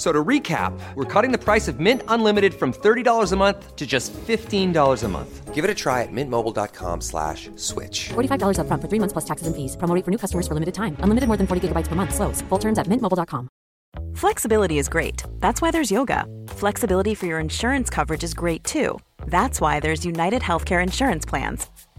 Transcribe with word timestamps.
F- 0.00 0.06
So 0.06 0.12
to 0.12 0.24
recap, 0.24 0.72
we're 0.94 1.04
cutting 1.04 1.30
the 1.30 1.36
price 1.44 1.68
of 1.68 1.78
Mint 1.78 2.02
Unlimited 2.08 2.54
from 2.54 2.72
$30 2.72 3.32
a 3.32 3.36
month 3.36 3.76
to 3.76 3.86
just 3.86 4.14
$15 4.14 5.04
a 5.04 5.08
month. 5.08 5.54
Give 5.54 5.62
it 5.62 5.70
a 5.70 5.74
try 5.74 6.02
at 6.02 6.08
mintmobile.com 6.10 7.02
slash 7.02 7.50
switch. 7.56 8.08
$45 8.14 8.56
upfront 8.56 8.80
for 8.80 8.88
three 8.88 8.98
months 8.98 9.12
plus 9.12 9.26
taxes 9.26 9.46
and 9.46 9.54
fees. 9.54 9.76
Promo 9.76 9.94
rate 9.94 10.04
for 10.06 10.10
new 10.10 10.16
customers 10.18 10.48
for 10.48 10.54
limited 10.54 10.72
time. 10.74 10.96
Unlimited 11.04 11.28
more 11.28 11.36
than 11.36 11.46
40 11.46 11.68
gigabytes 11.68 11.88
per 11.88 11.96
month. 11.96 12.14
Slows. 12.14 12.40
Full 12.48 12.58
terms 12.58 12.78
at 12.78 12.86
mintmobile.com. 12.86 13.48
Flexibility 14.14 14.78
is 14.78 14.88
great. 14.88 15.22
That's 15.40 15.60
why 15.60 15.70
there's 15.70 15.90
yoga. 15.90 16.24
Flexibility 16.48 17.14
for 17.14 17.26
your 17.26 17.40
insurance 17.40 17.90
coverage 17.90 18.24
is 18.24 18.32
great 18.34 18.64
too. 18.64 18.98
That's 19.26 19.60
why 19.60 19.80
there's 19.80 20.06
United 20.06 20.40
Healthcare 20.42 20.82
Insurance 20.82 21.26
Plans. 21.26 21.66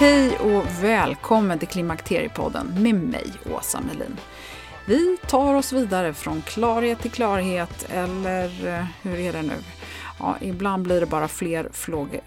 Hej 0.00 0.38
och 0.38 0.84
välkommen 0.84 1.58
till 1.58 1.68
Klimakteriepodden 1.68 2.82
med 2.82 2.94
mig, 2.94 3.26
Åsa 3.56 3.80
Melin. 3.80 4.16
Vi 4.86 5.16
tar 5.26 5.54
oss 5.54 5.72
vidare 5.72 6.14
från 6.14 6.42
klarhet 6.42 7.00
till 7.00 7.10
klarhet, 7.10 7.86
eller 7.90 8.66
eh, 8.66 8.84
hur 9.02 9.18
är 9.18 9.32
det 9.32 9.42
nu? 9.42 9.54
Ja, 10.18 10.36
ibland 10.40 10.82
blir 10.82 11.00
det 11.00 11.06
bara 11.06 11.28
fler 11.28 11.68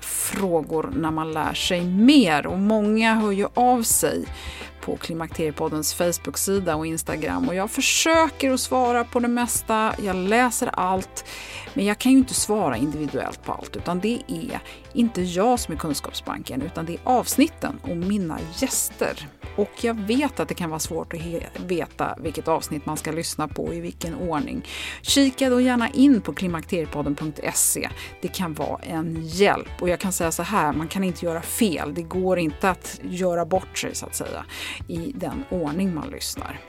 frågor 0.01 0.93
när 0.95 1.11
man 1.11 1.31
lär 1.31 1.53
sig 1.53 1.81
mer 1.81 2.47
och 2.47 2.59
många 2.59 3.13
hör 3.15 3.31
ju 3.31 3.47
av 3.53 3.83
sig 3.83 4.25
på 4.81 4.97
Klimakteriepoddens 4.97 5.93
Facebook-sida 5.93 6.75
och 6.75 6.85
Instagram 6.85 7.47
och 7.47 7.55
jag 7.55 7.71
försöker 7.71 8.51
att 8.51 8.59
svara 8.59 9.03
på 9.03 9.19
det 9.19 9.27
mesta, 9.27 9.93
jag 10.03 10.15
läser 10.15 10.69
allt, 10.73 11.25
men 11.73 11.85
jag 11.85 11.97
kan 11.97 12.11
ju 12.11 12.17
inte 12.17 12.33
svara 12.33 12.77
individuellt 12.77 13.43
på 13.43 13.51
allt 13.51 13.75
utan 13.75 13.99
det 13.99 14.21
är 14.27 14.61
inte 14.93 15.21
jag 15.21 15.59
som 15.59 15.73
är 15.73 15.77
kunskapsbanken 15.77 16.61
utan 16.61 16.85
det 16.85 16.93
är 16.93 16.99
avsnitten 17.03 17.79
och 17.83 17.97
mina 17.97 18.39
gäster. 18.55 19.27
Och 19.55 19.71
jag 19.81 19.93
vet 19.93 20.39
att 20.39 20.47
det 20.47 20.53
kan 20.53 20.69
vara 20.69 20.79
svårt 20.79 21.13
att 21.13 21.19
veta 21.65 22.15
vilket 22.19 22.47
avsnitt 22.47 22.85
man 22.85 22.97
ska 22.97 23.11
lyssna 23.11 23.47
på 23.47 23.63
och 23.63 23.75
i 23.75 23.79
vilken 23.79 24.15
ordning. 24.15 24.65
Kika 25.01 25.49
då 25.49 25.61
gärna 25.61 25.89
in 25.89 26.21
på 26.21 26.33
klimakteriepodden.se. 26.33 27.89
Det 28.21 28.27
kan 28.27 28.53
vara 28.53 28.79
en 28.81 29.21
hjälp. 29.25 29.81
Och 29.81 29.89
jag 29.89 29.99
kan 29.99 30.13
säga 30.13 30.31
så 30.31 30.43
här, 30.43 30.73
man 30.73 30.87
kan 30.87 31.03
inte 31.03 31.25
göra 31.25 31.41
fel. 31.41 31.93
Det 31.93 32.01
går 32.01 32.39
inte 32.39 32.69
att 32.69 32.99
göra 33.03 33.45
bort 33.45 33.77
sig 33.77 33.95
så 33.95 34.05
att 34.05 34.15
säga 34.15 34.45
i 34.87 35.11
den 35.15 35.43
ordning 35.49 35.95
man 35.95 36.09
lyssnar. 36.09 36.59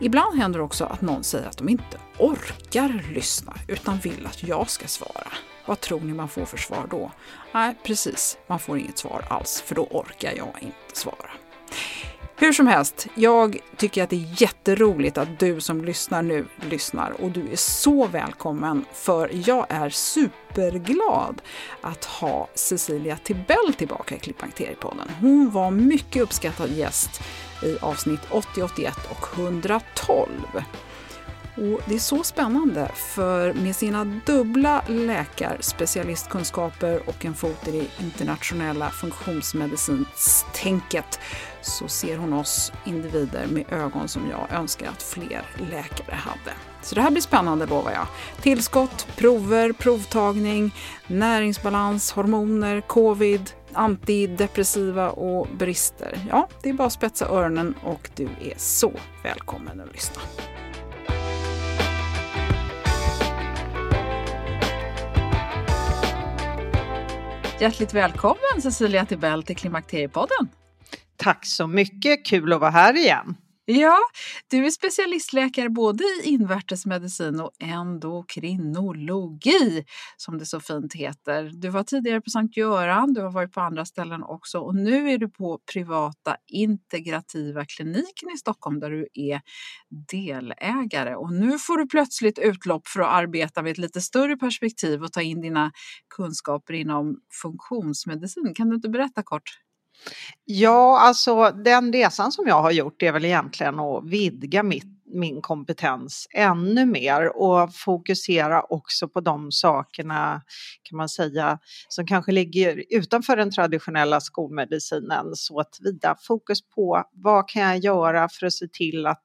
Ibland 0.00 0.38
händer 0.38 0.58
det 0.58 0.64
också 0.64 0.84
att 0.84 1.00
någon 1.00 1.24
säger 1.24 1.48
att 1.48 1.58
de 1.58 1.68
inte 1.68 1.98
orkar 2.18 3.04
lyssna 3.14 3.54
utan 3.68 3.98
vill 3.98 4.26
att 4.26 4.42
jag 4.42 4.70
ska 4.70 4.86
svara. 4.86 5.32
Vad 5.70 5.80
tror 5.80 6.00
ni 6.00 6.12
man 6.12 6.28
får 6.28 6.44
för 6.44 6.56
svar 6.56 6.86
då? 6.90 7.10
Nej, 7.52 7.74
precis, 7.82 8.38
man 8.46 8.58
får 8.58 8.78
inget 8.78 8.98
svar 8.98 9.24
alls 9.30 9.62
för 9.66 9.74
då 9.74 9.82
orkar 9.82 10.32
jag 10.36 10.56
inte 10.60 10.76
svara. 11.00 11.30
Hur 12.36 12.52
som 12.52 12.66
helst, 12.66 13.06
jag 13.14 13.58
tycker 13.76 14.02
att 14.02 14.10
det 14.10 14.16
är 14.16 14.42
jätteroligt 14.42 15.18
att 15.18 15.38
du 15.38 15.60
som 15.60 15.84
lyssnar 15.84 16.22
nu 16.22 16.46
lyssnar 16.70 17.10
och 17.22 17.30
du 17.30 17.48
är 17.52 17.56
så 17.56 18.06
välkommen 18.06 18.84
för 18.92 19.30
jag 19.48 19.66
är 19.68 19.90
superglad 19.90 21.42
att 21.80 22.04
ha 22.04 22.48
Cecilia 22.54 23.16
Tibell 23.16 23.74
tillbaka 23.76 24.14
i 24.14 24.18
Klimakteriepodden. 24.18 25.10
Hon 25.20 25.50
var 25.50 25.70
mycket 25.70 26.22
uppskattad 26.22 26.70
gäst 26.70 27.20
i 27.62 27.76
avsnitt 27.80 28.20
80, 28.30 28.62
81 28.62 28.94
och 29.10 29.38
112. 29.38 30.28
Och 31.56 31.80
det 31.86 31.94
är 31.94 31.98
så 31.98 32.22
spännande 32.22 32.90
för 32.94 33.52
med 33.52 33.76
sina 33.76 34.04
dubbla 34.04 34.84
läkarspecialistkunskaper 34.86 37.08
och 37.08 37.24
en 37.24 37.34
fot 37.34 37.68
i 37.68 37.70
det 37.70 37.86
internationella 38.04 38.90
funktionsmedicinstänket 38.90 41.20
så 41.62 41.88
ser 41.88 42.16
hon 42.16 42.32
oss 42.32 42.72
individer 42.84 43.46
med 43.46 43.72
ögon 43.72 44.08
som 44.08 44.22
jag 44.30 44.52
önskar 44.58 44.88
att 44.88 45.02
fler 45.02 45.42
läkare 45.70 46.16
hade. 46.16 46.52
Så 46.82 46.94
det 46.94 47.00
här 47.00 47.10
blir 47.10 47.22
spännande 47.22 47.66
lovar 47.66 47.92
jag. 47.92 48.06
Tillskott, 48.42 49.06
prover, 49.16 49.72
provtagning, 49.72 50.74
näringsbalans, 51.06 52.12
hormoner, 52.12 52.80
covid, 52.80 53.50
antidepressiva 53.72 55.10
och 55.10 55.48
brister. 55.58 56.18
Ja, 56.28 56.48
det 56.62 56.68
är 56.68 56.72
bara 56.72 56.86
att 56.86 56.92
spetsa 56.92 57.28
öronen 57.28 57.74
och 57.82 58.10
du 58.16 58.24
är 58.24 58.54
så 58.56 58.92
välkommen 59.22 59.80
att 59.80 59.92
lyssna. 59.92 60.22
Hjärtligt 67.60 67.94
välkommen 67.94 68.62
Cecilia 68.62 69.06
Tibell 69.06 69.42
till 69.42 69.56
Klimakteriepodden. 69.56 70.48
Tack 71.16 71.46
så 71.46 71.66
mycket, 71.66 72.26
kul 72.26 72.52
att 72.52 72.60
vara 72.60 72.70
här 72.70 72.96
igen. 72.96 73.36
Ja, 73.72 73.98
du 74.48 74.66
är 74.66 74.70
specialistläkare 74.70 75.68
både 75.68 76.04
i 76.04 76.28
invärtesmedicin 76.28 77.40
och 77.40 77.50
endokrinologi 77.58 79.84
som 80.16 80.38
det 80.38 80.46
så 80.46 80.60
fint 80.60 80.94
heter. 80.94 81.50
Du 81.54 81.68
var 81.68 81.82
tidigare 81.82 82.20
på 82.20 82.30
Sankt 82.30 82.56
Göran, 82.56 83.14
du 83.14 83.20
har 83.20 83.30
varit 83.30 83.52
på 83.52 83.60
andra 83.60 83.84
ställen 83.84 84.22
också 84.22 84.58
och 84.58 84.74
nu 84.74 85.10
är 85.10 85.18
du 85.18 85.28
på 85.28 85.60
privata 85.72 86.36
integrativa 86.46 87.64
kliniken 87.64 88.30
i 88.34 88.38
Stockholm 88.38 88.80
där 88.80 88.90
du 88.90 89.08
är 89.14 89.40
delägare 90.10 91.14
och 91.14 91.32
nu 91.32 91.58
får 91.58 91.78
du 91.78 91.88
plötsligt 91.88 92.38
utlopp 92.38 92.88
för 92.88 93.00
att 93.00 93.08
arbeta 93.08 93.62
med 93.62 93.72
ett 93.72 93.78
lite 93.78 94.00
större 94.00 94.36
perspektiv 94.36 95.02
och 95.02 95.12
ta 95.12 95.22
in 95.22 95.40
dina 95.40 95.72
kunskaper 96.16 96.74
inom 96.74 97.16
funktionsmedicin. 97.42 98.54
Kan 98.54 98.68
du 98.68 98.74
inte 98.76 98.88
berätta 98.88 99.22
kort? 99.22 99.50
Ja, 100.44 101.00
alltså 101.00 101.50
den 101.50 101.92
resan 101.92 102.32
som 102.32 102.48
jag 102.48 102.62
har 102.62 102.70
gjort 102.70 103.02
är 103.02 103.12
väl 103.12 103.24
egentligen 103.24 103.80
att 103.80 104.04
vidga 104.04 104.62
mitt, 104.62 105.04
min 105.14 105.42
kompetens 105.42 106.26
ännu 106.34 106.86
mer 106.86 107.36
och 107.36 107.74
fokusera 107.74 108.62
också 108.62 109.08
på 109.08 109.20
de 109.20 109.52
sakerna 109.52 110.42
kan 110.82 110.96
man 110.96 111.08
säga 111.08 111.58
som 111.88 112.06
kanske 112.06 112.32
ligger 112.32 112.84
utanför 112.90 113.36
den 113.36 113.50
traditionella 113.50 114.20
skolmedicinen 114.20 115.26
så 115.34 115.60
att 115.60 115.78
vida 115.80 116.16
fokus 116.22 116.68
på 116.68 117.04
vad 117.12 117.48
kan 117.48 117.62
jag 117.62 117.78
göra 117.78 118.28
för 118.28 118.46
att 118.46 118.52
se 118.52 118.68
till 118.68 119.06
att 119.06 119.24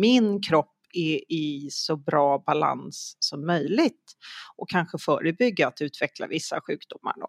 min 0.00 0.42
kropp 0.42 0.72
är 0.92 1.32
i 1.32 1.68
så 1.70 1.96
bra 1.96 2.42
balans 2.46 3.16
som 3.18 3.46
möjligt 3.46 4.12
och 4.56 4.68
kanske 4.68 4.98
förebygga 4.98 5.68
att 5.68 5.80
utveckla 5.80 6.26
vissa 6.26 6.60
sjukdomar. 6.60 7.14
Då. 7.16 7.28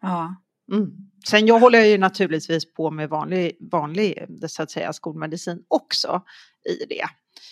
Ja, 0.00 0.34
Mm. 0.72 0.90
Sen 1.28 1.46
jag 1.46 1.60
håller 1.60 1.78
jag 1.78 1.88
ju 1.88 1.98
naturligtvis 1.98 2.74
på 2.74 2.90
med 2.90 3.08
vanlig, 3.08 3.56
vanlig 3.72 4.26
så 4.48 4.62
att 4.62 4.70
säga, 4.70 4.92
skolmedicin 4.92 5.62
också 5.68 6.22
i 6.70 6.84
det. 6.84 7.04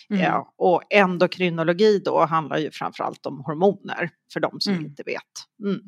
Mm. 0.09 0.23
Ja, 0.25 0.53
och 0.57 0.81
endokrinologi 0.93 1.99
då 2.05 2.25
handlar 2.25 2.57
ju 2.57 2.71
framförallt 2.71 3.25
om 3.25 3.39
hormoner 3.45 4.09
för 4.33 4.39
de 4.39 4.59
som 4.59 4.73
Mm. 4.73 4.85
inte 4.85 5.03
vet. 5.03 5.21
Mm. 5.63 5.79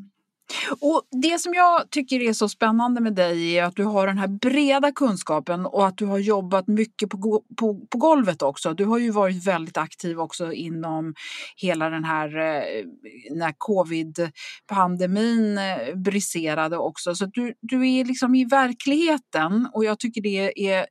Och 0.80 1.02
det 1.12 1.40
som 1.40 1.54
jag 1.54 1.90
tycker 1.90 2.22
är 2.22 2.34
så 2.34 2.50
spännande 2.50 3.02
med 3.02 3.16
dig 3.16 3.58
är 3.58 3.64
att 3.64 3.76
du 3.76 3.84
har 3.84 4.08
den 4.08 4.18
här 4.18 4.28
breda 4.28 4.92
kunskapen 4.92 5.66
och 5.66 5.88
att 5.88 5.98
du 5.98 6.06
har 6.06 6.18
jobbat 6.18 6.68
mycket 6.68 7.10
på, 7.10 7.44
på, 7.58 7.88
på 7.92 7.98
golvet 7.98 8.42
också. 8.42 8.74
Du 8.74 8.86
har 8.86 8.98
ju 8.98 9.12
varit 9.12 9.48
väldigt 9.48 9.78
aktiv 9.78 10.20
också 10.20 10.54
inom 10.54 11.14
hela 11.56 11.90
den 11.90 12.04
här 12.04 12.38
eh, 12.38 12.86
när 13.32 13.54
covid-pandemin 13.58 15.58
eh, 15.58 15.96
briserade 15.96 16.78
också. 16.78 17.16
Så 17.16 17.26
att 17.26 17.34
du, 17.34 17.54
du 17.62 17.90
är 17.90 18.06
liksom 18.06 18.36
i 18.36 18.46
verkligheten 18.46 19.70
och 19.74 19.86
jag 19.86 20.00
tycker 20.00 20.22
det 20.22 20.72
är 20.72 20.86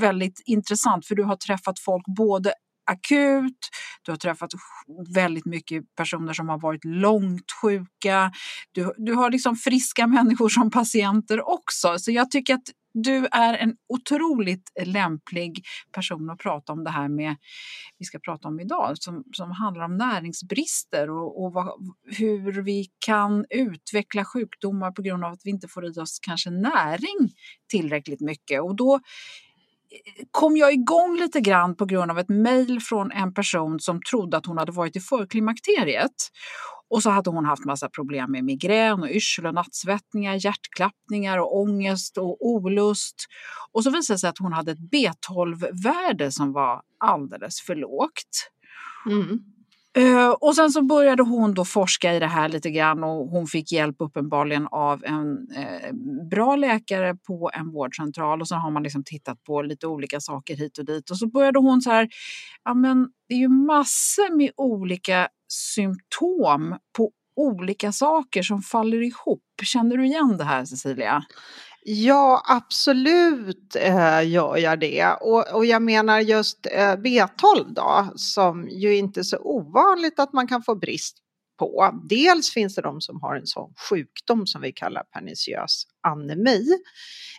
väldigt 0.00 0.42
intressant 0.46 1.06
för 1.06 1.14
du 1.14 1.22
har 1.22 1.36
träffat 1.36 1.78
folk 1.78 2.04
både 2.06 2.52
akut, 2.90 3.68
du 4.02 4.12
har 4.12 4.16
träffat 4.16 4.50
väldigt 5.14 5.46
mycket 5.46 5.84
personer 5.96 6.32
som 6.32 6.48
har 6.48 6.58
varit 6.58 6.84
långt 6.84 7.52
sjuka, 7.62 8.32
du, 8.72 8.92
du 8.96 9.14
har 9.14 9.30
liksom 9.30 9.56
friska 9.56 10.06
människor 10.16 10.48
som 10.48 10.70
patienter 10.70 11.48
också. 11.48 11.98
Så 11.98 12.10
jag 12.10 12.30
tycker 12.30 12.54
att 12.54 12.70
du 12.94 13.26
är 13.32 13.54
en 13.54 13.76
otroligt 13.88 14.72
lämplig 14.84 15.64
person 15.92 16.30
att 16.30 16.38
prata 16.38 16.72
om 16.72 16.84
det 16.84 16.90
här 16.90 17.08
med, 17.08 17.36
vi 17.98 18.04
ska 18.04 18.18
prata 18.18 18.48
om 18.48 18.60
idag, 18.60 18.98
som, 18.98 19.24
som 19.32 19.50
handlar 19.50 19.84
om 19.84 19.96
näringsbrister 19.96 21.10
och, 21.10 21.44
och 21.44 21.52
vad, 21.52 21.94
hur 22.04 22.62
vi 22.62 22.86
kan 23.06 23.44
utveckla 23.50 24.24
sjukdomar 24.24 24.90
på 24.90 25.02
grund 25.02 25.24
av 25.24 25.32
att 25.32 25.40
vi 25.44 25.50
inte 25.50 25.68
får 25.68 25.86
i 25.86 26.00
oss 26.00 26.18
kanske 26.22 26.50
näring 26.50 27.30
tillräckligt 27.70 28.20
mycket. 28.20 28.62
Och 28.62 28.76
då 28.76 29.00
kom 30.30 30.56
jag 30.56 30.72
igång 30.72 31.16
lite 31.16 31.40
grann 31.40 31.76
på 31.76 31.84
grund 31.84 32.10
av 32.10 32.18
ett 32.18 32.28
mejl 32.28 32.80
från 32.80 33.12
en 33.12 33.34
person 33.34 33.80
som 33.80 34.00
trodde 34.02 34.36
att 34.36 34.46
hon 34.46 34.58
hade 34.58 34.72
varit 34.72 34.96
i 34.96 35.00
förklimakteriet. 35.00 36.12
Och 36.90 37.02
så 37.02 37.10
hade 37.10 37.30
hon 37.30 37.44
haft 37.44 37.64
massa 37.64 37.88
problem 37.88 38.32
med 38.32 38.44
migrän 38.44 39.02
och 39.02 39.10
yrsel 39.10 39.46
och 39.46 39.54
nattsvettningar, 39.54 40.44
hjärtklappningar 40.44 41.38
och 41.38 41.60
ångest 41.60 42.18
och 42.18 42.46
olust. 42.46 43.16
Och 43.72 43.84
så 43.84 43.90
visade 43.90 44.14
det 44.14 44.18
sig 44.18 44.30
att 44.30 44.38
hon 44.38 44.52
hade 44.52 44.72
ett 44.72 44.78
B12-värde 44.78 46.32
som 46.32 46.52
var 46.52 46.82
alldeles 46.98 47.60
för 47.60 47.74
lågt. 47.74 48.50
Mm. 49.06 49.38
Eh, 49.96 50.30
och 50.30 50.54
sen 50.54 50.70
så 50.70 50.82
började 50.82 51.22
hon 51.22 51.54
då 51.54 51.64
forska 51.64 52.14
i 52.14 52.18
det 52.18 52.26
här 52.26 52.48
lite 52.48 52.70
grann 52.70 53.04
och 53.04 53.28
hon 53.28 53.46
fick 53.46 53.72
hjälp 53.72 53.96
uppenbarligen 53.98 54.66
av 54.70 55.04
en 55.04 55.48
eh, 55.56 55.92
bra 56.30 56.56
läkare 56.56 57.14
på 57.14 57.50
en 57.54 57.70
vårdcentral 57.72 58.40
och 58.40 58.48
så 58.48 58.54
har 58.54 58.70
man 58.70 58.82
liksom 58.82 59.04
tittat 59.04 59.44
på 59.44 59.62
lite 59.62 59.86
olika 59.86 60.20
saker 60.20 60.56
hit 60.56 60.78
och 60.78 60.84
dit 60.84 61.10
och 61.10 61.18
så 61.18 61.26
började 61.26 61.58
hon 61.58 61.82
så 61.82 61.90
här, 61.90 62.08
ja 62.64 62.74
men 62.74 63.08
det 63.28 63.34
är 63.34 63.38
ju 63.38 63.48
massor 63.48 64.36
med 64.36 64.50
olika 64.56 65.28
symptom 65.48 66.76
på 66.96 67.10
olika 67.36 67.92
saker 67.92 68.42
som 68.42 68.62
faller 68.62 69.02
ihop. 69.02 69.42
Känner 69.62 69.96
du 69.96 70.06
igen 70.06 70.36
det 70.38 70.44
här 70.44 70.64
Cecilia? 70.64 71.22
Ja, 71.82 72.42
absolut 72.48 73.76
eh, 73.76 74.28
gör 74.28 74.56
jag 74.56 74.80
det. 74.80 75.06
Och, 75.20 75.54
och 75.54 75.66
jag 75.66 75.82
menar 75.82 76.20
just 76.20 76.66
eh, 76.66 76.96
B12 76.96 77.74
då, 77.74 78.12
som 78.16 78.68
ju 78.68 78.96
inte 78.96 79.20
är 79.20 79.24
så 79.24 79.38
ovanligt 79.38 80.20
att 80.20 80.32
man 80.32 80.48
kan 80.48 80.62
få 80.62 80.74
brist 80.74 81.18
på. 81.58 82.00
Dels 82.08 82.50
finns 82.50 82.74
det 82.74 82.82
de 82.82 83.00
som 83.00 83.20
har 83.20 83.36
en 83.36 83.46
sån 83.46 83.74
sjukdom 83.90 84.46
som 84.46 84.62
vi 84.62 84.72
kallar 84.72 85.02
perniciös 85.02 85.84
anemi. 86.08 86.68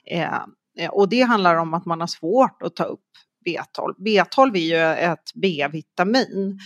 Eh, 0.06 0.34
eh 0.80 0.90
och 0.92 1.10
det 1.10 1.22
handlar 1.22 1.56
om 1.56 1.74
att 1.74 1.86
man 1.86 2.00
har 2.00 2.08
svårt 2.08 2.62
att 2.62 2.76
ta 2.76 2.84
upp 2.84 3.06
B12. 3.46 3.96
B12 4.06 4.56
är 4.56 4.60
ju 4.60 5.12
ett 5.12 5.34
B-vitamin 5.34 6.60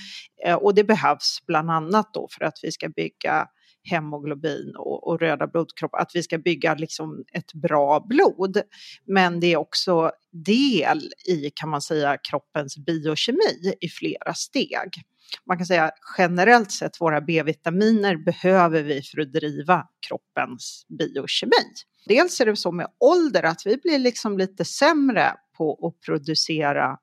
eh, 0.45 0.55
och 0.55 0.75
det 0.75 0.83
behövs 0.83 1.39
bland 1.47 1.71
annat 1.71 2.13
då 2.13 2.27
för 2.31 2.45
att 2.45 2.59
vi 2.63 2.71
ska 2.71 2.89
bygga 2.89 3.47
hemoglobin 3.85 4.73
och, 4.77 5.07
och 5.07 5.19
röda 5.19 5.47
blodkroppar, 5.47 5.97
att 5.97 6.11
vi 6.13 6.23
ska 6.23 6.37
bygga 6.37 6.75
liksom 6.75 7.23
ett 7.33 7.53
bra 7.53 8.05
blod. 8.09 8.61
Men 9.07 9.39
det 9.39 9.53
är 9.53 9.57
också 9.57 10.11
del 10.31 11.11
i, 11.27 11.51
kan 11.55 11.69
man 11.69 11.81
säga, 11.81 12.17
kroppens 12.29 12.77
biokemi 12.77 13.75
i 13.81 13.89
flera 13.89 14.33
steg. 14.33 14.89
Man 15.47 15.57
kan 15.57 15.65
säga 15.65 15.91
generellt 16.17 16.71
sett 16.71 17.01
våra 17.01 17.21
B-vitaminer 17.21 18.15
behöver 18.15 18.83
vi 18.83 19.01
för 19.01 19.21
att 19.21 19.33
driva 19.33 19.87
kroppens 20.07 20.85
biokemi. 20.99 21.73
Dels 22.05 22.41
är 22.41 22.45
det 22.45 22.55
så 22.55 22.71
med 22.71 22.87
ålder 22.99 23.43
att 23.43 23.61
vi 23.65 23.77
blir 23.77 23.99
liksom 23.99 24.37
lite 24.37 24.65
sämre 24.65 25.33
på 25.57 25.87
att 25.87 26.05
producera 26.05 26.97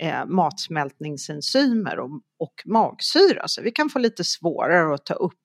eh, 0.00 0.26
matsmältningsenzymer 0.26 1.98
och, 1.98 2.10
och 2.38 2.62
magsyra, 2.64 3.48
så 3.48 3.62
vi 3.62 3.70
kan 3.70 3.88
få 3.88 3.98
lite 3.98 4.24
svårare 4.24 4.94
att 4.94 5.06
ta 5.06 5.14
upp 5.14 5.39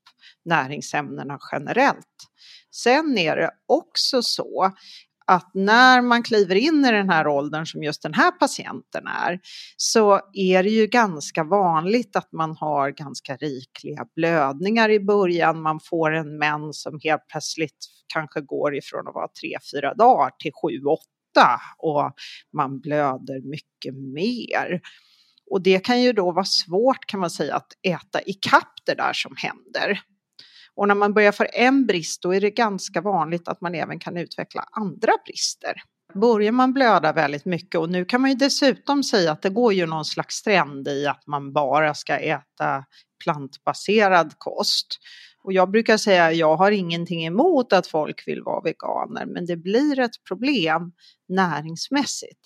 näringsämnena 0.45 1.39
generellt. 1.51 2.30
Sen 2.71 3.18
är 3.18 3.36
det 3.36 3.51
också 3.68 4.21
så 4.21 4.74
att 5.27 5.51
när 5.53 6.01
man 6.01 6.24
kliver 6.24 6.56
in 6.56 6.86
i 6.86 6.92
den 6.92 7.09
här 7.09 7.27
åldern 7.27 7.65
som 7.65 7.83
just 7.83 8.03
den 8.03 8.13
här 8.13 8.31
patienten 8.31 9.07
är 9.07 9.39
så 9.77 10.21
är 10.33 10.63
det 10.63 10.69
ju 10.69 10.88
ganska 10.88 11.44
vanligt 11.44 12.15
att 12.15 12.31
man 12.31 12.56
har 12.59 12.89
ganska 12.89 13.36
rikliga 13.36 14.06
blödningar 14.15 14.89
i 14.89 15.00
början. 15.00 15.62
Man 15.62 15.80
får 15.80 16.12
en 16.12 16.38
mens 16.38 16.81
som 16.81 17.00
helt 17.03 17.27
plötsligt 17.27 17.77
kanske 18.13 18.42
går 18.42 18.75
ifrån 18.75 19.07
att 19.07 19.13
vara 19.13 19.27
tre, 19.42 19.57
fyra 19.74 19.94
dagar 19.94 20.31
till 20.39 20.51
sju, 20.62 20.83
åtta 20.86 21.62
och 21.77 22.13
man 22.53 22.80
blöder 22.80 23.50
mycket 23.50 23.95
mer. 23.95 24.81
Och 25.51 25.62
det 25.62 25.80
kan 25.80 26.01
ju 26.01 26.13
då 26.13 26.31
vara 26.31 26.45
svårt 26.45 27.06
kan 27.06 27.19
man 27.19 27.30
säga 27.30 27.56
att 27.56 27.71
äta 27.88 28.21
ikapp 28.21 28.74
det 28.86 28.94
där 28.94 29.13
som 29.13 29.36
händer. 29.38 30.01
Och 30.75 30.88
när 30.88 30.95
man 30.95 31.13
börjar 31.13 31.31
få 31.31 31.45
en 31.54 31.86
brist 31.86 32.22
då 32.22 32.33
är 32.33 32.42
det 32.42 32.50
ganska 32.50 33.01
vanligt 33.01 33.48
att 33.48 33.62
man 33.62 33.75
även 33.75 34.00
kan 34.00 34.18
utveckla 34.18 34.66
andra 34.72 35.12
brister. 35.25 35.74
Börjar 36.13 36.51
man 36.51 36.74
blöda 36.74 37.13
väldigt 37.13 37.45
mycket 37.45 37.80
och 37.80 37.89
nu 37.89 38.06
kan 38.06 38.22
man 38.22 38.30
ju 38.30 38.36
dessutom 38.36 39.04
säga 39.04 39.31
att 39.31 39.42
det 39.42 39.50
går 39.50 39.74
ju 39.74 39.86
någon 39.86 40.06
slags 40.06 40.42
trend 40.42 40.88
i 40.88 41.07
att 41.07 41.27
man 41.27 41.54
bara 41.54 41.94
ska 41.94 42.18
äta 42.18 42.86
plantbaserad 43.24 44.33
kost. 44.38 44.88
Och 45.44 45.54
jag 45.54 45.72
brukar 45.72 45.98
säga 45.98 46.25
att 46.25 46.36
jag 46.36 46.56
har 46.56 46.72
ingenting 46.72 47.25
emot 47.25 47.74
att 47.74 47.88
folk 47.88 48.28
vill 48.28 48.42
vara 48.42 48.62
veganer, 48.62 49.25
men 49.25 49.45
det 49.45 49.57
blir 49.57 50.00
ett 50.00 50.24
problem 50.28 50.92
näringsmässigt 51.28 52.39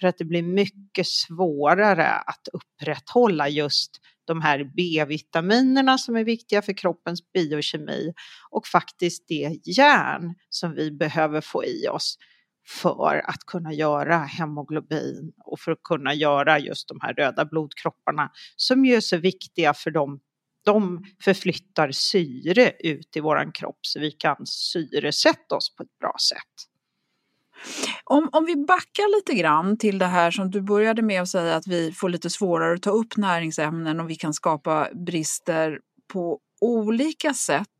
för 0.00 0.06
att 0.08 0.18
det 0.18 0.24
blir 0.24 0.42
mycket 0.42 1.06
svårare 1.06 2.08
att 2.08 2.48
upprätthålla 2.52 3.48
just 3.48 3.90
de 4.26 4.40
här 4.40 4.64
B-vitaminerna 4.76 5.98
som 5.98 6.16
är 6.16 6.24
viktiga 6.24 6.62
för 6.62 6.72
kroppens 6.72 7.32
biokemi 7.32 8.12
och 8.50 8.66
faktiskt 8.66 9.24
det 9.28 9.60
järn 9.64 10.34
som 10.48 10.74
vi 10.74 10.90
behöver 10.90 11.40
få 11.40 11.64
i 11.64 11.88
oss 11.88 12.18
för 12.68 13.22
att 13.30 13.40
kunna 13.46 13.72
göra 13.72 14.18
hemoglobin 14.18 15.32
och 15.44 15.60
för 15.60 15.72
att 15.72 15.82
kunna 15.82 16.14
göra 16.14 16.58
just 16.58 16.88
de 16.88 16.98
här 17.02 17.14
röda 17.14 17.44
blodkropparna 17.44 18.30
som 18.56 18.84
ju 18.84 18.94
är 18.94 19.00
så 19.00 19.16
viktiga 19.16 19.74
för 19.74 19.90
dem. 19.90 20.20
De 20.64 21.04
förflyttar 21.24 21.90
syre 21.90 22.72
ut 22.78 23.16
i 23.16 23.20
våran 23.20 23.52
kropp 23.52 23.78
så 23.80 24.00
vi 24.00 24.10
kan 24.10 24.46
syresätta 24.46 25.56
oss 25.56 25.76
på 25.76 25.82
ett 25.82 25.98
bra 25.98 26.16
sätt. 26.28 27.95
Om, 28.08 28.28
om 28.32 28.44
vi 28.44 28.56
backar 28.56 29.16
lite 29.16 29.34
grann 29.34 29.78
till 29.78 29.98
det 29.98 30.06
här 30.06 30.30
som 30.30 30.50
du 30.50 30.60
började 30.60 31.02
med 31.02 31.22
att 31.22 31.28
säga 31.28 31.56
att 31.56 31.66
vi 31.66 31.92
får 31.92 32.08
lite 32.08 32.30
svårare 32.30 32.74
att 32.74 32.82
ta 32.82 32.90
upp 32.90 33.16
näringsämnen 33.16 34.00
och 34.00 34.10
vi 34.10 34.14
kan 34.14 34.34
skapa 34.34 34.88
brister 35.06 35.80
på 36.12 36.38
olika 36.60 37.34
sätt. 37.34 37.76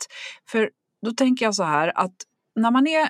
För 0.48 0.70
då 1.02 1.10
tänker 1.10 1.44
jag 1.44 1.54
så 1.54 1.64
här 1.64 1.92
att 1.98 2.14
när 2.56 2.70
man 2.70 2.86
är 2.86 3.08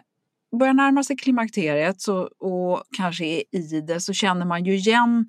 börjar 0.58 0.75
närma 0.75 1.04
sig 1.04 1.16
klimakteriet 1.16 2.00
så, 2.00 2.18
och 2.23 2.82
kanske 2.96 3.25
är 3.25 3.42
i 3.52 3.80
det 3.80 4.00
så 4.00 4.12
känner 4.12 4.46
man 4.46 4.64
ju 4.64 4.75
igen 4.75 5.26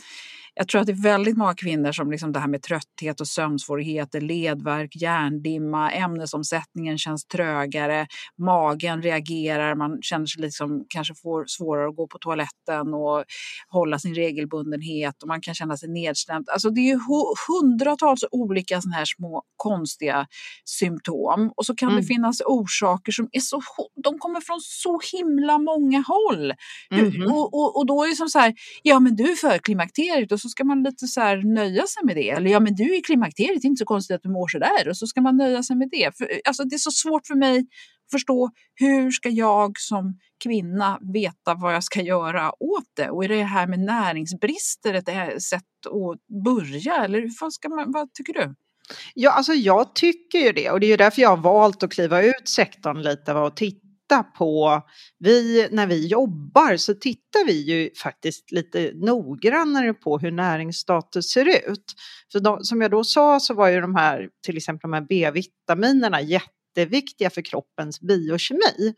jag 0.58 0.68
tror 0.68 0.82
att 0.82 0.88
det 0.88 0.94
är 0.94 1.02
väldigt 1.02 1.38
många 1.38 1.56
kvinnor 1.56 1.92
som 1.92 2.12
liksom 2.12 2.32
det 2.32 2.40
här 2.40 2.48
med 2.48 2.62
trötthet 2.62 3.22
och 3.22 3.28
sömnsvårigheter, 3.28 4.22
ledvärk, 4.22 4.96
hjärndimma, 4.96 5.92
ämnesomsättningen 5.92 6.98
känns 6.98 7.26
trögare, 7.26 8.08
magen 8.38 9.02
reagerar, 9.02 9.76
man 9.76 10.02
känner 10.02 10.26
sig 10.26 10.42
liksom, 10.42 10.86
kanske 10.90 11.14
får 11.16 11.46
svårare 11.48 11.90
att 11.90 11.96
gå 11.96 12.08
på 12.08 12.18
toaletten 12.18 12.94
och 12.94 13.24
hålla 13.70 14.00
sin 14.00 14.16
regelbundenhet 14.16 15.22
och 15.22 15.28
man 15.28 15.42
kan 15.42 15.54
känna 15.54 15.78
sig 15.78 15.90
nedstämd. 15.90 16.50
Alltså 16.50 16.70
det 16.70 16.92
är 16.92 17.00
hundratals 17.48 18.24
olika 18.32 18.82
sådana 18.82 18.96
här 18.96 19.06
små 19.06 19.44
konstiga 19.56 20.28
symptom 20.66 21.52
och 21.56 21.66
så 21.66 21.76
kan 21.76 21.90
mm. 21.90 22.02
det 22.02 22.08
finnas 22.08 22.42
orsaker 22.46 23.12
som 23.12 23.30
är 23.32 23.40
så, 23.40 23.62
de 24.04 24.20
kommer 24.20 24.42
från 24.42 24.60
så 24.62 25.00
himla 25.14 25.58
många 25.58 26.04
håll. 26.08 26.54
Mm. 26.92 27.32
Och, 27.32 27.54
och, 27.54 27.78
och, 27.78 27.86
då 27.86 28.04
är 28.04 28.10
det 28.10 28.16
som 28.16 28.30
så 28.30 28.40
här, 28.40 28.54
ja 28.84 29.00
men 29.00 29.16
du 29.16 29.32
är 29.32 29.36
för 29.36 29.58
klimakteriet 29.58 30.32
och 30.32 30.40
så 30.40 30.47
så 30.48 30.52
ska 30.52 30.64
man 30.64 30.84
lite 30.84 31.08
så 31.08 31.22
här 31.22 31.38
nöja 31.54 31.88
sig 31.88 32.04
med 32.04 32.16
det. 32.16 32.30
Eller 32.30 32.50
ja, 32.50 32.60
men 32.60 32.76
du 32.76 32.84
är 32.84 33.00
i 33.00 33.02
klimakteriet, 33.02 33.62
det 33.62 33.66
är 33.66 33.70
inte 33.70 33.80
så 33.80 33.86
konstigt 33.86 34.16
att 34.16 34.24
du 34.24 34.30
mår 34.30 34.48
så 34.48 34.60
där. 34.60 34.90
Och 34.90 34.98
så 34.98 35.08
ska 35.08 35.22
man 35.22 35.38
nöja 35.38 35.64
sig 35.64 35.76
med 35.76 35.90
det. 35.92 36.18
För, 36.18 36.24
eh, 36.32 36.38
alltså, 36.48 36.64
det 36.64 36.76
är 36.76 36.78
så 36.78 36.92
svårt 36.92 37.28
för 37.28 37.36
mig 37.36 37.60
att 37.60 37.66
förstå 38.12 38.50
hur 38.76 39.12
ska 39.12 39.30
jag 39.30 39.80
som 39.80 40.20
kvinna 40.44 41.00
veta 41.14 41.54
vad 41.54 41.76
jag 41.76 41.84
ska 41.84 42.02
göra 42.02 42.52
åt 42.64 42.90
det? 42.96 43.10
Och 43.10 43.24
är 43.24 43.30
det 43.30 43.44
här 43.44 43.68
med 43.68 43.80
näringsbrister 43.80 44.94
ett 44.94 45.10
eh, 45.10 45.38
sätt 45.38 45.64
att 45.86 46.44
börja? 46.44 46.96
Eller 47.06 47.30
vad, 47.42 47.54
ska 47.54 47.70
man, 47.70 47.92
vad 47.92 48.14
tycker 48.14 48.34
du? 48.34 48.56
Ja, 49.14 49.32
alltså 49.32 49.54
jag 49.54 49.96
tycker 49.96 50.40
ju 50.40 50.52
det 50.52 50.72
och 50.72 50.80
det 50.80 50.86
är 50.86 50.92
ju 50.92 50.98
därför 50.98 51.22
jag 51.22 51.30
har 51.30 51.38
valt 51.38 51.84
att 51.84 51.92
kliva 51.92 52.22
ut 52.22 52.48
sektorn 52.48 53.02
lite 53.02 53.34
och 53.34 53.56
titta 53.56 53.87
titta 54.08 54.24
på, 54.24 54.82
vi, 55.20 55.68
när 55.72 55.88
vi 55.88 56.08
jobbar 56.08 56.78
så 56.78 56.94
tittar 56.94 57.46
vi 57.46 57.72
ju 57.72 57.90
faktiskt 57.96 58.52
lite 58.52 58.92
noggrannare 58.96 59.94
på 59.94 60.18
hur 60.18 60.32
näringsstatus 60.32 61.32
ser 61.32 61.72
ut. 61.72 61.94
För 62.32 62.40
de, 62.40 62.64
som 62.64 62.82
jag 62.82 62.92
då 62.92 63.04
sa 63.04 63.40
så 63.40 63.54
var 63.54 63.68
ju 63.68 63.82
de 63.82 63.96
här, 63.96 64.30
till 64.46 64.58
exempel 64.58 64.92
de 64.92 64.94
här 64.94 65.06
B-vitaminerna 65.10 66.22
jätte 66.22 66.52
jätteviktiga 66.78 67.30
för 67.30 67.42
kroppens 67.42 68.02
biokemi. 68.02 68.94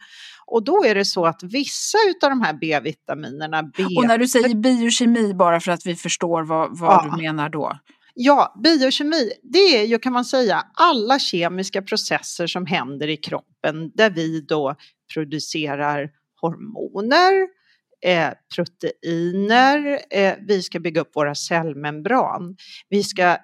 Och 0.45 0.63
då 0.63 0.85
är 0.85 0.95
det 0.95 1.05
så 1.05 1.25
att 1.25 1.43
vissa 1.43 1.97
av 2.23 2.29
de 2.29 2.41
här 2.41 2.53
B-vitaminerna... 2.61 3.63
B 3.63 3.83
och 3.97 4.07
när 4.07 4.17
du 4.17 4.27
säger 4.27 4.55
biokemi, 4.55 5.33
bara 5.33 5.59
för 5.59 5.71
att 5.71 5.85
vi 5.85 5.95
förstår 5.95 6.43
vad, 6.43 6.79
vad 6.79 6.93
ja. 6.93 7.11
du 7.11 7.21
menar 7.21 7.49
då? 7.49 7.79
Ja, 8.13 8.55
biokemi, 8.63 9.31
det 9.43 9.77
är 9.77 9.85
ju 9.85 9.99
kan 9.99 10.13
man 10.13 10.25
säga 10.25 10.63
alla 10.73 11.19
kemiska 11.19 11.81
processer 11.81 12.47
som 12.47 12.65
händer 12.65 13.07
i 13.07 13.17
kroppen 13.17 13.91
där 13.95 14.09
vi 14.09 14.41
då 14.41 14.75
producerar 15.13 16.11
hormoner, 16.41 17.47
eh, 18.05 18.29
proteiner, 18.55 19.99
eh, 20.09 20.35
vi 20.47 20.61
ska 20.61 20.79
bygga 20.79 21.01
upp 21.01 21.15
våra 21.15 21.35
cellmembran. 21.35 22.55
Vi 22.89 23.03
ska 23.03 23.37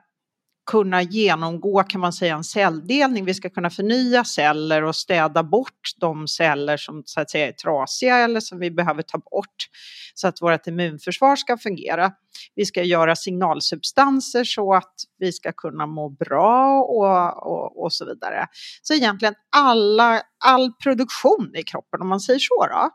kunna 0.66 1.02
genomgå 1.02 1.84
kan 1.84 2.02
man 2.02 2.14
säga 2.14 2.36
en 2.36 2.44
celldelning. 2.44 3.26
Vi 3.26 3.34
ska 3.34 3.50
kunna 3.50 3.70
förnya 3.70 4.24
celler 4.24 4.84
och 4.84 4.96
städa 4.96 5.44
bort 5.44 5.92
de 6.00 6.28
celler 6.28 6.78
som 6.78 7.04
så 7.06 7.22
att 7.22 7.30
säga 7.30 7.48
är 7.48 7.52
trasiga 7.52 8.18
eller 8.18 8.40
som 8.40 8.60
vi 8.60 8.72
behöver 8.72 9.02
ta 9.02 9.18
bort 9.18 9.68
så 10.14 10.28
att 10.28 10.42
vårt 10.42 10.68
immunförsvar 10.68 11.36
ska 11.36 11.58
fungera. 11.58 12.12
Vi 12.56 12.66
ska 12.66 12.84
göra 12.84 13.16
signalsubstanser 13.16 14.44
så 14.44 14.74
att 14.74 14.94
vi 15.20 15.32
ska 15.32 15.52
kunna 15.52 15.86
må 15.86 16.10
bra 16.10 16.82
och, 16.82 17.48
och, 17.52 17.84
och 17.84 17.94
så 17.94 18.06
vidare. 18.06 18.48
Så 18.82 18.94
egentligen 18.94 19.34
alla, 19.56 20.22
all 20.46 20.74
produktion 20.74 21.52
i 21.56 21.64
kroppen 21.64 22.02
om 22.02 22.08
man 22.08 22.20
säger 22.20 22.40
så 22.40 22.68
då. 22.68 22.90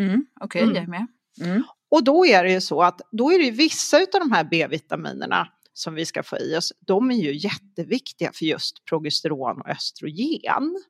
Mm, 0.00 0.26
Okej, 0.40 0.62
okay, 0.62 0.62
mm. 0.62 0.74
jag 0.74 0.84
är 0.84 0.88
med. 0.88 1.06
Mm. 1.50 1.62
Och 1.90 2.04
då 2.04 2.26
är 2.26 2.44
det 2.44 2.52
ju 2.52 2.60
så 2.60 2.82
att 2.82 3.00
då 3.12 3.32
är 3.32 3.38
det 3.38 3.50
vissa 3.50 3.96
av 3.96 4.20
de 4.20 4.32
här 4.32 4.44
B-vitaminerna 4.50 5.48
som 5.76 5.94
vi 5.94 6.06
ska 6.06 6.22
få 6.22 6.38
i 6.38 6.56
oss, 6.56 6.72
de 6.80 7.10
är 7.10 7.14
ju 7.14 7.36
jätteviktiga 7.36 8.32
för 8.34 8.44
just 8.44 8.84
progesteron 8.84 9.60
och 9.60 9.68
östrogen. 9.68 10.84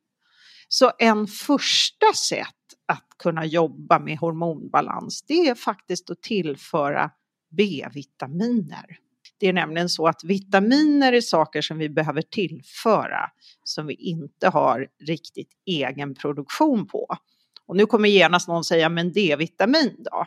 Så 0.67 0.91
en 0.99 1.27
första 1.27 2.13
sätt 2.13 2.45
att 2.85 3.07
kunna 3.19 3.45
jobba 3.45 3.99
med 3.99 4.17
hormonbalans, 4.17 5.23
det 5.27 5.47
är 5.47 5.55
faktiskt 5.55 6.09
att 6.09 6.21
tillföra 6.21 7.11
B-vitaminer. 7.57 8.97
Det 9.39 9.47
är 9.47 9.53
nämligen 9.53 9.89
så 9.89 10.07
att 10.07 10.23
vitaminer 10.23 11.13
är 11.13 11.21
saker 11.21 11.61
som 11.61 11.77
vi 11.77 11.89
behöver 11.89 12.21
tillföra 12.21 13.29
som 13.63 13.87
vi 13.87 13.93
inte 13.93 14.49
har 14.49 14.87
riktigt 15.07 15.51
egen 15.65 16.15
produktion 16.15 16.87
på. 16.87 17.07
Och 17.65 17.75
nu 17.75 17.85
kommer 17.85 18.09
genast 18.09 18.47
någon 18.47 18.63
säga, 18.63 18.89
men 18.89 19.11
D-vitamin 19.11 19.95
då? 19.97 20.25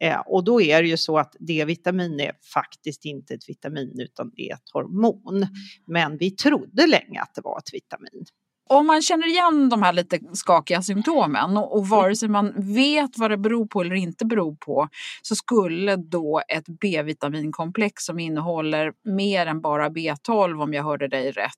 Eh, 0.00 0.20
och 0.26 0.44
då 0.44 0.60
är 0.60 0.82
det 0.82 0.88
ju 0.88 0.96
så 0.96 1.18
att 1.18 1.36
D-vitamin 1.38 2.20
är 2.20 2.32
faktiskt 2.54 3.04
inte 3.04 3.34
ett 3.34 3.48
vitamin 3.48 4.00
utan 4.00 4.30
det 4.36 4.50
är 4.50 4.54
ett 4.54 4.70
hormon. 4.72 5.46
Men 5.86 6.16
vi 6.18 6.30
trodde 6.30 6.86
länge 6.86 7.20
att 7.20 7.34
det 7.34 7.40
var 7.40 7.58
ett 7.58 7.74
vitamin. 7.74 8.24
Om 8.68 8.86
man 8.86 9.02
känner 9.02 9.26
igen 9.26 9.68
de 9.68 9.82
här 9.82 9.92
lite 9.92 10.20
skakiga 10.32 10.82
symptomen 10.82 11.56
och, 11.56 11.76
och 11.76 11.88
vare 11.88 12.16
sig 12.16 12.28
man 12.28 12.74
vet 12.74 13.18
vad 13.18 13.30
det 13.30 13.36
beror 13.36 13.66
på 13.66 13.80
eller 13.80 13.94
inte 13.94 14.24
beror 14.26 14.56
på 14.56 14.88
så 15.22 15.36
skulle 15.36 15.96
då 15.96 16.42
ett 16.48 16.64
B-vitaminkomplex 16.80 18.04
som 18.04 18.18
innehåller 18.18 18.92
mer 19.04 19.46
än 19.46 19.60
bara 19.60 19.88
B12 19.88 20.62
om 20.62 20.74
jag 20.74 20.84
hörde 20.84 21.08
dig 21.08 21.30
rätt 21.30 21.52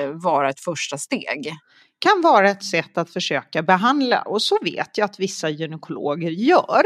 eh, 0.00 0.10
vara 0.10 0.50
ett 0.50 0.60
första 0.60 0.98
steg 0.98 1.52
kan 1.98 2.20
vara 2.22 2.50
ett 2.50 2.64
sätt 2.64 2.98
att 2.98 3.10
försöka 3.10 3.62
behandla 3.62 4.22
och 4.22 4.42
så 4.42 4.58
vet 4.62 4.98
jag 4.98 5.04
att 5.04 5.20
vissa 5.20 5.48
gynekologer 5.48 6.30
gör. 6.30 6.82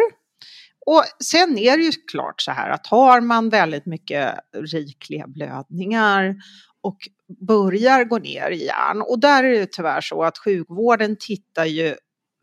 Och 0.86 1.04
sen 1.24 1.58
är 1.58 1.76
det 1.76 1.82
ju 1.82 1.92
klart 2.10 2.40
så 2.40 2.50
här 2.50 2.70
att 2.70 2.86
har 2.86 3.20
man 3.20 3.48
väldigt 3.48 3.86
mycket 3.86 4.34
rikliga 4.72 5.26
blödningar 5.26 6.34
och 6.82 6.98
börjar 7.46 8.04
gå 8.04 8.18
ner 8.18 8.50
i 8.50 8.64
järn 8.64 9.02
och 9.02 9.20
där 9.20 9.44
är 9.44 9.50
det 9.50 9.72
tyvärr 9.72 10.00
så 10.00 10.22
att 10.22 10.38
sjukvården 10.38 11.16
tittar 11.20 11.64
ju 11.64 11.96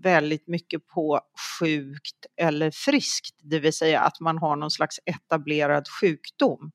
väldigt 0.04 0.48
mycket 0.48 0.88
på 0.88 1.22
sjukt 1.60 2.26
eller 2.42 2.72
friskt, 2.72 3.36
det 3.44 3.60
vill 3.60 3.74
säga 3.74 4.02
att 4.02 4.20
man 4.20 4.38
har 4.38 4.56
någon 4.56 4.72
slags 4.72 5.00
etablerad 5.06 5.88
sjukdom 6.02 6.72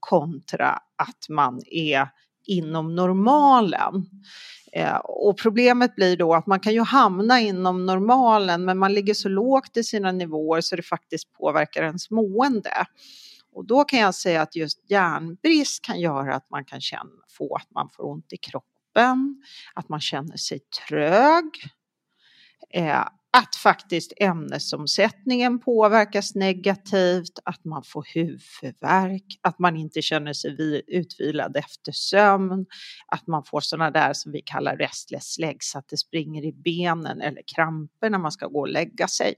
kontra 0.00 0.68
att 0.96 1.28
man 1.28 1.60
är 1.66 2.08
inom 2.46 2.94
normalen. 2.94 4.06
Eh, 4.76 4.96
och 4.96 5.38
problemet 5.38 5.94
blir 5.94 6.16
då 6.16 6.34
att 6.34 6.46
man 6.46 6.60
kan 6.60 6.72
ju 6.72 6.80
hamna 6.80 7.40
inom 7.40 7.86
normalen 7.86 8.64
men 8.64 8.78
man 8.78 8.92
ligger 8.94 9.14
så 9.14 9.28
lågt 9.28 9.76
i 9.76 9.84
sina 9.84 10.12
nivåer 10.12 10.60
så 10.60 10.76
det 10.76 10.82
faktiskt 10.82 11.32
påverkar 11.32 11.82
ens 11.82 12.10
mående. 12.10 12.86
Och 13.52 13.66
då 13.66 13.84
kan 13.84 13.98
jag 13.98 14.14
säga 14.14 14.42
att 14.42 14.56
just 14.56 14.90
järnbrist 14.90 15.84
kan 15.84 16.00
göra 16.00 16.34
att 16.34 16.50
man 16.50 16.64
kan 16.64 16.80
känna, 16.80 17.22
få 17.28 17.56
att 17.56 17.70
man 17.70 17.88
får 17.96 18.04
ont 18.04 18.32
i 18.32 18.36
kroppen, 18.36 19.42
att 19.74 19.88
man 19.88 20.00
känner 20.00 20.36
sig 20.36 20.60
trög, 20.88 21.44
eh, 22.70 23.08
att 23.36 23.56
faktiskt 23.56 24.12
ämnesomsättningen 24.16 25.58
påverkas 25.58 26.34
negativt, 26.34 27.38
att 27.44 27.64
man 27.64 27.82
får 27.84 28.06
huvudvärk, 28.14 29.38
att 29.42 29.58
man 29.58 29.76
inte 29.76 30.02
känner 30.02 30.32
sig 30.32 30.82
utvilad 30.86 31.56
efter 31.56 31.92
sömn, 31.92 32.66
att 33.06 33.26
man 33.26 33.44
får 33.44 33.60
sådana 33.60 33.90
där 33.90 34.12
som 34.12 34.32
vi 34.32 34.42
kallar 34.42 34.76
restless 34.76 35.38
legs, 35.38 35.76
att 35.76 35.88
det 35.88 35.96
springer 35.96 36.44
i 36.44 36.52
benen 36.52 37.20
eller 37.20 37.42
kramper 37.54 38.10
när 38.10 38.18
man 38.18 38.32
ska 38.32 38.46
gå 38.46 38.60
och 38.60 38.68
lägga 38.68 39.08
sig. 39.08 39.34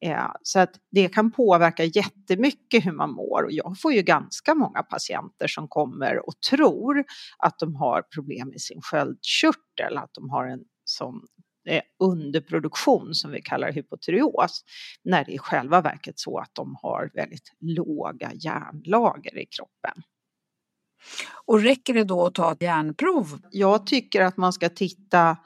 Eh, 0.00 0.30
så 0.42 0.58
att 0.58 0.74
det 0.90 1.08
kan 1.08 1.30
påverka 1.30 1.84
jättemycket 1.84 2.86
hur 2.86 2.92
man 2.92 3.12
mår 3.12 3.42
och 3.44 3.52
jag 3.52 3.80
får 3.80 3.92
ju 3.92 4.02
ganska 4.02 4.54
många 4.54 4.82
patienter 4.82 5.46
som 5.46 5.68
kommer 5.68 6.28
och 6.28 6.40
tror 6.50 7.04
att 7.38 7.58
de 7.58 7.74
har 7.74 8.02
problem 8.02 8.48
med 8.48 8.60
sin 8.60 8.80
sköldkörtel, 8.82 9.96
att 9.96 10.14
de 10.14 10.30
har 10.30 10.46
en 10.46 10.60
sån 10.84 11.20
underproduktion 11.98 13.14
som 13.14 13.30
vi 13.30 13.42
kallar 13.42 13.72
hypotyreos, 13.72 14.64
när 15.04 15.24
det 15.24 15.32
i 15.32 15.38
själva 15.38 15.80
verket 15.80 16.18
så 16.18 16.38
att 16.38 16.54
de 16.54 16.76
har 16.82 17.10
väldigt 17.14 17.52
låga 17.60 18.32
järnlager 18.34 19.38
i 19.38 19.46
kroppen. 19.46 20.02
Och 21.44 21.62
räcker 21.62 21.94
det 21.94 22.04
då 22.04 22.26
att 22.26 22.34
ta 22.34 22.52
ett 22.52 22.62
järnprov? 22.62 23.40
Jag 23.50 23.86
tycker 23.86 24.22
att 24.22 24.36
man 24.36 24.52
ska 24.52 24.68
titta 24.68 25.36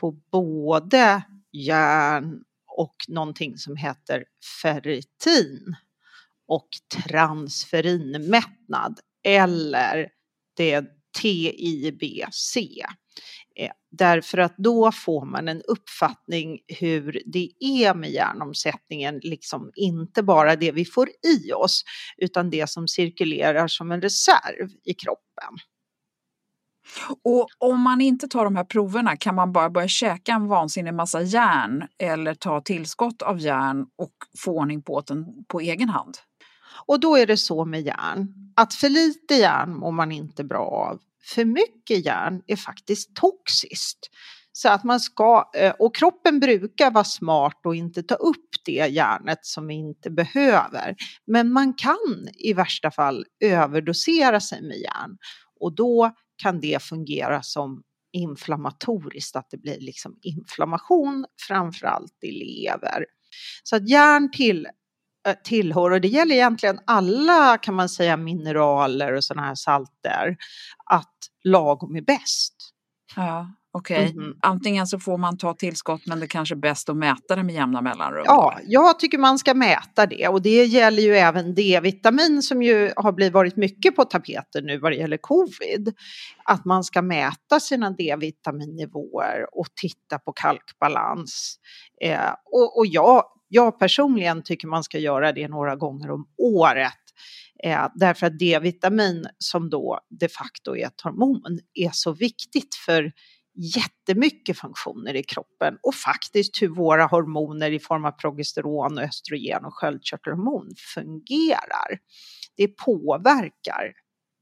på 0.00 0.10
både 0.10 1.22
järn 1.52 2.44
och 2.66 2.96
någonting 3.08 3.58
som 3.58 3.76
heter 3.76 4.24
ferritin 4.62 5.76
och 6.48 6.68
transferinmättnad 7.06 9.00
eller 9.24 10.08
det 10.56 10.84
TIBC. 11.20 12.56
Eh, 13.58 13.70
därför 13.90 14.38
att 14.38 14.54
då 14.56 14.92
får 14.92 15.24
man 15.24 15.48
en 15.48 15.62
uppfattning 15.62 16.58
hur 16.66 17.22
det 17.26 17.50
är 17.60 17.94
med 17.94 18.10
hjärnomsättningen, 18.10 19.20
liksom 19.22 19.70
inte 19.74 20.22
bara 20.22 20.56
det 20.56 20.72
vi 20.72 20.84
får 20.84 21.08
i 21.08 21.52
oss, 21.52 21.84
utan 22.16 22.50
det 22.50 22.70
som 22.70 22.88
cirkulerar 22.88 23.68
som 23.68 23.92
en 23.92 24.02
reserv 24.02 24.68
i 24.84 24.94
kroppen. 24.94 25.58
Och 27.24 27.48
om 27.58 27.80
man 27.80 28.00
inte 28.00 28.28
tar 28.28 28.44
de 28.44 28.56
här 28.56 28.64
proverna, 28.64 29.16
kan 29.16 29.34
man 29.34 29.52
bara 29.52 29.70
börja 29.70 29.88
käka 29.88 30.32
en 30.32 30.48
vansinnig 30.48 30.94
massa 30.94 31.22
järn 31.22 31.84
eller 31.98 32.34
ta 32.34 32.60
tillskott 32.60 33.22
av 33.22 33.40
järn 33.40 33.86
och 33.96 34.14
få 34.38 34.52
ordning 34.52 34.82
på 34.82 35.00
den 35.00 35.44
på 35.48 35.60
egen 35.60 35.88
hand? 35.88 36.18
Och 36.86 37.00
då 37.00 37.16
är 37.16 37.26
det 37.26 37.36
så 37.36 37.64
med 37.64 37.80
järn, 37.80 38.34
att 38.56 38.74
för 38.74 38.88
lite 38.88 39.34
järn 39.34 39.74
mår 39.74 39.92
man 39.92 40.12
inte 40.12 40.44
bra 40.44 40.66
av 40.66 41.00
för 41.34 41.44
mycket 41.44 42.06
järn 42.06 42.42
är 42.46 42.56
faktiskt 42.56 43.16
toxiskt. 43.16 43.98
Så 44.52 44.68
att 44.68 44.84
man 44.84 45.00
ska, 45.00 45.50
eh, 45.56 45.74
och 45.78 45.96
kroppen 45.96 46.40
brukar 46.40 46.90
vara 46.90 47.04
smart 47.04 47.60
och 47.64 47.74
inte 47.74 48.02
ta 48.02 48.14
upp 48.14 48.48
det 48.64 48.86
järnet 48.86 49.38
som 49.42 49.66
vi 49.66 49.74
inte 49.74 50.10
behöver. 50.10 50.96
Men 51.26 51.52
man 51.52 51.74
kan 51.74 52.28
i 52.34 52.52
värsta 52.52 52.90
fall 52.90 53.24
överdosera 53.44 54.40
sig 54.40 54.62
med 54.62 54.76
järn 54.76 55.18
och 55.60 55.74
då 55.74 56.10
kan 56.42 56.60
det 56.60 56.82
fungera 56.82 57.42
som 57.42 57.82
inflammatoriskt, 58.12 59.36
att 59.36 59.50
det 59.50 59.58
blir 59.58 59.80
liksom 59.80 60.18
inflammation 60.22 61.26
framförallt 61.48 62.24
i 62.24 62.30
lever. 62.30 63.04
Så 63.62 63.76
att 63.76 63.88
järn 63.88 64.30
till 64.30 64.66
tillhör, 65.34 65.90
och 65.90 66.00
det 66.00 66.08
gäller 66.08 66.34
egentligen 66.34 66.78
alla 66.86 67.58
kan 67.58 67.74
man 67.74 67.88
säga 67.88 68.16
mineraler 68.16 69.12
och 69.12 69.24
sådana 69.24 69.46
här 69.46 69.54
salter, 69.54 70.36
att 70.84 71.14
lagom 71.44 71.96
är 71.96 72.02
bäst. 72.02 72.54
Ja, 73.16 73.50
okej. 73.72 73.98
Okay. 73.98 74.10
Mm. 74.10 74.36
Antingen 74.42 74.86
så 74.86 74.98
får 74.98 75.18
man 75.18 75.38
ta 75.38 75.54
tillskott 75.54 76.06
men 76.06 76.20
det 76.20 76.26
kanske 76.26 76.54
är 76.54 76.56
bäst 76.56 76.88
att 76.88 76.96
mäta 76.96 77.36
det 77.36 77.42
med 77.42 77.54
jämna 77.54 77.82
mellanrum. 77.82 78.22
Ja, 78.26 78.58
jag 78.66 78.98
tycker 78.98 79.18
man 79.18 79.38
ska 79.38 79.54
mäta 79.54 80.06
det 80.06 80.28
och 80.28 80.42
det 80.42 80.64
gäller 80.64 81.02
ju 81.02 81.16
även 81.16 81.54
D-vitamin 81.54 82.42
som 82.42 82.62
ju 82.62 82.92
har 82.96 83.12
blivit 83.12 83.34
varit 83.34 83.56
mycket 83.56 83.96
på 83.96 84.04
tapeten 84.04 84.64
nu 84.64 84.78
vad 84.78 84.92
det 84.92 84.96
gäller 84.96 85.16
covid. 85.16 85.94
Att 86.44 86.64
man 86.64 86.84
ska 86.84 87.02
mäta 87.02 87.60
sina 87.60 87.90
D-vitaminnivåer 87.90 89.46
och 89.52 89.66
titta 89.80 90.18
på 90.18 90.32
kalkbalans. 90.32 91.58
Eh, 92.00 92.30
och, 92.52 92.78
och 92.78 92.86
jag 92.86 93.24
jag 93.48 93.78
personligen 93.78 94.42
tycker 94.42 94.68
man 94.68 94.84
ska 94.84 94.98
göra 94.98 95.32
det 95.32 95.48
några 95.48 95.76
gånger 95.76 96.10
om 96.10 96.28
året. 96.38 96.92
Eh, 97.64 97.88
därför 97.94 98.26
att 98.26 98.38
D-vitamin 98.38 99.26
som 99.38 99.70
då 99.70 100.00
de 100.20 100.28
facto 100.28 100.76
är 100.76 100.86
ett 100.86 101.00
hormon 101.00 101.58
är 101.74 101.90
så 101.92 102.12
viktigt 102.12 102.74
för 102.74 103.12
jättemycket 103.76 104.58
funktioner 104.58 105.14
i 105.14 105.22
kroppen 105.22 105.78
och 105.82 105.94
faktiskt 105.94 106.62
hur 106.62 106.68
våra 106.68 107.06
hormoner 107.06 107.70
i 107.70 107.78
form 107.78 108.04
av 108.04 108.10
progesteron, 108.10 108.98
och 108.98 109.04
östrogen 109.04 109.64
och 109.64 109.74
sköldkörtelhormon 109.74 110.74
fungerar. 110.94 111.98
Det 112.56 112.68
påverkar 112.68 113.92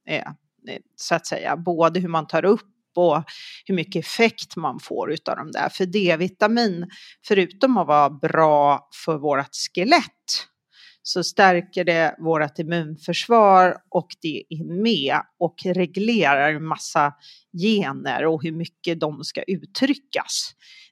eh, 0.08 0.16
eh 0.16 0.25
så 0.96 1.14
att 1.14 1.26
säga 1.26 1.56
både 1.56 2.00
hur 2.00 2.08
man 2.08 2.26
tar 2.26 2.44
upp 2.44 2.75
och 2.96 3.24
hur 3.64 3.74
mycket 3.74 4.04
effekt 4.04 4.56
man 4.56 4.80
får 4.80 5.12
utav 5.12 5.36
de 5.36 5.50
där. 5.50 5.68
För 5.68 5.86
D-vitamin, 5.86 6.86
förutom 7.28 7.76
att 7.76 7.86
vara 7.86 8.10
bra 8.10 8.88
för 9.04 9.18
vårt 9.18 9.50
skelett, 9.74 10.46
så 11.02 11.24
stärker 11.24 11.84
det 11.84 12.16
vårt 12.18 12.58
immunförsvar 12.58 13.76
och 13.90 14.06
det 14.22 14.44
är 14.48 14.82
med 14.82 15.20
och 15.38 15.54
reglerar 15.64 16.54
en 16.54 16.66
massa 16.66 17.12
gener 17.62 18.26
och 18.26 18.42
hur 18.42 18.52
mycket 18.52 19.00
de 19.00 19.24
ska 19.24 19.42
uttryckas. 19.42 20.50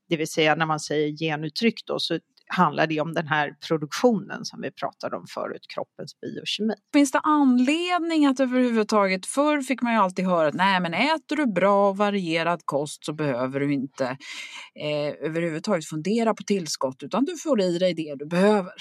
Det 0.09 0.17
vill 0.17 0.29
säga 0.29 0.55
när 0.55 0.67
man 0.67 0.81
säger 0.81 1.17
genuttryck 1.17 1.87
då 1.87 1.99
så 1.99 2.19
handlar 2.47 2.87
det 2.87 3.01
om 3.01 3.13
den 3.13 3.29
här 3.29 3.55
produktionen 3.69 4.45
som 4.45 4.61
vi 4.61 4.71
pratade 4.71 5.17
om 5.17 5.27
förut, 5.27 5.67
kroppens 5.75 6.21
biokemi. 6.21 6.75
Finns 6.93 7.13
det 7.13 7.19
anledning 7.19 8.27
att 8.27 8.41
överhuvudtaget, 8.41 9.27
förr 9.27 9.63
fick 9.63 9.83
man 9.83 9.93
ju 9.93 9.99
alltid 9.99 10.25
höra 10.25 10.49
att 10.49 10.55
nej 10.55 10.81
men 10.81 10.95
äter 10.95 11.37
du 11.37 11.47
bra 11.47 11.89
och 11.89 11.97
varierad 11.97 12.61
kost 12.65 13.05
så 13.05 13.13
behöver 13.13 13.61
du 13.61 13.73
inte 13.73 14.05
eh, 14.05 15.27
överhuvudtaget 15.27 15.87
fundera 15.87 16.35
på 16.35 16.43
tillskott 16.43 17.03
utan 17.03 17.25
du 17.25 17.37
får 17.37 17.61
i 17.61 17.79
dig 17.79 17.95
det 17.95 18.15
du 18.19 18.27
behöver. 18.27 18.73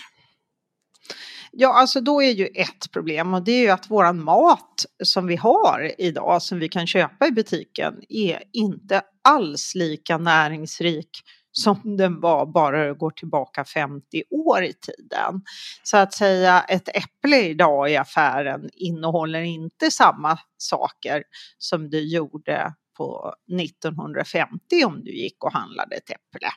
Ja, 1.51 1.73
alltså 1.73 2.01
då 2.01 2.23
är 2.23 2.31
ju 2.31 2.45
ett 2.45 2.91
problem 2.93 3.33
och 3.33 3.43
det 3.43 3.51
är 3.51 3.61
ju 3.61 3.69
att 3.69 3.91
våran 3.91 4.23
mat 4.23 4.85
som 5.03 5.27
vi 5.27 5.35
har 5.35 5.91
idag 5.97 6.41
som 6.41 6.59
vi 6.59 6.69
kan 6.69 6.87
köpa 6.87 7.27
i 7.27 7.31
butiken 7.31 7.93
är 8.09 8.43
inte 8.53 9.01
alls 9.23 9.75
lika 9.75 10.17
näringsrik 10.17 11.09
som 11.53 11.97
den 11.97 12.19
var 12.19 12.45
bara 12.45 12.93
går 12.93 13.11
tillbaka 13.11 13.65
50 13.65 14.23
år 14.29 14.63
i 14.63 14.73
tiden. 14.73 15.41
Så 15.83 15.97
att 15.97 16.13
säga 16.13 16.61
ett 16.61 16.89
äpple 16.89 17.41
idag 17.41 17.91
i 17.91 17.97
affären 17.97 18.69
innehåller 18.73 19.41
inte 19.41 19.91
samma 19.91 20.39
saker 20.57 21.23
som 21.57 21.89
du 21.89 21.99
gjorde 21.99 22.73
på 22.97 23.33
1950 23.61 24.85
om 24.85 25.03
du 25.03 25.11
gick 25.15 25.43
och 25.43 25.53
handlade 25.53 25.95
ett 25.95 26.09
äpple. 26.09 26.49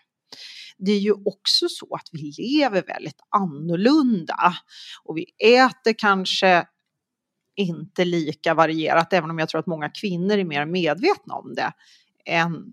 Det 0.79 0.93
är 0.93 0.99
ju 0.99 1.12
också 1.12 1.67
så 1.69 1.95
att 1.95 2.09
vi 2.12 2.33
lever 2.38 2.83
väldigt 2.83 3.21
annorlunda 3.31 4.55
och 5.05 5.17
vi 5.17 5.26
äter 5.57 5.95
kanske 5.99 6.67
inte 7.57 8.05
lika 8.05 8.55
varierat, 8.55 9.12
även 9.12 9.31
om 9.31 9.38
jag 9.38 9.49
tror 9.49 9.59
att 9.59 9.67
många 9.67 9.88
kvinnor 9.88 10.38
är 10.38 10.45
mer 10.45 10.67
medvetna 10.67 11.35
om 11.35 11.55
det, 11.55 11.73
än 12.25 12.73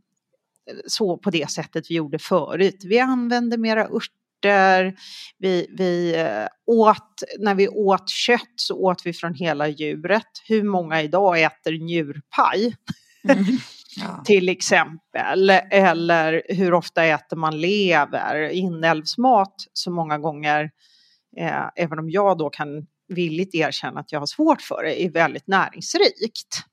så 0.88 1.18
på 1.18 1.30
det 1.30 1.52
sättet 1.52 1.86
vi 1.90 1.96
gjorde 1.96 2.20
förut. 2.20 2.82
Vi 2.84 3.00
använde 3.00 3.58
mera 3.58 3.88
örter, 3.88 4.96
vi, 5.38 5.68
vi 5.78 6.16
eh, 6.16 6.48
åt, 6.66 7.24
när 7.40 7.56
vi 7.56 7.68
åt 7.68 8.10
kött 8.10 8.54
så 8.56 8.78
åt 8.78 9.06
vi 9.06 9.14
från 9.14 9.34
hela 9.34 9.68
djuret. 9.68 10.28
Hur 10.48 10.64
många 10.64 11.02
idag 11.02 11.42
äter 11.42 11.72
njurpaj? 11.72 12.76
Mm. 13.30 13.46
Ja. 13.96 14.24
till 14.26 14.50
exempel. 14.50 15.50
Eller 15.72 16.44
hur 16.50 16.74
ofta 16.74 17.04
äter 17.04 17.38
man 17.38 17.62
lever? 17.62 18.50
Inälvsmat 18.50 19.56
så 19.74 19.92
många 19.92 20.18
gånger, 20.18 20.72
eh, 21.38 21.70
även 21.76 22.00
om 22.00 22.10
jag 22.10 22.38
då 22.38 22.50
kan 22.50 22.88
villigt 23.08 23.56
erkänna 23.56 24.00
att 24.00 24.12
jag 24.12 24.20
har 24.20 24.26
svårt 24.26 24.62
för 24.62 24.84
det, 24.84 25.04
är 25.04 25.12
väldigt 25.12 25.48
näringsrikt. 25.48 26.64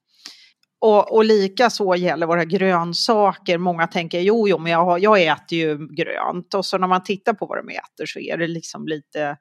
Och, 0.80 1.12
och 1.12 1.24
lika 1.24 1.70
så 1.70 1.94
gäller 1.94 2.26
våra 2.26 2.44
grönsaker. 2.44 3.58
Många 3.58 3.86
tänker 3.86 4.20
jo, 4.20 4.48
jo, 4.48 4.58
men 4.58 4.72
jag, 4.72 5.00
jag 5.00 5.22
äter 5.22 5.58
ju 5.58 5.88
grönt. 5.94 6.54
Och 6.54 6.66
så 6.66 6.78
när 6.78 6.88
man 6.88 7.02
tittar 7.02 7.32
på 7.32 7.46
vad 7.46 7.58
de 7.58 7.72
äter 7.72 8.06
så 8.06 8.18
är 8.18 8.36
det 8.36 8.46
liksom 8.46 8.86
lite 8.86 9.36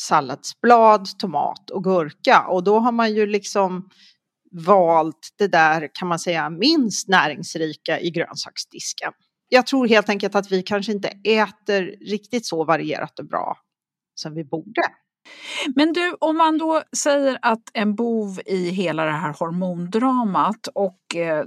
salladsblad, 0.00 1.18
tomat 1.18 1.70
och 1.70 1.84
gurka. 1.84 2.46
Och 2.48 2.64
då 2.64 2.78
har 2.78 2.92
man 2.92 3.14
ju 3.14 3.26
liksom 3.26 3.88
valt 4.50 5.28
det 5.38 5.48
där, 5.48 5.90
kan 5.94 6.08
man 6.08 6.18
säga, 6.18 6.50
minst 6.50 7.08
näringsrika 7.08 8.00
i 8.00 8.10
grönsaksdisken. 8.10 9.12
Jag 9.48 9.66
tror 9.66 9.88
helt 9.88 10.08
enkelt 10.08 10.34
att 10.34 10.52
vi 10.52 10.62
kanske 10.62 10.92
inte 10.92 11.08
äter 11.24 11.82
riktigt 12.10 12.46
så 12.46 12.64
varierat 12.64 13.18
och 13.18 13.26
bra 13.26 13.56
som 14.14 14.34
vi 14.34 14.44
borde. 14.44 14.82
Men 15.74 15.92
du, 15.92 16.16
om 16.20 16.36
man 16.36 16.58
då 16.58 16.82
säger 16.96 17.38
att 17.42 17.62
en 17.72 17.94
bov 17.94 18.40
i 18.46 18.70
hela 18.70 19.04
det 19.04 19.10
här 19.10 19.34
hormondramat 19.38 20.68
och 20.74 21.16
eh, 21.16 21.44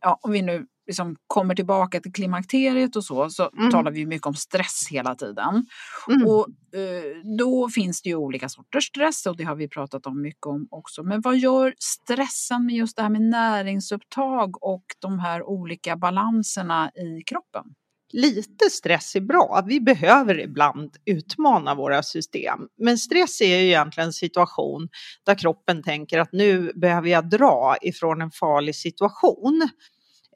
ja, 0.00 0.18
om 0.22 0.32
vi 0.32 0.42
nu 0.42 0.66
liksom 0.86 1.16
kommer 1.26 1.54
tillbaka 1.54 2.00
till 2.00 2.12
klimakteriet 2.12 2.96
och 2.96 3.04
så, 3.04 3.30
så 3.30 3.50
mm. 3.58 3.70
talar 3.70 3.90
vi 3.90 4.06
mycket 4.06 4.26
om 4.26 4.34
stress 4.34 4.86
hela 4.90 5.14
tiden. 5.14 5.66
Mm. 6.08 6.26
Och 6.26 6.46
eh, 6.78 7.36
då 7.38 7.68
finns 7.68 8.02
det 8.02 8.08
ju 8.08 8.16
olika 8.16 8.48
sorters 8.48 8.84
stress 8.84 9.26
och 9.26 9.36
det 9.36 9.44
har 9.44 9.56
vi 9.56 9.68
pratat 9.68 10.06
om 10.06 10.22
mycket 10.22 10.46
om 10.46 10.68
också. 10.70 11.02
Men 11.02 11.20
vad 11.20 11.36
gör 11.36 11.74
stressen 11.78 12.66
med 12.66 12.74
just 12.74 12.96
det 12.96 13.02
här 13.02 13.10
med 13.10 13.22
näringsupptag 13.22 14.64
och 14.64 14.84
de 14.98 15.18
här 15.18 15.42
olika 15.42 15.96
balanserna 15.96 16.90
i 16.90 17.22
kroppen? 17.26 17.64
Lite 18.12 18.70
stress 18.70 19.16
är 19.16 19.20
bra. 19.20 19.64
Vi 19.66 19.80
behöver 19.80 20.40
ibland 20.40 20.96
utmana 21.04 21.74
våra 21.74 22.02
system. 22.02 22.58
Men 22.78 22.98
stress 22.98 23.40
är 23.40 23.58
ju 23.58 23.66
egentligen 23.66 24.06
en 24.06 24.12
situation 24.12 24.88
där 25.26 25.34
kroppen 25.34 25.82
tänker 25.82 26.18
att 26.18 26.32
nu 26.32 26.72
behöver 26.74 27.08
jag 27.08 27.30
dra 27.30 27.76
ifrån 27.82 28.22
en 28.22 28.30
farlig 28.30 28.74
situation. 28.74 29.68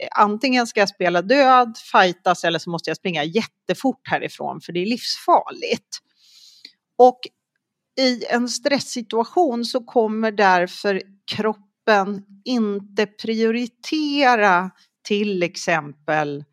Eh, 0.00 0.08
antingen 0.10 0.66
ska 0.66 0.80
jag 0.80 0.88
spela 0.88 1.22
död, 1.22 1.78
fightas 1.92 2.44
eller 2.44 2.58
så 2.58 2.70
måste 2.70 2.90
jag 2.90 2.96
springa 2.96 3.24
jättefort 3.24 4.08
härifrån 4.08 4.60
för 4.60 4.72
det 4.72 4.80
är 4.80 4.86
livsfarligt. 4.86 5.98
Och 6.98 7.20
i 8.00 8.24
en 8.24 8.48
stresssituation 8.48 9.64
så 9.64 9.84
kommer 9.84 10.32
därför 10.32 11.02
kroppen 11.32 12.24
inte 12.44 13.06
prioritera 13.06 14.70
till 15.04 15.42
exempel 15.42 16.44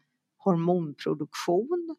hormonproduktion. 0.47 1.95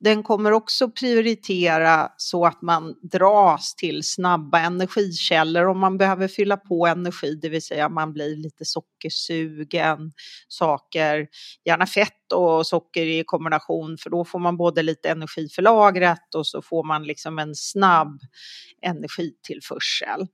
Den 0.00 0.22
kommer 0.22 0.52
också 0.52 0.90
prioritera 0.90 2.12
så 2.16 2.46
att 2.46 2.62
man 2.62 2.94
dras 3.02 3.74
till 3.74 4.02
snabba 4.04 4.58
energikällor 4.58 5.66
om 5.66 5.78
man 5.78 5.98
behöver 5.98 6.28
fylla 6.28 6.56
på 6.56 6.86
energi, 6.86 7.38
det 7.42 7.48
vill 7.48 7.62
säga 7.62 7.88
man 7.88 8.12
blir 8.12 8.36
lite 8.36 8.64
sockersugen, 8.64 10.12
saker, 10.48 11.28
gärna 11.64 11.86
fett 11.86 12.32
och 12.34 12.66
socker 12.66 13.06
i 13.06 13.24
kombination 13.26 13.96
för 13.98 14.10
då 14.10 14.24
får 14.24 14.38
man 14.38 14.56
både 14.56 14.82
lite 14.82 15.10
energi 15.10 15.48
för 15.48 15.62
lagret 15.62 16.34
och 16.34 16.46
så 16.46 16.62
får 16.62 16.84
man 16.84 17.04
liksom 17.04 17.38
en 17.38 17.54
snabb 17.54 18.20
energitillförsel 18.82 20.26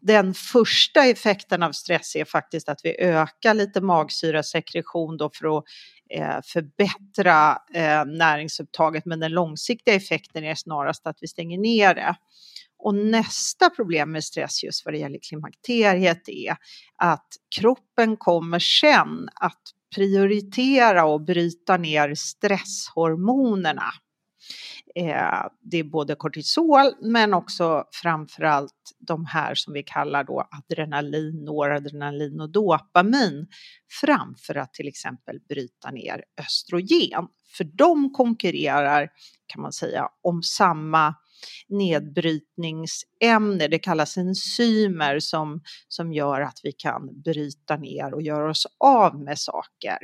den 0.00 0.34
första 0.34 1.04
effekten 1.04 1.62
av 1.62 1.72
stress 1.72 2.16
är 2.16 2.24
faktiskt 2.24 2.68
att 2.68 2.80
vi 2.84 3.00
ökar 3.00 3.54
lite 3.54 3.80
magsyrasekretion 3.80 5.16
då 5.16 5.30
för 5.34 5.58
att 5.58 5.64
eh, 6.10 6.40
förbättra 6.44 7.58
eh, 7.74 8.04
näringsupptaget 8.04 9.04
men 9.04 9.20
den 9.20 9.32
långsiktiga 9.32 9.94
effekten 9.94 10.44
är 10.44 10.54
snarast 10.54 11.06
att 11.06 11.18
vi 11.20 11.28
stänger 11.28 11.58
ner 11.58 11.94
det. 11.94 12.14
Och 12.78 12.94
nästa 12.94 13.70
problem 13.70 14.12
med 14.12 14.24
stress 14.24 14.64
just 14.64 14.84
vad 14.84 14.94
det 14.94 14.98
gäller 14.98 15.18
klimakteriet 15.28 16.28
är 16.28 16.56
att 16.96 17.28
kroppen 17.56 18.16
kommer 18.16 18.58
sen 18.58 19.28
att 19.34 19.62
prioritera 19.94 21.04
och 21.04 21.20
bryta 21.20 21.76
ner 21.76 22.14
stresshormonerna. 22.14 23.92
Eh, 24.94 25.44
det 25.60 25.78
är 25.78 25.84
både 25.84 26.14
kortisol 26.14 26.94
men 27.00 27.34
också 27.34 27.84
framförallt 28.02 28.72
de 28.98 29.26
här 29.26 29.54
som 29.54 29.72
vi 29.72 29.82
kallar 29.82 30.24
då 30.24 30.48
adrenalin, 30.50 31.44
noradrenalin 31.44 32.40
och 32.40 32.52
dopamin 32.52 33.46
framför 34.00 34.54
att 34.54 34.74
till 34.74 34.88
exempel 34.88 35.40
bryta 35.48 35.90
ner 35.90 36.24
östrogen. 36.40 37.26
För 37.56 37.64
de 37.64 38.12
konkurrerar 38.12 39.08
kan 39.46 39.62
man 39.62 39.72
säga 39.72 40.08
om 40.22 40.42
samma 40.42 41.14
nedbrytningsämne, 41.68 43.68
det 43.68 43.78
kallas 43.78 44.16
enzymer 44.16 45.18
som, 45.18 45.60
som 45.88 46.12
gör 46.12 46.40
att 46.40 46.60
vi 46.62 46.72
kan 46.72 47.22
bryta 47.22 47.76
ner 47.76 48.14
och 48.14 48.22
göra 48.22 48.50
oss 48.50 48.66
av 48.78 49.20
med 49.20 49.38
saker. 49.38 49.98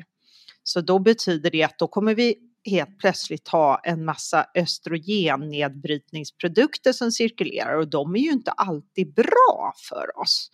Så 0.62 0.81
då 0.81 0.99
betyder 0.99 1.51
det 1.51 1.62
att 1.62 1.79
då 1.79 1.88
kommer 1.88 2.14
vi 2.14 2.54
helt 2.64 2.98
plötsligt 2.98 3.48
ha 3.48 3.81
en 3.85 4.05
massa 4.05 4.46
östrogennedbrytningsprodukter 4.55 6.92
som 6.92 7.12
cirkulerar 7.12 7.79
och 7.79 7.88
de 7.88 8.14
är 8.14 8.20
ju 8.20 8.31
inte 8.31 8.50
alltid 8.50 9.14
bra 9.14 9.74
för 9.88 10.20
oss. 10.20 10.50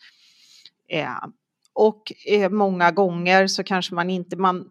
Eh, 0.88 1.24
och 1.72 2.02
eh, 2.26 2.50
många 2.50 2.90
gånger 2.90 3.46
så 3.46 3.64
kanske 3.64 3.94
man 3.94 4.10
inte, 4.10 4.36
man, 4.36 4.70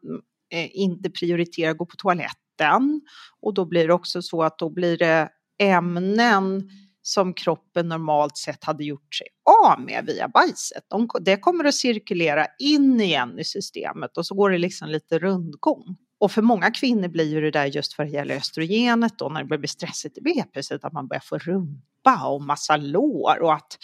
eh, 0.53 0.77
inte 0.77 1.09
prioriterar 1.09 1.71
att 1.71 1.77
gå 1.77 1.85
på 1.85 1.95
toaletten 1.95 3.01
och 3.41 3.53
då 3.53 3.65
blir 3.65 3.87
det 3.87 3.93
också 3.93 4.21
så 4.21 4.43
att 4.43 4.57
då 4.57 4.69
blir 4.69 4.97
det 4.97 5.29
ämnen 5.59 6.69
som 7.01 7.33
kroppen 7.33 7.89
normalt 7.89 8.37
sett 8.37 8.63
hade 8.63 8.83
gjort 8.83 9.15
sig 9.15 9.27
av 9.63 9.81
med 9.81 10.05
via 10.05 10.27
bajset. 10.27 10.83
De, 10.87 11.09
det 11.21 11.37
kommer 11.37 11.65
att 11.65 11.75
cirkulera 11.75 12.45
in 12.59 13.01
igen 13.01 13.39
i 13.39 13.43
systemet 13.43 14.17
och 14.17 14.25
så 14.25 14.35
går 14.35 14.49
det 14.49 14.57
liksom 14.57 14.89
lite 14.89 15.19
rundgång. 15.19 15.97
Och 16.19 16.31
för 16.31 16.41
många 16.41 16.71
kvinnor 16.71 17.07
blir 17.07 17.25
ju 17.25 17.41
det 17.41 17.51
där 17.51 17.65
just 17.65 17.97
vad 17.97 18.07
det 18.07 18.11
gäller 18.11 18.35
östrogenet 18.35 19.19
då 19.19 19.29
när 19.29 19.43
det 19.43 19.57
blir 19.57 19.67
stressigt 19.67 20.17
i 20.17 20.21
b-pisset 20.21 20.85
att 20.85 20.93
man 20.93 21.07
börjar 21.07 21.21
få 21.21 21.37
rumpa 21.37 22.27
och 22.27 22.41
massa 22.41 22.77
lår 22.77 23.39
och 23.41 23.53
att, 23.53 23.77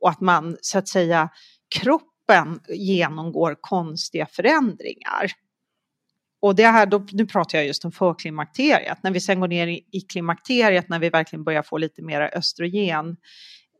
och 0.00 0.10
att 0.10 0.20
man 0.20 0.56
så 0.60 0.78
att 0.78 0.88
säga 0.88 1.28
kroppen 1.74 2.60
genomgår 2.68 3.56
konstiga 3.60 4.26
förändringar. 4.26 5.32
Och 6.40 6.54
det 6.54 6.66
här, 6.66 6.86
då, 6.86 7.06
nu 7.12 7.26
pratar 7.26 7.58
jag 7.58 7.66
just 7.66 7.84
om 7.84 7.92
förklimakteriet. 7.92 9.02
När 9.02 9.10
vi 9.10 9.20
sen 9.20 9.40
går 9.40 9.48
ner 9.48 9.66
i, 9.66 9.84
i 9.92 10.00
klimakteriet, 10.00 10.88
när 10.88 10.98
vi 10.98 11.10
verkligen 11.10 11.44
börjar 11.44 11.62
få 11.62 11.78
lite 11.78 12.02
mera 12.02 12.28
östrogen 12.28 13.16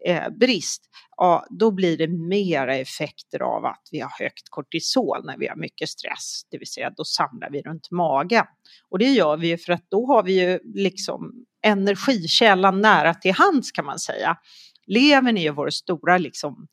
eh, 0.04 0.28
brist, 0.30 0.82
ja, 1.16 1.46
då 1.50 1.70
blir 1.70 1.98
det 1.98 2.08
mera 2.08 2.76
effekter 2.76 3.42
av 3.42 3.64
att 3.64 3.88
vi 3.92 4.00
har 4.00 4.12
högt 4.18 4.48
kortisol 4.50 5.24
när 5.24 5.38
vi 5.38 5.48
har 5.48 5.56
mycket 5.56 5.88
stress, 5.88 6.42
det 6.50 6.58
vill 6.58 6.68
säga 6.68 6.90
då 6.96 7.04
samlar 7.04 7.50
vi 7.50 7.62
runt 7.62 7.90
magen. 7.90 8.44
Och 8.88 8.98
det 8.98 9.10
gör 9.10 9.36
vi 9.36 9.48
ju 9.48 9.58
för 9.58 9.72
att 9.72 9.90
då 9.90 10.06
har 10.06 10.22
vi 10.22 10.40
ju 10.40 10.58
liksom 10.74 11.32
energikällan 11.62 12.80
nära 12.80 13.14
till 13.14 13.32
hands 13.32 13.72
kan 13.72 13.84
man 13.84 13.98
säga. 13.98 14.36
Levern 14.86 15.36
är 15.36 15.42
ju 15.42 15.50
vår 15.50 15.70
stora 15.70 16.18
liksom, 16.18 16.66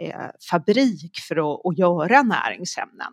eh, 0.00 0.26
fabrik 0.50 1.18
för 1.28 1.36
att, 1.36 1.66
att 1.66 1.78
göra 1.78 2.22
näringsämnen. 2.22 3.12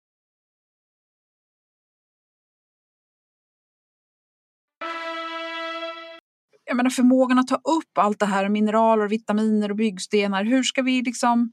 Jag 6.71 6.77
menar, 6.77 6.89
förmågan 6.89 7.39
att 7.39 7.47
ta 7.47 7.55
upp 7.55 7.97
allt 7.97 8.19
det 8.19 8.25
här, 8.25 8.49
mineraler, 8.49 9.07
vitaminer 9.07 9.69
och 9.69 9.75
byggstenar. 9.75 10.43
Hur 10.43 10.63
ska 10.63 10.81
vi 10.81 11.01
liksom 11.01 11.51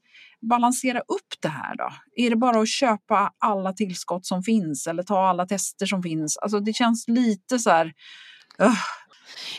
balansera 0.50 0.98
upp 0.98 1.34
det 1.42 1.48
här 1.48 1.76
då? 1.76 1.90
Är 2.16 2.30
det 2.30 2.36
bara 2.36 2.60
att 2.60 2.68
köpa 2.68 3.32
alla 3.38 3.72
tillskott 3.72 4.26
som 4.26 4.42
finns 4.42 4.86
eller 4.86 5.02
ta 5.02 5.28
alla 5.28 5.46
tester 5.46 5.86
som 5.86 6.02
finns? 6.02 6.36
Alltså 6.36 6.60
det 6.60 6.72
känns 6.72 7.08
lite 7.08 7.58
så 7.58 7.70
här... 7.70 7.86
Uh. 8.62 8.74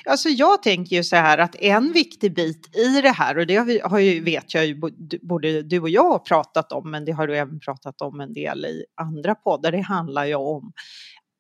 Alltså 0.06 0.30
jag 0.30 0.64
tänker 0.64 0.96
ju 0.96 1.04
så 1.04 1.16
här 1.16 1.38
att 1.38 1.56
en 1.56 1.92
viktig 1.92 2.36
bit 2.36 2.76
i 2.76 3.02
det 3.02 3.12
här 3.12 3.38
och 3.38 3.48
det 3.48 3.56
har, 3.56 3.66
vi, 3.66 3.80
har 3.80 4.00
ju, 4.00 4.24
vet 4.24 4.54
jag 4.54 4.66
ju 4.66 4.82
både 5.22 5.62
du 5.62 5.80
och 5.80 5.90
jag 5.90 6.12
har 6.12 6.20
pratat 6.20 6.72
om 6.72 6.92
men 6.92 7.06
det 7.06 7.12
har 7.12 7.28
du 7.28 7.38
även 7.38 7.60
pratat 7.60 8.02
om 8.02 8.20
en 8.20 8.34
del 8.34 8.66
i 8.66 8.86
andra 9.02 9.36
poddar. 9.36 9.72
Det 9.72 9.82
handlar 9.82 10.26
ju 10.26 10.36
om 10.36 10.72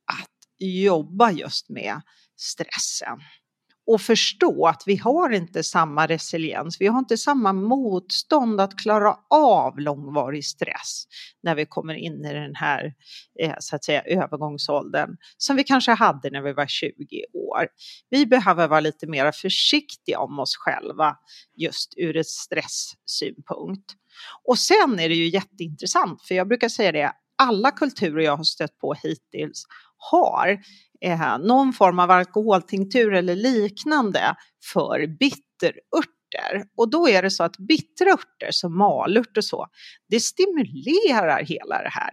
att 0.05 0.67
jobba 0.67 1.31
just 1.31 1.69
med 1.69 2.01
stressen 2.37 3.19
och 3.89 4.01
förstå 4.01 4.67
att 4.67 4.83
vi 4.85 4.95
har 4.95 5.29
inte 5.29 5.63
samma 5.63 6.07
resiliens, 6.07 6.81
vi 6.81 6.87
har 6.87 6.99
inte 6.99 7.17
samma 7.17 7.53
motstånd 7.53 8.61
att 8.61 8.79
klara 8.79 9.15
av 9.29 9.79
långvarig 9.79 10.45
stress 10.45 11.03
när 11.43 11.55
vi 11.55 11.65
kommer 11.65 11.93
in 11.93 12.25
i 12.25 12.33
den 12.33 12.55
här 12.55 12.93
eh, 13.41 13.55
så 13.59 13.75
att 13.75 13.83
säga 13.83 14.01
övergångsåldern 14.01 15.17
som 15.37 15.55
vi 15.55 15.63
kanske 15.63 15.91
hade 15.91 16.29
när 16.29 16.41
vi 16.41 16.53
var 16.53 16.67
20 16.67 16.93
år. 17.33 17.67
Vi 18.09 18.25
behöver 18.25 18.67
vara 18.67 18.79
lite 18.79 19.07
mer 19.07 19.31
försiktiga 19.31 20.19
om 20.19 20.39
oss 20.39 20.55
själva 20.57 21.15
just 21.57 21.93
ur 21.97 22.17
ett 22.17 22.27
stresssynpunkt. 22.27 23.91
Och 24.47 24.59
sen 24.59 24.99
är 24.99 25.09
det 25.09 25.15
ju 25.15 25.29
jätteintressant, 25.29 26.21
för 26.21 26.35
jag 26.35 26.47
brukar 26.47 26.69
säga 26.69 26.91
det, 26.91 27.11
alla 27.37 27.71
kulturer 27.71 28.23
jag 28.23 28.37
har 28.37 28.43
stött 28.43 28.77
på 28.77 28.93
hittills 28.93 29.63
har 29.99 30.59
eh, 31.01 31.37
någon 31.37 31.73
form 31.73 31.99
av 31.99 32.11
alkoholtinktur 32.11 33.13
eller 33.13 33.35
liknande 33.35 34.35
för 34.73 35.07
bitterörter. 35.07 36.63
Och 36.77 36.89
då 36.89 37.09
är 37.09 37.21
det 37.21 37.31
så 37.31 37.43
att 37.43 37.57
bitterörter 37.57 38.51
som 38.51 38.77
malört 38.77 39.37
och 39.37 39.45
så, 39.45 39.67
det 40.09 40.19
stimulerar 40.19 41.43
hela 41.43 41.83
det 41.83 41.89
här. 41.91 42.09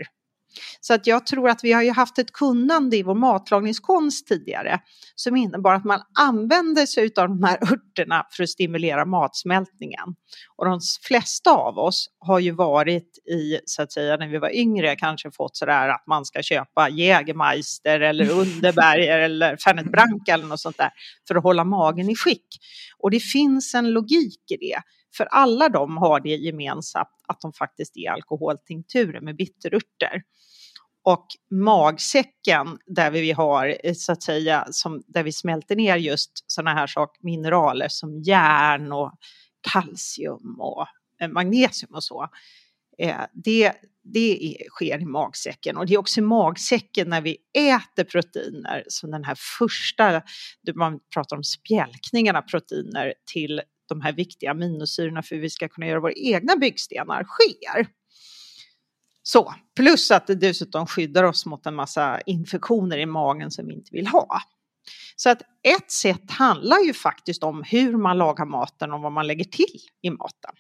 Så 0.81 0.95
att 0.95 1.07
jag 1.07 1.27
tror 1.27 1.49
att 1.49 1.65
vi 1.65 1.73
har 1.73 1.83
ju 1.83 1.91
haft 1.91 2.19
ett 2.19 2.33
kunnande 2.33 2.97
i 2.97 3.03
vår 3.03 3.15
matlagningskonst 3.15 4.27
tidigare 4.27 4.81
som 5.15 5.37
innebar 5.37 5.75
att 5.75 5.85
man 5.85 6.01
använde 6.19 6.87
sig 6.87 7.05
av 7.17 7.29
de 7.29 7.43
här 7.43 7.73
örterna 7.73 8.27
för 8.31 8.43
att 8.43 8.49
stimulera 8.49 9.05
matsmältningen. 9.05 10.15
Och 10.57 10.65
de 10.67 10.81
flesta 11.03 11.51
av 11.51 11.79
oss 11.79 12.11
har 12.19 12.39
ju 12.39 12.51
varit 12.51 13.19
i, 13.31 13.61
så 13.65 13.83
att 13.83 13.93
säga, 13.93 14.17
när 14.17 14.29
vi 14.29 14.39
var 14.39 14.55
yngre 14.55 14.97
kanske 14.97 15.31
fått 15.31 15.57
sådär 15.57 15.89
att 15.89 16.07
man 16.07 16.25
ska 16.25 16.43
köpa 16.43 16.89
Jägermeister 16.89 18.01
eller 18.01 18.31
Underberger 18.31 19.19
eller 19.19 19.57
Fernet 19.57 19.93
Branca 19.93 20.33
eller 20.33 20.47
något 20.47 20.61
sånt 20.61 20.79
där 20.79 20.91
för 21.29 21.35
att 21.35 21.43
hålla 21.43 21.65
magen 21.65 22.11
i 22.11 22.17
skick. 22.17 22.47
Och 22.99 23.11
det 23.11 23.21
finns 23.21 23.75
en 23.75 23.91
logik 23.91 24.51
i 24.51 24.57
det. 24.57 24.81
För 25.17 25.25
alla 25.25 25.69
de 25.69 25.97
har 25.97 26.21
det 26.21 26.37
gemensamt 26.37 27.09
att 27.29 27.41
de 27.41 27.53
faktiskt 27.53 27.97
är 27.97 28.11
alkoholtinkturer 28.11 29.21
med 29.21 29.37
bitterörter. 29.37 30.23
Och 31.07 31.27
magsäcken 31.51 32.79
där 32.87 33.11
vi 33.11 33.33
har 33.33 33.77
eh, 33.85 33.95
så 33.95 34.13
att 34.13 34.23
säga 34.23 34.67
som 34.71 35.03
där 35.07 35.23
vi 35.23 35.33
smälter 35.33 35.77
ner 35.77 35.97
just 35.97 36.31
sådana 36.47 36.75
här 36.75 36.87
saker, 36.87 37.25
mineraler 37.25 37.89
som 37.89 38.23
järn 38.23 38.93
och 38.93 39.13
kalcium 39.73 40.57
och 40.61 40.87
eh, 41.21 41.29
magnesium 41.29 41.95
och 41.95 42.05
så. 42.05 42.29
Eh, 42.99 43.21
det, 43.33 43.73
det 44.05 44.57
sker 44.71 45.03
i 45.03 45.05
magsäcken 45.05 45.77
och 45.77 45.87
det 45.87 45.95
är 45.95 45.99
också 45.99 46.21
i 46.21 46.23
magsäcken 46.23 47.09
när 47.09 47.21
vi 47.21 47.37
äter 47.59 48.05
proteiner 48.05 48.85
som 48.89 49.11
den 49.11 49.25
här 49.25 49.37
första, 49.59 50.23
man 50.75 51.01
pratar 51.15 51.37
om 51.37 51.45
spjälkningen 51.45 52.37
av 52.37 52.43
proteiner 52.43 53.15
till 53.33 53.63
de 53.89 54.01
här 54.01 54.13
viktiga 54.13 54.51
aminosyrorna 54.51 55.23
för 55.23 55.37
att 55.37 55.43
vi 55.43 55.51
ska 55.51 55.69
kunna 55.69 55.87
göra 55.87 56.01
våra 56.01 56.13
egna 56.13 56.57
byggstenar 56.57 57.25
sker. 57.25 57.87
Så, 59.29 59.55
plus 59.77 60.11
att 60.11 60.27
det 60.27 60.35
dessutom 60.35 60.87
skyddar 60.87 61.25
oss 61.25 61.47
mot 61.47 61.67
en 61.67 61.75
massa 61.75 62.21
infektioner 62.21 62.99
i 62.99 63.07
magen 63.07 63.51
som 63.51 63.67
vi 63.67 63.75
inte 63.75 63.91
vill 63.93 64.07
ha. 64.07 64.43
Så 65.17 65.31
att 65.31 65.43
ett 65.63 65.91
sätt 65.91 66.31
handlar 66.31 66.79
ju 66.79 66.93
faktiskt 66.93 67.43
om 67.43 67.63
hur 67.63 67.97
man 67.97 68.19
lagar 68.19 68.45
maten 68.45 68.93
och 68.93 69.01
vad 69.01 69.13
man 69.13 69.27
lägger 69.27 69.45
till 69.45 69.81
i 70.03 70.11
maten. 70.11 70.55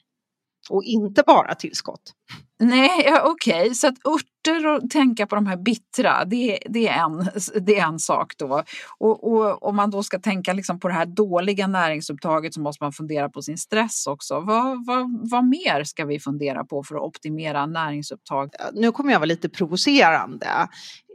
Och 0.70 0.84
inte 0.84 1.22
bara 1.26 1.54
tillskott. 1.54 2.12
Nej, 2.58 3.02
ja, 3.04 3.22
okej, 3.24 3.62
okay. 3.62 3.74
så 3.74 3.88
att 3.88 3.94
örter 4.06 4.66
och 4.66 4.90
tänka 4.90 5.26
på 5.26 5.34
de 5.34 5.46
här 5.46 5.56
bittra, 5.56 6.24
det, 6.24 6.58
det, 6.66 6.88
är, 6.88 7.04
en, 7.04 7.30
det 7.66 7.78
är 7.78 7.86
en 7.86 7.98
sak 7.98 8.32
då. 8.38 8.62
Och, 8.98 9.32
och 9.32 9.62
om 9.62 9.76
man 9.76 9.90
då 9.90 10.02
ska 10.02 10.18
tänka 10.18 10.52
liksom 10.52 10.80
på 10.80 10.88
det 10.88 10.94
här 10.94 11.06
dåliga 11.06 11.66
näringsupptaget 11.66 12.54
så 12.54 12.60
måste 12.60 12.84
man 12.84 12.92
fundera 12.92 13.28
på 13.28 13.42
sin 13.42 13.58
stress 13.58 14.06
också. 14.06 14.40
Vad, 14.40 14.86
vad, 14.86 15.30
vad 15.30 15.44
mer 15.44 15.84
ska 15.84 16.04
vi 16.04 16.20
fundera 16.20 16.64
på 16.64 16.82
för 16.82 16.94
att 16.94 17.02
optimera 17.02 17.66
näringsupptag? 17.66 18.50
Nu 18.72 18.92
kommer 18.92 19.12
jag 19.12 19.18
vara 19.18 19.26
lite 19.26 19.48
provocerande. 19.48 20.68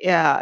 Eh, 0.05 0.37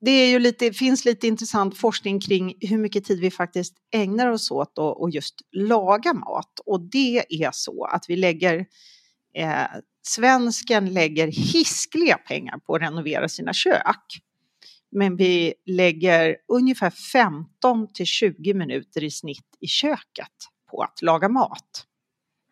det 0.00 0.10
är 0.10 0.30
ju 0.30 0.38
lite, 0.38 0.72
finns 0.72 1.04
lite 1.04 1.26
intressant 1.26 1.78
forskning 1.78 2.20
kring 2.20 2.54
hur 2.60 2.78
mycket 2.78 3.04
tid 3.04 3.20
vi 3.20 3.30
faktiskt 3.30 3.74
ägnar 3.94 4.28
oss 4.28 4.50
åt 4.50 4.78
att 4.78 5.14
just 5.14 5.34
laga 5.52 6.14
mat. 6.14 6.60
Och 6.66 6.80
det 6.80 7.24
är 7.28 7.50
så 7.52 7.84
att 7.84 8.04
vi 8.08 8.16
lägger, 8.16 8.66
eh, 9.34 9.66
svensken 10.02 10.92
lägger 10.92 11.26
hiskliga 11.26 12.18
pengar 12.18 12.58
på 12.58 12.74
att 12.74 12.82
renovera 12.82 13.28
sina 13.28 13.52
kök. 13.52 14.06
Men 14.92 15.16
vi 15.16 15.54
lägger 15.66 16.36
ungefär 16.48 16.90
15 16.90 17.92
till 17.92 18.06
20 18.06 18.54
minuter 18.54 19.04
i 19.04 19.10
snitt 19.10 19.56
i 19.60 19.66
köket 19.66 20.34
på 20.70 20.82
att 20.82 21.02
laga 21.02 21.28
mat. 21.28 21.86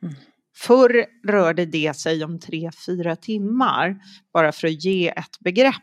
Mm. 0.02 0.14
Förr 0.56 1.06
rörde 1.26 1.66
det 1.66 1.96
sig 1.96 2.24
om 2.24 2.38
3-4 2.38 3.16
timmar, 3.16 3.96
bara 4.32 4.52
för 4.52 4.68
att 4.68 4.84
ge 4.84 5.08
ett 5.08 5.38
begrepp 5.40 5.74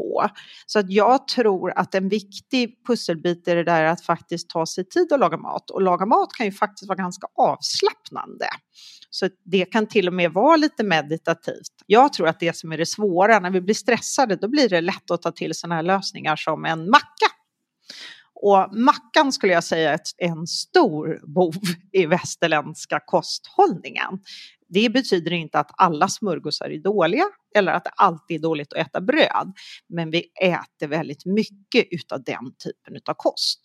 på. 0.00 0.28
Så 0.66 0.78
att 0.78 0.90
jag 0.90 1.28
tror 1.28 1.72
att 1.76 1.94
en 1.94 2.08
viktig 2.08 2.86
pusselbit 2.86 3.48
är 3.48 3.56
det 3.56 3.64
där 3.64 3.84
att 3.84 4.04
faktiskt 4.04 4.50
ta 4.50 4.66
sig 4.66 4.84
tid 4.84 5.12
att 5.12 5.20
laga 5.20 5.36
mat. 5.36 5.70
Och 5.70 5.82
laga 5.82 6.06
mat 6.06 6.32
kan 6.32 6.46
ju 6.46 6.52
faktiskt 6.52 6.88
vara 6.88 6.98
ganska 6.98 7.26
avslappnande. 7.36 8.46
Så 9.10 9.28
det 9.44 9.64
kan 9.64 9.86
till 9.86 10.08
och 10.08 10.14
med 10.14 10.32
vara 10.32 10.56
lite 10.56 10.84
meditativt. 10.84 11.82
Jag 11.86 12.12
tror 12.12 12.28
att 12.28 12.40
det 12.40 12.56
som 12.56 12.72
är 12.72 12.78
det 12.78 12.86
svåra, 12.86 13.40
när 13.40 13.50
vi 13.50 13.60
blir 13.60 13.74
stressade, 13.74 14.36
då 14.36 14.48
blir 14.48 14.68
det 14.68 14.80
lätt 14.80 15.10
att 15.10 15.22
ta 15.22 15.32
till 15.32 15.54
sådana 15.54 15.74
här 15.74 15.82
lösningar 15.82 16.36
som 16.36 16.64
en 16.64 16.90
macka. 16.90 17.26
Och 18.42 18.76
mackan 18.76 19.32
skulle 19.32 19.52
jag 19.52 19.64
säga 19.64 19.92
är 19.92 20.00
en 20.18 20.46
stor 20.46 21.20
bov 21.34 21.54
i 21.92 22.06
västerländska 22.06 23.00
kosthållningen. 23.06 24.20
Det 24.72 24.92
betyder 24.92 25.32
inte 25.32 25.58
att 25.58 25.70
alla 25.76 26.08
smörgåsar 26.08 26.70
är 26.70 26.78
dåliga 26.78 27.24
eller 27.56 27.72
att 27.72 27.84
det 27.84 27.90
alltid 27.96 28.36
är 28.36 28.42
dåligt 28.42 28.72
att 28.72 28.86
äta 28.86 29.00
bröd. 29.00 29.52
Men 29.88 30.10
vi 30.10 30.24
äter 30.42 30.88
väldigt 30.88 31.24
mycket 31.24 31.86
utav 31.90 32.22
den 32.22 32.54
typen 32.64 33.00
av 33.08 33.14
kost. 33.16 33.60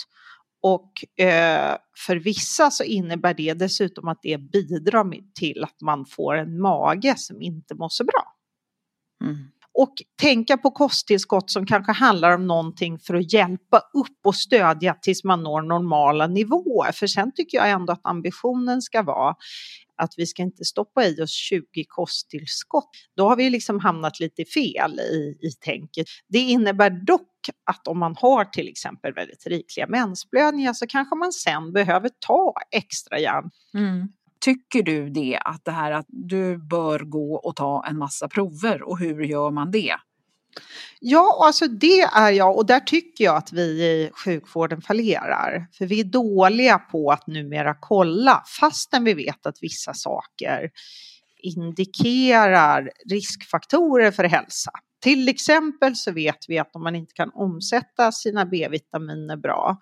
Och 0.62 1.24
eh, 1.26 1.78
för 2.06 2.16
vissa 2.16 2.72
så 2.72 2.84
innebär 2.84 3.34
det 3.34 3.54
dessutom 3.54 4.08
att 4.08 4.20
det 4.22 4.38
bidrar 4.38 5.34
till 5.40 5.64
att 5.64 5.82
man 5.82 6.06
får 6.06 6.36
en 6.36 6.62
mage 6.62 7.14
som 7.18 7.42
inte 7.42 7.76
mår 7.76 7.90
så 7.90 8.04
bra. 8.04 8.36
Mm. 9.24 9.36
Och 9.78 9.94
tänka 10.22 10.58
på 10.58 10.72
kosttillskott 10.72 11.52
som 11.52 11.66
kanske 11.66 11.92
handlar 11.92 12.32
om 12.32 12.48
någonting 12.48 13.00
för 13.00 13.16
att 13.16 13.34
hjälpa 13.34 13.78
upp 13.78 14.20
och 14.26 14.36
stödja 14.36 14.94
tills 14.94 15.24
man 15.24 15.44
når 15.44 15.62
normala 15.62 16.28
nivåer. 16.28 16.92
För 16.92 17.08
sen 17.08 17.32
tycker 17.36 17.58
jag 17.58 17.70
ändå 17.70 17.94
att 17.94 18.02
ambitionen 18.04 18.82
ska 18.82 19.02
vara 19.02 19.36
att 19.98 20.14
vi 20.18 20.26
ska 20.26 20.44
inte 20.44 20.66
stoppa 20.66 21.06
i 21.06 21.22
oss 21.22 21.32
20 21.32 21.64
kosttillskott. 21.88 22.90
Då 23.16 23.30
har 23.30 23.36
vi 23.36 23.50
liksom 23.50 23.80
hamnat 23.80 24.20
lite 24.20 24.46
fel 24.46 25.00
i, 25.00 25.38
i 25.42 25.52
tänket. 25.52 26.08
Det 26.28 26.40
innebär 26.40 26.90
dock 26.90 27.32
att 27.66 27.88
om 27.88 28.00
man 28.00 28.16
har 28.18 28.46
till 28.46 28.68
exempel 28.68 29.14
väldigt 29.14 29.48
rikliga 29.48 29.88
mensblödningar 29.88 30.74
så 30.74 30.88
kanske 30.88 31.16
man 31.16 31.32
sen 31.32 31.74
behöver 31.74 32.10
ta 32.20 32.54
extra 32.72 33.20
järn. 33.20 33.50
Mm. 33.74 34.08
Tycker 34.40 34.84
du 34.84 35.10
det, 35.10 35.40
att 35.46 35.66
det 35.66 35.72
här 35.72 35.92
att 35.92 36.06
du 36.08 36.58
bör 36.58 37.00
gå 37.00 37.36
och 37.36 37.56
ta 37.56 37.86
en 37.90 37.98
massa 37.98 38.28
prover 38.28 38.82
och 38.82 39.00
hur 39.00 39.24
gör 39.24 39.52
man 39.52 39.72
det? 39.72 39.96
Ja, 41.00 41.42
alltså 41.46 41.68
det 41.68 42.02
är 42.02 42.32
jag 42.32 42.58
och 42.58 42.66
där 42.66 42.80
tycker 42.80 43.24
jag 43.24 43.36
att 43.36 43.54
vi 43.54 43.62
i 43.62 44.12
sjukvården 44.26 44.82
fallerar. 44.82 45.68
För 45.78 45.86
vi 45.86 46.00
är 46.00 46.04
dåliga 46.04 46.80
på 46.80 47.12
att 47.12 47.28
numera 47.28 47.76
kolla 47.80 48.44
fastän 48.60 49.04
vi 49.04 49.14
vet 49.14 49.46
att 49.46 49.58
vissa 49.62 49.94
saker 49.94 50.70
indikerar 51.38 52.92
riskfaktorer 53.10 54.12
för 54.12 54.24
hälsa. 54.24 54.72
Till 55.02 55.30
exempel 55.30 55.96
så 55.96 56.12
vet 56.12 56.38
vi 56.48 56.60
att 56.60 56.76
om 56.76 56.84
man 56.84 56.96
inte 56.96 57.14
kan 57.14 57.32
omsätta 57.34 58.12
sina 58.12 58.46
B-vitaminer 58.46 59.38
bra, 59.38 59.78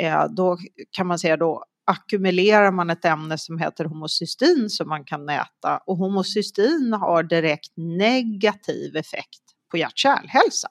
eh, 0.00 0.24
då 0.36 0.58
kan 0.90 1.06
man 1.06 1.18
säga 1.18 1.36
då 1.36 1.64
ackumulerar 1.86 2.72
man 2.72 2.90
ett 2.90 3.04
ämne 3.04 3.38
som 3.38 3.58
heter 3.58 3.84
homocystin 3.84 4.70
som 4.70 4.88
man 4.88 5.04
kan 5.04 5.24
mäta 5.24 5.80
och 5.86 5.96
homocystin 5.96 6.92
har 6.92 7.22
direkt 7.22 7.72
negativ 7.76 8.96
effekt 8.96 9.47
på 9.70 9.76
hjärt-kärlhälsan. 9.76 10.70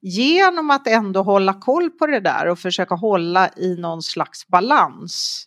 Genom 0.00 0.70
att 0.70 0.86
ändå 0.86 1.22
hålla 1.22 1.54
koll 1.54 1.90
på 1.90 2.06
det 2.06 2.20
där 2.20 2.48
och 2.48 2.58
försöka 2.58 2.94
hålla 2.94 3.50
i 3.56 3.76
någon 3.76 4.02
slags 4.02 4.48
balans 4.48 5.46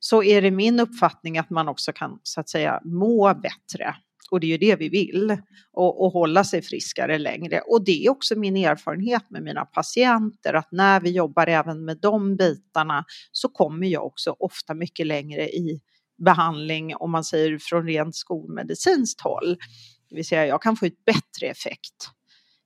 så 0.00 0.22
är 0.22 0.42
det 0.42 0.50
min 0.50 0.80
uppfattning 0.80 1.38
att 1.38 1.50
man 1.50 1.68
också 1.68 1.92
kan 1.92 2.20
så 2.22 2.40
att 2.40 2.48
säga 2.48 2.80
må 2.84 3.34
bättre. 3.34 3.94
Och 4.30 4.40
det 4.40 4.46
är 4.46 4.48
ju 4.48 4.58
det 4.58 4.76
vi 4.76 4.88
vill. 4.88 5.36
Och, 5.72 6.04
och 6.04 6.12
hålla 6.12 6.44
sig 6.44 6.62
friskare 6.62 7.18
längre. 7.18 7.60
Och 7.60 7.84
det 7.84 8.06
är 8.06 8.10
också 8.10 8.38
min 8.38 8.56
erfarenhet 8.56 9.30
med 9.30 9.42
mina 9.42 9.64
patienter 9.64 10.54
att 10.54 10.72
när 10.72 11.00
vi 11.00 11.10
jobbar 11.10 11.46
även 11.46 11.84
med 11.84 11.98
de 12.00 12.36
bitarna 12.36 13.04
så 13.32 13.48
kommer 13.48 13.86
jag 13.86 14.06
också 14.06 14.36
ofta 14.38 14.74
mycket 14.74 15.06
längre 15.06 15.48
i 15.48 15.80
behandling 16.24 16.96
om 16.96 17.10
man 17.10 17.24
säger 17.24 17.58
från 17.60 17.86
rent 17.86 18.16
skolmedicinskt 18.16 19.20
håll. 19.20 19.56
Det 20.08 20.14
vill 20.14 20.26
säga 20.26 20.46
jag 20.46 20.62
kan 20.62 20.76
få 20.76 20.86
ut 20.86 21.04
bättre 21.04 21.46
effekt 21.46 22.10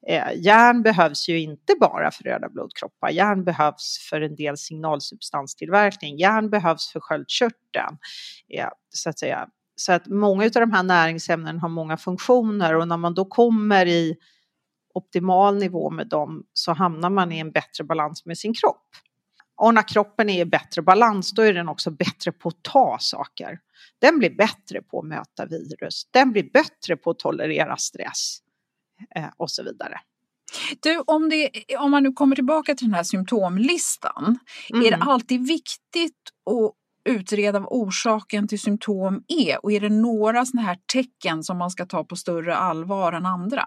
Eh, 0.08 0.32
järn 0.36 0.82
behövs 0.82 1.28
ju 1.28 1.40
inte 1.40 1.74
bara 1.80 2.10
för 2.10 2.24
röda 2.24 2.48
blodkroppar. 2.48 3.10
Järn 3.10 3.44
behövs 3.44 4.08
för 4.10 4.20
en 4.20 4.36
del 4.36 4.56
signalsubstanstillverkning. 4.56 6.18
Järn 6.18 6.50
behövs 6.50 6.92
för 6.92 7.00
sköldkörteln. 7.00 7.98
Eh, 8.54 8.68
så 8.90 9.10
att 9.10 9.18
säga. 9.18 9.48
Så 9.76 9.92
att 9.92 10.06
många 10.06 10.44
av 10.44 10.50
de 10.50 10.72
här 10.72 10.82
näringsämnena 10.82 11.60
har 11.60 11.68
många 11.68 11.96
funktioner 11.96 12.76
och 12.76 12.88
när 12.88 12.96
man 12.96 13.14
då 13.14 13.24
kommer 13.24 13.86
i 13.86 14.16
optimal 14.94 15.58
nivå 15.58 15.90
med 15.90 16.08
dem 16.08 16.44
så 16.52 16.72
hamnar 16.72 17.10
man 17.10 17.32
i 17.32 17.38
en 17.38 17.52
bättre 17.52 17.84
balans 17.84 18.26
med 18.26 18.38
sin 18.38 18.54
kropp. 18.54 18.86
Och 19.56 19.74
när 19.74 19.88
kroppen 19.88 20.28
är 20.28 20.40
i 20.40 20.44
bättre 20.44 20.82
balans 20.82 21.32
då 21.32 21.42
är 21.42 21.54
den 21.54 21.68
också 21.68 21.90
bättre 21.90 22.32
på 22.32 22.48
att 22.48 22.62
ta 22.62 22.96
saker. 23.00 23.58
Den 24.00 24.18
blir 24.18 24.30
bättre 24.30 24.82
på 24.82 24.98
att 24.98 25.06
möta 25.06 25.46
virus. 25.46 26.08
Den 26.10 26.32
blir 26.32 26.50
bättre 26.52 26.96
på 26.96 27.10
att 27.10 27.18
tolerera 27.18 27.76
stress. 27.76 28.38
Eh, 29.16 29.30
och 29.36 29.50
så 29.50 29.62
vidare. 29.62 30.00
Du, 30.80 31.02
om, 31.06 31.28
det, 31.28 31.50
om 31.78 31.90
man 31.90 32.02
nu 32.02 32.12
kommer 32.12 32.36
tillbaka 32.36 32.74
till 32.74 32.86
den 32.86 32.94
här 32.94 33.02
symptomlistan, 33.02 34.38
mm. 34.70 34.86
är 34.86 34.90
det 34.90 34.96
mm. 34.96 35.08
alltid 35.08 35.46
viktigt 35.46 36.30
att 36.50 36.72
utreda 37.04 37.58
vad 37.58 37.68
orsaken 37.70 38.48
till 38.48 38.60
symptom 38.60 39.24
är? 39.28 39.64
Och 39.64 39.72
är 39.72 39.80
det 39.80 39.88
några 39.88 40.46
sådana 40.46 40.68
här 40.68 40.78
tecken 40.92 41.44
som 41.44 41.58
man 41.58 41.70
ska 41.70 41.86
ta 41.86 42.04
på 42.04 42.16
större 42.16 42.56
allvar 42.56 43.12
än 43.12 43.26
andra? 43.26 43.66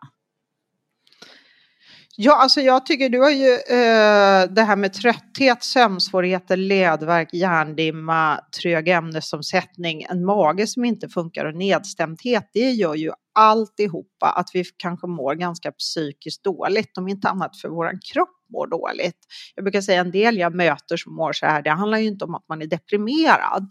Ja, 2.17 2.35
alltså 2.35 2.61
jag 2.61 2.85
tycker 2.85 3.09
du 3.09 3.19
har 3.19 3.29
ju 3.29 3.53
eh, 3.53 4.53
det 4.53 4.61
här 4.61 4.75
med 4.75 4.93
trötthet, 4.93 5.63
sömnsvårigheter, 5.63 6.57
ledvärk, 6.57 7.33
hjärndimma, 7.33 8.39
trög 8.61 8.87
ämnesomsättning, 8.87 10.03
en 10.09 10.25
mage 10.25 10.67
som 10.67 10.85
inte 10.85 11.09
funkar 11.09 11.45
och 11.45 11.55
nedstämdhet. 11.55 12.49
Det 12.53 12.71
gör 12.71 12.95
ju 12.95 13.11
alltihopa 13.33 14.29
att 14.29 14.49
vi 14.53 14.63
kanske 14.77 15.07
mår 15.07 15.35
ganska 15.35 15.71
psykiskt 15.71 16.43
dåligt, 16.43 16.97
om 16.97 17.07
inte 17.07 17.29
annat 17.29 17.57
för 17.57 17.69
vår 17.69 17.99
kropp 18.13 18.29
mår 18.53 18.67
dåligt. 18.67 19.19
Jag 19.55 19.65
brukar 19.65 19.81
säga 19.81 20.01
en 20.01 20.11
del 20.11 20.37
jag 20.37 20.55
möter 20.55 20.97
som 20.97 21.15
mår 21.15 21.33
så 21.33 21.45
här, 21.45 21.61
det 21.61 21.69
handlar 21.69 21.97
ju 21.97 22.07
inte 22.07 22.25
om 22.25 22.35
att 22.35 22.45
man 22.49 22.61
är 22.61 22.67
deprimerad, 22.67 23.69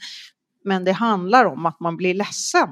men 0.65 0.85
det 0.85 0.93
handlar 0.93 1.45
om 1.45 1.67
att 1.67 1.81
man 1.81 1.97
blir 1.97 2.15
ledsen 2.15 2.69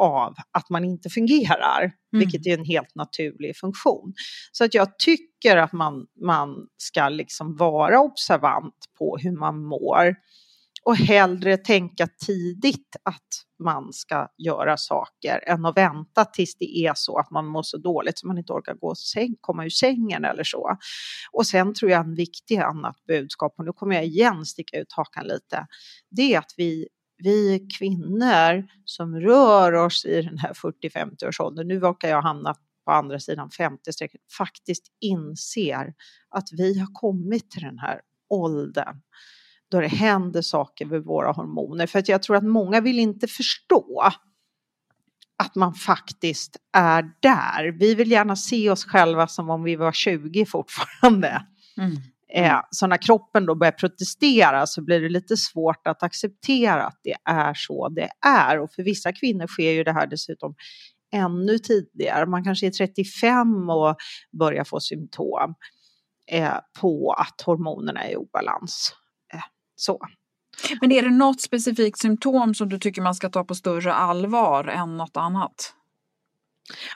av 0.00 0.34
att 0.52 0.70
man 0.70 0.84
inte 0.84 1.10
fungerar, 1.10 1.80
mm. 1.80 1.94
vilket 2.12 2.46
är 2.46 2.58
en 2.58 2.64
helt 2.64 2.94
naturlig 2.94 3.56
funktion. 3.56 4.14
Så 4.52 4.64
att 4.64 4.74
jag 4.74 4.98
tycker 4.98 5.56
att 5.56 5.72
man, 5.72 6.06
man 6.24 6.66
ska 6.76 7.08
liksom 7.08 7.56
vara 7.56 8.00
observant 8.00 8.74
på 8.98 9.16
hur 9.16 9.32
man 9.32 9.64
mår 9.64 10.16
och 10.84 10.96
hellre 10.96 11.56
tänka 11.56 12.08
tidigt 12.26 12.96
att 13.02 13.28
man 13.64 13.92
ska 13.92 14.28
göra 14.38 14.76
saker 14.76 15.48
än 15.48 15.64
att 15.64 15.76
vänta 15.76 16.24
tills 16.24 16.56
det 16.58 16.78
är 16.78 16.92
så 16.96 17.18
att 17.18 17.30
man 17.30 17.46
mår 17.46 17.62
så 17.62 17.78
dåligt 17.78 18.18
så 18.18 18.26
man 18.26 18.38
inte 18.38 18.52
orkar 18.52 18.74
gå 18.74 18.94
säng, 18.94 19.34
komma 19.40 19.64
ur 19.64 19.70
sängen 19.70 20.24
eller 20.24 20.44
så. 20.44 20.76
Och 21.32 21.46
sen 21.46 21.74
tror 21.74 21.90
jag 21.90 22.00
en 22.00 22.14
viktig 22.14 22.56
annat 22.56 22.96
budskap, 23.06 23.54
och 23.58 23.64
nu 23.64 23.72
kommer 23.72 23.94
jag 23.94 24.04
igen 24.04 24.46
sticka 24.46 24.78
ut 24.78 24.92
hakan 24.92 25.26
lite, 25.26 25.66
det 26.10 26.34
är 26.34 26.38
att 26.38 26.54
vi 26.56 26.88
vi 27.24 27.66
kvinnor 27.78 28.68
som 28.84 29.20
rör 29.20 29.72
oss 29.72 30.04
i 30.04 30.22
den 30.22 30.38
här 30.38 30.52
40-50-årsåldern, 30.52 31.68
nu 31.68 31.80
råkar 31.80 32.08
jag 32.08 32.22
hamna 32.22 32.54
på 32.84 32.90
andra 32.90 33.20
sidan 33.20 33.48
50-strecket, 33.48 34.20
faktiskt 34.38 34.84
inser 35.00 35.94
att 36.28 36.48
vi 36.52 36.78
har 36.78 36.88
kommit 36.92 37.50
till 37.50 37.62
den 37.62 37.78
här 37.78 38.00
åldern 38.28 39.00
då 39.68 39.80
det 39.80 39.88
händer 39.88 40.42
saker 40.42 40.86
med 40.86 41.02
våra 41.02 41.32
hormoner. 41.32 41.86
För 41.86 41.98
att 41.98 42.08
jag 42.08 42.22
tror 42.22 42.36
att 42.36 42.44
många 42.44 42.80
vill 42.80 42.98
inte 42.98 43.26
förstå 43.26 44.10
att 45.36 45.54
man 45.54 45.74
faktiskt 45.74 46.56
är 46.72 47.10
där. 47.20 47.78
Vi 47.78 47.94
vill 47.94 48.10
gärna 48.10 48.36
se 48.36 48.70
oss 48.70 48.84
själva 48.84 49.26
som 49.26 49.50
om 49.50 49.62
vi 49.62 49.76
var 49.76 49.92
20 49.92 50.46
fortfarande. 50.46 51.46
Mm. 51.78 51.96
Eh, 52.36 52.60
så 52.70 52.86
när 52.86 52.96
kroppen 52.96 53.46
då 53.46 53.54
börjar 53.54 53.72
protestera 53.72 54.66
så 54.66 54.82
blir 54.82 55.00
det 55.00 55.08
lite 55.08 55.36
svårt 55.36 55.86
att 55.86 56.02
acceptera 56.02 56.86
att 56.86 57.00
det 57.02 57.16
är 57.24 57.54
så 57.54 57.88
det 57.88 58.08
är. 58.26 58.60
Och 58.60 58.72
för 58.72 58.82
vissa 58.82 59.12
kvinnor 59.12 59.46
sker 59.46 59.70
ju 59.70 59.84
det 59.84 59.92
här 59.92 60.06
dessutom 60.06 60.54
ännu 61.12 61.58
tidigare. 61.58 62.26
Man 62.26 62.44
kanske 62.44 62.66
är 62.66 62.70
35 62.70 63.70
och 63.70 63.96
börjar 64.38 64.64
få 64.64 64.80
symptom 64.80 65.54
eh, 66.30 66.54
på 66.80 67.12
att 67.18 67.40
hormonerna 67.40 68.04
är 68.04 68.12
i 68.12 68.16
obalans. 68.16 68.92
Eh, 69.34 69.40
så. 69.76 70.00
Men 70.80 70.92
är 70.92 71.02
det 71.02 71.10
något 71.10 71.40
specifikt 71.40 71.98
symptom 71.98 72.54
som 72.54 72.68
du 72.68 72.78
tycker 72.78 73.02
man 73.02 73.14
ska 73.14 73.28
ta 73.28 73.44
på 73.44 73.54
större 73.54 73.94
allvar 73.94 74.64
än 74.64 74.96
något 74.96 75.16
annat? 75.16 75.74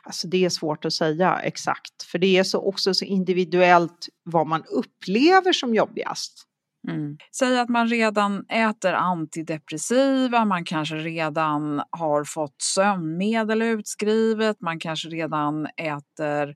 Alltså 0.02 0.28
det 0.28 0.44
är 0.44 0.48
svårt 0.48 0.84
att 0.84 0.92
säga 0.92 1.40
exakt, 1.42 2.02
för 2.02 2.18
det 2.18 2.38
är 2.38 2.44
så 2.44 2.58
också 2.68 2.94
så 2.94 3.04
individuellt 3.04 4.08
vad 4.24 4.46
man 4.46 4.64
upplever 4.64 5.52
som 5.52 5.74
jobbigast. 5.74 6.44
Mm. 6.88 7.16
Säg 7.38 7.58
att 7.58 7.68
man 7.68 7.88
redan 7.88 8.46
äter 8.48 8.92
antidepressiva, 8.92 10.44
man 10.44 10.64
kanske 10.64 10.96
redan 10.96 11.82
har 11.90 12.24
fått 12.24 12.62
sömnmedel 12.62 13.62
utskrivet, 13.62 14.60
man 14.60 14.78
kanske 14.78 15.08
redan 15.08 15.66
äter 15.66 16.54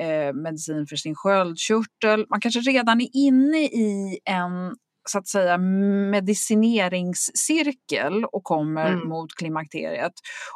eh, 0.00 0.34
medicin 0.34 0.86
för 0.86 0.96
sin 0.96 1.14
sköldkörtel, 1.14 2.26
man 2.30 2.40
kanske 2.40 2.60
redan 2.60 3.00
är 3.00 3.08
inne 3.12 3.58
i 3.64 4.18
en 4.24 4.76
så 5.08 5.18
att 5.18 5.28
säga 5.28 5.58
medicineringscirkel 5.58 8.24
och 8.24 8.44
kommer 8.44 8.92
mm. 8.92 9.08
mot 9.08 9.34
klimakteriet. 9.34 10.12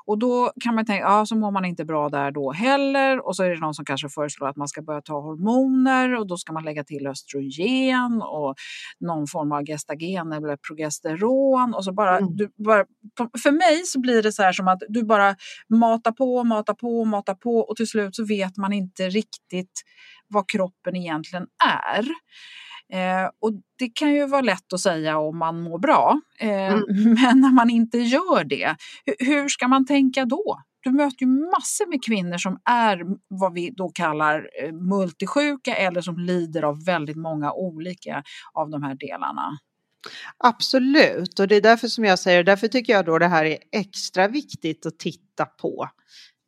Och 0.06 0.18
då 0.18 0.52
kan 0.64 0.74
man 0.74 0.86
tänka, 0.86 1.04
ja 1.04 1.26
så 1.26 1.36
mår 1.36 1.50
man 1.50 1.64
inte 1.64 1.84
bra 1.84 2.08
där 2.08 2.30
då 2.30 2.52
heller 2.52 3.26
och 3.26 3.36
så 3.36 3.42
är 3.42 3.50
det 3.50 3.60
någon 3.60 3.74
som 3.74 3.84
kanske 3.84 4.08
föreslår 4.08 4.48
att 4.48 4.56
man 4.56 4.68
ska 4.68 4.82
börja 4.82 5.00
ta 5.00 5.20
hormoner 5.20 6.14
och 6.14 6.26
då 6.26 6.36
ska 6.36 6.52
man 6.52 6.64
lägga 6.64 6.84
till 6.84 7.06
östrogen 7.06 8.22
och 8.22 8.54
någon 9.00 9.26
form 9.26 9.52
av 9.52 9.64
gestagen 9.64 10.32
eller 10.32 10.56
progesteron 10.68 11.74
och 11.74 11.84
så 11.84 11.92
bara, 11.92 12.18
mm. 12.18 12.36
du 12.36 12.52
bara 12.64 12.84
för 13.42 13.52
mig 13.52 13.82
så 13.84 14.00
blir 14.00 14.22
det 14.22 14.32
så 14.32 14.42
här 14.42 14.52
som 14.52 14.68
att 14.68 14.82
du 14.88 15.04
bara 15.04 15.36
matar 15.68 16.12
på, 16.12 16.44
matar 16.44 16.74
på, 16.74 17.04
matar 17.04 17.34
på 17.34 17.58
och 17.58 17.76
till 17.76 17.88
slut 17.88 18.16
så 18.16 18.24
vet 18.24 18.56
man 18.56 18.72
inte 18.72 19.08
riktigt 19.08 19.82
vad 20.28 20.50
kroppen 20.50 20.96
egentligen 20.96 21.46
är. 21.64 22.06
Eh, 22.92 23.30
och 23.40 23.52
det 23.78 23.88
kan 23.88 24.14
ju 24.14 24.26
vara 24.26 24.40
lätt 24.40 24.72
att 24.72 24.80
säga 24.80 25.18
om 25.18 25.38
man 25.38 25.62
mår 25.62 25.78
bra, 25.78 26.20
eh, 26.40 26.72
mm. 26.72 26.84
men 27.22 27.40
när 27.40 27.52
man 27.52 27.70
inte 27.70 27.98
gör 27.98 28.44
det, 28.44 28.76
hur 29.18 29.48
ska 29.48 29.68
man 29.68 29.86
tänka 29.86 30.24
då? 30.24 30.60
Du 30.80 30.92
möter 30.92 31.16
ju 31.20 31.26
massor 31.26 31.90
med 31.90 32.04
kvinnor 32.04 32.38
som 32.38 32.58
är 32.64 33.02
vad 33.28 33.52
vi 33.52 33.70
då 33.70 33.88
kallar 33.88 34.50
eh, 34.62 34.72
multisjuka 34.72 35.74
eller 35.74 36.00
som 36.00 36.18
lider 36.18 36.62
av 36.62 36.84
väldigt 36.84 37.16
många 37.16 37.52
olika 37.52 38.22
av 38.52 38.70
de 38.70 38.82
här 38.82 38.94
delarna. 38.94 39.58
Absolut, 40.38 41.40
och 41.40 41.48
det 41.48 41.56
är 41.56 41.60
därför 41.60 41.88
som 41.88 42.04
jag 42.04 42.18
säger, 42.18 42.44
därför 42.44 42.68
tycker 42.68 42.92
jag 42.92 43.04
då 43.04 43.18
det 43.18 43.26
här 43.26 43.44
är 43.44 43.58
extra 43.72 44.28
viktigt 44.28 44.86
att 44.86 44.98
titta 44.98 45.44
på 45.44 45.88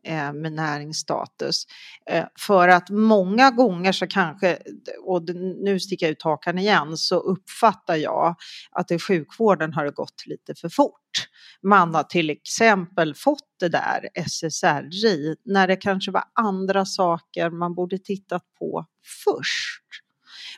Eh, 0.09 0.33
med 0.33 0.53
näringsstatus. 0.53 1.67
Eh, 2.07 2.25
för 2.39 2.69
att 2.69 2.91
många 2.91 3.51
gånger 3.51 3.93
så 3.93 4.07
kanske, 4.07 4.59
och 5.05 5.23
nu 5.63 5.81
sticker 5.81 6.07
jag 6.07 6.11
ut 6.11 6.23
hakan 6.23 6.59
igen, 6.59 6.97
så 6.97 7.19
uppfattar 7.19 7.97
jag 7.97 8.37
att 8.71 8.91
i 8.91 8.99
sjukvården 8.99 9.73
har 9.73 9.85
det 9.85 9.91
gått 9.91 10.27
lite 10.27 10.55
för 10.55 10.69
fort. 10.69 11.29
Man 11.63 11.95
har 11.95 12.03
till 12.03 12.31
exempel 12.31 13.15
fått 13.15 13.49
det 13.61 13.69
där 13.69 14.09
SSRI 14.15 15.37
när 15.45 15.69
det 15.69 15.77
kanske 15.77 16.11
var 16.11 16.25
andra 16.33 16.85
saker 16.85 17.51
man 17.51 17.75
borde 17.75 17.99
tittat 17.99 18.45
på 18.59 18.87
först. 19.25 19.85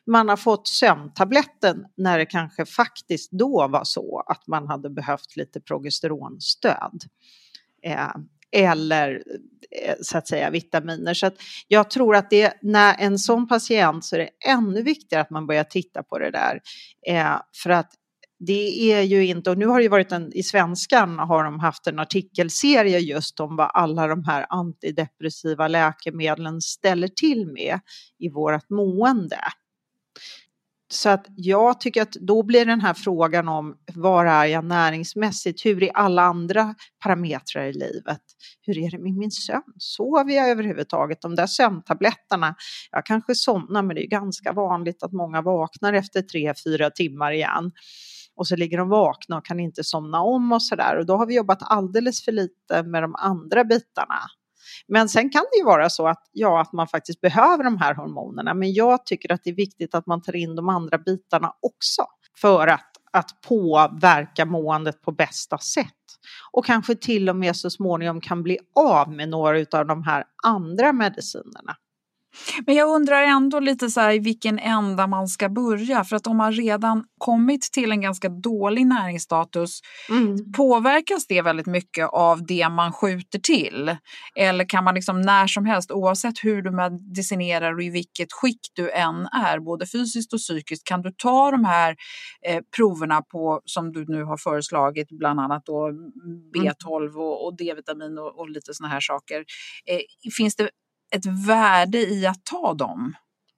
Man 0.07 0.29
har 0.29 0.37
fått 0.37 0.69
sömntabletten 0.69 1.85
när 1.97 2.19
det 2.19 2.27
kanske 2.27 2.67
faktiskt 2.67 3.31
då 3.31 3.69
var 3.69 3.85
så 3.85 4.23
att 4.27 4.47
man 4.47 4.69
hade 4.69 4.91
behövt 4.91 5.37
lite 5.37 5.61
progesteronstöd. 5.61 7.03
Eh, 7.83 8.15
eller 8.53 9.23
eh, 9.83 9.95
så 10.03 10.19
att 10.19 10.29
säga 10.29 10.51
vitaminer. 10.51 11.15
Så 11.15 11.27
att 11.27 11.37
jag 11.69 11.91
tror 11.91 12.17
att 12.17 12.31
det, 12.31 12.53
när 12.63 12.95
en 12.99 13.19
sån 13.19 13.49
patient 13.49 14.05
så 14.05 14.17
är 14.17 14.19
det 14.19 14.31
ännu 14.49 14.83
viktigare 14.83 15.23
att 15.23 15.31
man 15.31 15.47
börjar 15.47 15.65
titta 15.65 16.03
på 16.03 16.19
det 16.19 16.31
där. 16.31 16.61
Eh, 17.07 17.37
för 17.63 17.71
att 17.71 17.93
det 18.47 18.93
är 18.93 19.03
ju 19.03 19.27
inte, 19.27 19.51
och 19.51 19.59
nu 19.59 19.67
har 19.67 19.77
det 19.77 19.83
ju 19.83 19.89
varit 19.89 20.13
en, 20.13 20.33
i 20.33 20.43
Svenskan 20.43 21.19
har 21.19 21.45
de 21.45 21.61
haft 21.61 21.87
en 21.87 21.99
artikelserie 21.99 22.99
just 22.99 23.41
om 23.41 23.57
vad 23.57 23.71
alla 23.75 24.07
de 24.07 24.25
här 24.25 24.47
antidepressiva 24.49 25.69
läkemedlen 25.69 26.61
ställer 26.61 27.09
till 27.09 27.47
med 27.47 27.81
i 28.19 28.29
vårt 28.29 28.71
mående. 28.71 29.39
Så 30.93 31.09
att 31.09 31.27
jag 31.37 31.81
tycker 31.81 32.03
att 32.03 32.13
då 32.13 32.43
blir 32.43 32.67
den 32.67 32.81
här 32.81 32.95
frågan 32.95 33.49
om 33.49 33.77
var 33.95 34.27
är 34.27 34.45
jag 34.45 34.65
näringsmässigt? 34.65 35.67
Hur 35.67 35.83
är 35.83 35.97
alla 35.97 36.23
andra 36.23 36.75
parametrar 37.03 37.65
i 37.65 37.73
livet? 37.73 38.21
Hur 38.63 38.79
är 38.79 38.91
det 38.91 38.99
med 38.99 39.13
min 39.15 39.31
sömn? 39.31 39.75
Sover 39.79 40.35
jag 40.35 40.51
överhuvudtaget? 40.51 41.23
De 41.23 41.35
där 41.35 41.47
sömntabletterna, 41.47 42.55
jag 42.91 43.07
kanske 43.07 43.35
somnar 43.35 43.83
men 43.83 43.97
det 43.97 44.05
är 44.05 44.09
ganska 44.09 44.53
vanligt 44.53 45.03
att 45.03 45.13
många 45.13 45.43
vaknar 45.43 45.93
efter 45.93 46.23
tre, 46.23 46.55
fyra 46.65 46.91
timmar 46.91 47.33
igen 47.33 47.73
och 48.37 48.47
så 48.47 48.57
ligger 48.57 48.79
de 48.79 48.89
vakna 48.89 49.39
och 49.39 49.45
kan 49.45 49.61
inte 49.61 49.85
somna 49.85 50.21
om 50.21 50.53
och 50.53 50.63
sådär 50.63 50.99
och 50.99 51.07
då 51.07 51.17
har 51.17 51.27
vi 51.27 51.37
jobbat 51.37 51.59
alldeles 51.61 52.25
för 52.25 52.33
lite 52.33 52.83
med 52.83 53.03
de 53.03 53.15
andra 53.15 53.65
bitarna. 53.65 54.21
Men 54.89 55.09
sen 55.09 55.31
kan 55.31 55.43
det 55.53 55.59
ju 55.59 55.65
vara 55.65 55.91
så 55.91 56.09
att, 56.09 56.29
ja, 56.33 56.61
att 56.61 56.73
man 56.73 56.89
faktiskt 56.89 57.21
behöver 57.21 57.65
de 57.65 57.79
här 57.79 57.95
hormonerna. 57.95 58.55
Men 58.55 58.73
jag 58.73 59.07
tycker 59.07 59.33
att 59.33 59.45
det 59.45 59.51
är 59.51 59.55
viktigt 59.55 59.95
att 59.95 60.07
man 60.07 60.23
tar 60.23 60.37
in 60.37 60.57
de 60.57 60.69
andra 60.69 60.99
bitarna 60.99 61.53
också 61.61 62.03
för 62.41 62.67
att, 62.67 62.91
att 63.13 63.41
påverka 63.49 64.45
måendet 64.45 65.03
på 65.03 65.13
bästa 65.13 65.59
sätt. 65.59 66.00
Och 66.53 66.65
kanske 66.65 66.95
till 66.95 67.29
och 67.29 67.37
med 67.37 67.57
så 67.57 67.71
småningom 67.71 68.21
kan 68.21 68.43
bli 68.43 68.59
av 68.75 69.13
med 69.13 69.29
några 69.29 69.67
av 69.73 69.87
de 69.87 70.03
här 70.03 70.25
andra 70.45 70.93
medicinerna. 70.93 71.77
Men 72.67 72.75
jag 72.75 72.89
undrar 72.89 73.23
ändå 73.23 73.61
lite 73.61 73.91
så 73.91 74.01
här 74.01 74.13
i 74.13 74.19
vilken 74.19 74.59
ända 74.59 75.07
man 75.07 75.29
ska 75.29 75.49
börja. 75.49 76.05
För 76.05 76.17
att 76.17 76.27
om 76.27 76.37
man 76.37 76.53
redan 76.53 77.05
kommit 77.19 77.63
till 77.63 77.93
en 77.93 78.01
ganska 78.01 78.29
dålig 78.29 78.87
näringsstatus, 78.87 79.81
mm. 80.09 80.53
påverkas 80.53 81.27
det 81.27 81.43
väldigt 81.43 81.67
mycket 81.67 82.09
av 82.09 82.47
det 82.47 82.69
man 82.69 82.93
skjuter 82.93 83.39
till? 83.39 83.97
Eller 84.37 84.69
kan 84.69 84.85
man 84.85 84.95
liksom 84.95 85.21
när 85.21 85.47
som 85.47 85.67
helst, 85.67 85.91
oavsett 85.91 86.45
hur 86.45 86.63
du 86.63 86.71
medicinerar 86.71 87.75
och 87.75 87.83
i 87.83 87.91
vilket 87.91 88.33
skick 88.33 88.61
du 88.75 88.91
än 88.91 89.27
är, 89.27 89.59
både 89.59 89.87
fysiskt 89.87 90.33
och 90.33 90.39
psykiskt, 90.39 90.85
kan 90.85 91.03
du 91.03 91.13
ta 91.17 91.51
de 91.51 91.65
här 91.65 91.97
eh, 92.47 92.61
proverna 92.77 93.23
på, 93.23 93.61
som 93.65 93.93
du 93.93 94.05
nu 94.09 94.25
har 94.25 94.37
föreslagit, 94.37 95.09
bland 95.11 95.41
annat 95.41 95.63
då 95.67 95.91
B12 96.55 97.03
mm. 97.03 97.17
och, 97.17 97.47
och 97.47 97.57
D-vitamin 97.57 98.19
och, 98.19 98.39
och, 98.39 98.51
lite 98.51 98.75
sådana 98.75 98.95
här 98.95 99.01
saker. 99.01 99.45
Eh, 99.87 100.01
finns 100.37 100.57
det 100.57 100.71
ett 101.11 101.47
värde 101.47 101.99
i 101.99 102.27
att 102.27 102.45
ta 102.45 102.75
dem? 102.75 103.15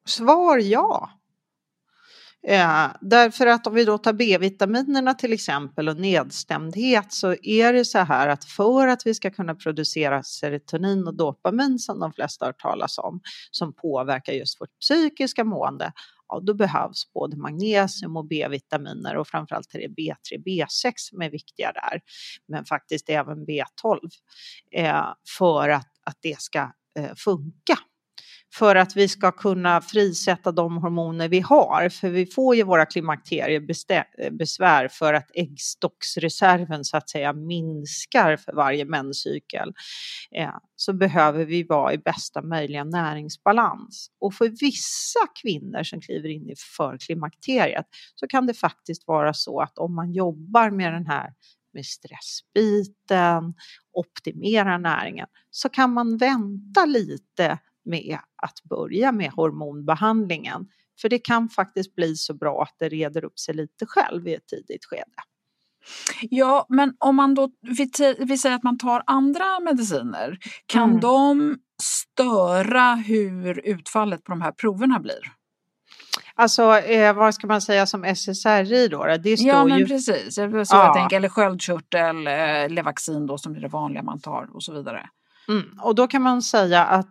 Svar 0.07 0.59
ja. 0.59 1.11
Eh, 2.47 2.91
därför 3.01 3.47
att 3.47 3.67
om 3.67 3.75
vi 3.75 3.85
då 3.85 3.99
tar 3.99 4.13
B-vitaminerna 4.13 5.15
till 5.15 5.33
exempel 5.33 5.89
och 5.89 5.97
nedstämdhet 5.97 7.13
så 7.13 7.35
är 7.43 7.73
det 7.73 7.85
så 7.85 7.99
här 7.99 8.29
att 8.29 8.45
för 8.45 8.89
att 8.89 9.07
vi 9.07 9.15
ska 9.15 9.31
kunna 9.31 9.55
producera 9.55 10.23
serotonin 10.23 11.07
och 11.07 11.17
dopamin 11.17 11.79
som 11.79 12.01
de 12.01 12.13
flesta 12.13 12.45
har 12.45 12.49
hört 12.49 12.61
talas 12.61 12.99
om 12.99 13.21
som 13.51 13.75
påverkar 13.75 14.33
just 14.33 14.61
vårt 14.61 14.79
psykiska 14.81 15.45
mående 15.45 15.93
ja, 16.29 16.41
då 16.41 16.55
behövs 16.55 17.13
både 17.15 17.37
magnesium 17.37 18.17
och 18.17 18.27
B-vitaminer 18.27 19.17
och 19.17 19.29
framförallt 19.29 19.75
är 19.75 19.79
det 19.79 20.03
B3, 20.03 20.45
B6 20.47 20.93
som 20.97 21.23
är 21.23 21.31
viktiga 21.31 21.73
där, 21.73 22.01
men 22.49 22.65
faktiskt 22.65 23.09
även 23.09 23.47
B12 23.47 23.99
eh, 24.77 25.07
för 25.39 25.69
att, 25.69 25.89
att 26.05 26.17
det 26.23 26.41
ska 26.41 26.73
Eh, 26.99 27.15
funka 27.17 27.79
för 28.55 28.77
att 28.77 28.97
vi 28.97 29.09
ska 29.09 29.33
kunna 29.33 29.81
frisätta 29.81 30.53
de 30.53 30.77
hormoner 30.77 31.29
vi 31.29 31.41
har. 31.41 31.89
För 31.89 32.09
vi 32.09 32.27
får 32.27 32.57
ju 32.57 32.63
våra 32.63 32.87
klimakteriebesvär 32.87 34.85
eh, 34.85 34.89
för 34.91 35.15
att 35.15 35.31
äggstocksreserven 35.35 36.85
så 36.85 36.97
att 36.97 37.11
säga 37.11 37.33
minskar 37.33 38.37
för 38.37 38.53
varje 38.53 38.85
menscykel. 38.85 39.73
Eh, 40.37 40.55
så 40.77 40.93
behöver 40.93 41.45
vi 41.45 41.63
vara 41.63 41.93
i 41.93 41.99
bästa 41.99 42.43
möjliga 42.43 42.85
näringsbalans. 42.85 44.09
Och 44.21 44.35
för 44.35 44.49
vissa 44.49 45.21
kvinnor 45.43 45.83
som 45.83 46.01
kliver 46.01 46.29
in 46.29 46.51
i 46.51 46.55
förklimakteriet 46.77 47.87
så 48.15 48.27
kan 48.27 48.47
det 48.47 48.55
faktiskt 48.55 49.07
vara 49.07 49.35
så 49.35 49.61
att 49.61 49.79
om 49.79 49.95
man 49.95 50.13
jobbar 50.13 50.71
med 50.71 50.93
den 50.93 51.07
här 51.07 51.31
med 51.75 51.87
stressbiten, 51.87 53.55
optimera 53.93 54.79
näringen, 54.79 55.27
så 55.51 55.69
kan 55.69 55.93
man 55.93 56.17
vänta 56.17 56.85
lite 56.85 57.59
med 57.85 58.19
att 58.43 58.63
börja 58.63 59.13
med 59.13 59.31
hormonbehandlingen. 59.31 60.69
För 61.01 61.09
det 61.09 61.19
kan 61.19 61.49
faktiskt 61.49 61.95
bli 61.95 62.17
så 62.17 62.35
bra 62.35 62.63
att 62.63 62.77
det 62.79 62.89
reder 62.89 63.25
upp 63.25 63.39
sig 63.39 63.55
lite 63.55 63.87
själv 63.87 64.29
i 64.29 64.35
ett 64.35 64.47
tidigt 64.47 64.85
skede. 64.85 65.23
Ja, 66.23 66.67
men 66.69 66.95
om 66.99 67.17
man 67.17 67.35
då, 67.35 67.51
vi, 68.19 68.39
säger 68.39 68.57
att 68.57 68.63
man 68.63 68.79
tar 68.79 69.03
andra 69.07 69.61
mediciner, 69.61 70.39
kan 70.67 70.91
mm. 70.91 71.01
de 71.01 71.59
störa 71.83 72.95
hur 72.95 73.67
utfallet 73.67 74.25
på 74.25 74.33
de 74.33 74.43
här 74.43 74.53
proverna 74.53 75.01
blir? 75.01 75.42
Alltså 76.35 76.79
eh, 76.79 77.15
vad 77.15 77.35
ska 77.35 77.47
man 77.47 77.61
säga 77.61 77.87
som 77.87 78.05
SSRI 78.05 78.89
då? 78.89 79.17
Det 79.23 79.37
står 79.37 79.49
ja 79.49 79.65
men 79.65 79.79
ju... 79.79 79.87
precis, 79.87 80.35
så 80.35 80.41
ja. 80.41 80.67
jag 80.71 80.95
tänker, 80.95 81.17
eller 81.17 81.29
sköldkörtel, 81.29 82.27
eh, 82.27 82.69
Levaxin 82.69 83.27
då 83.27 83.39
som 83.39 83.57
är 83.57 83.61
det 83.61 83.69
vanliga 83.69 84.03
man 84.03 84.21
tar 84.21 84.49
och 84.55 84.63
så 84.63 84.73
vidare. 84.73 85.09
Mm. 85.49 85.79
Och 85.81 85.95
då 85.95 86.07
kan 86.07 86.23
man 86.23 86.43
säga 86.43 86.85
att 86.85 87.09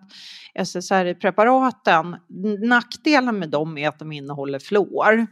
SSRI-preparaten, 0.56 2.18
nackdelen 2.62 3.40
med 3.40 3.50
dem 3.50 3.78
är 3.78 3.90
att 3.90 4.00
de 4.00 4.12
innehåller 4.12 4.60
fluor. 4.60 5.28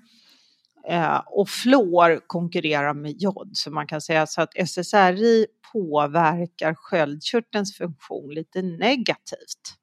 Eh, 0.87 1.21
och 1.25 1.49
fluor 1.49 2.27
konkurrerar 2.27 2.93
med 2.93 3.21
jod, 3.21 3.49
så 3.53 3.71
man 3.71 3.87
kan 3.87 4.01
säga 4.01 4.27
så 4.27 4.41
att 4.41 4.55
SSRI 4.55 5.45
påverkar 5.73 6.73
sköldkörtelns 6.73 7.77
funktion 7.77 8.33
lite 8.33 8.61
negativt. 8.61 9.75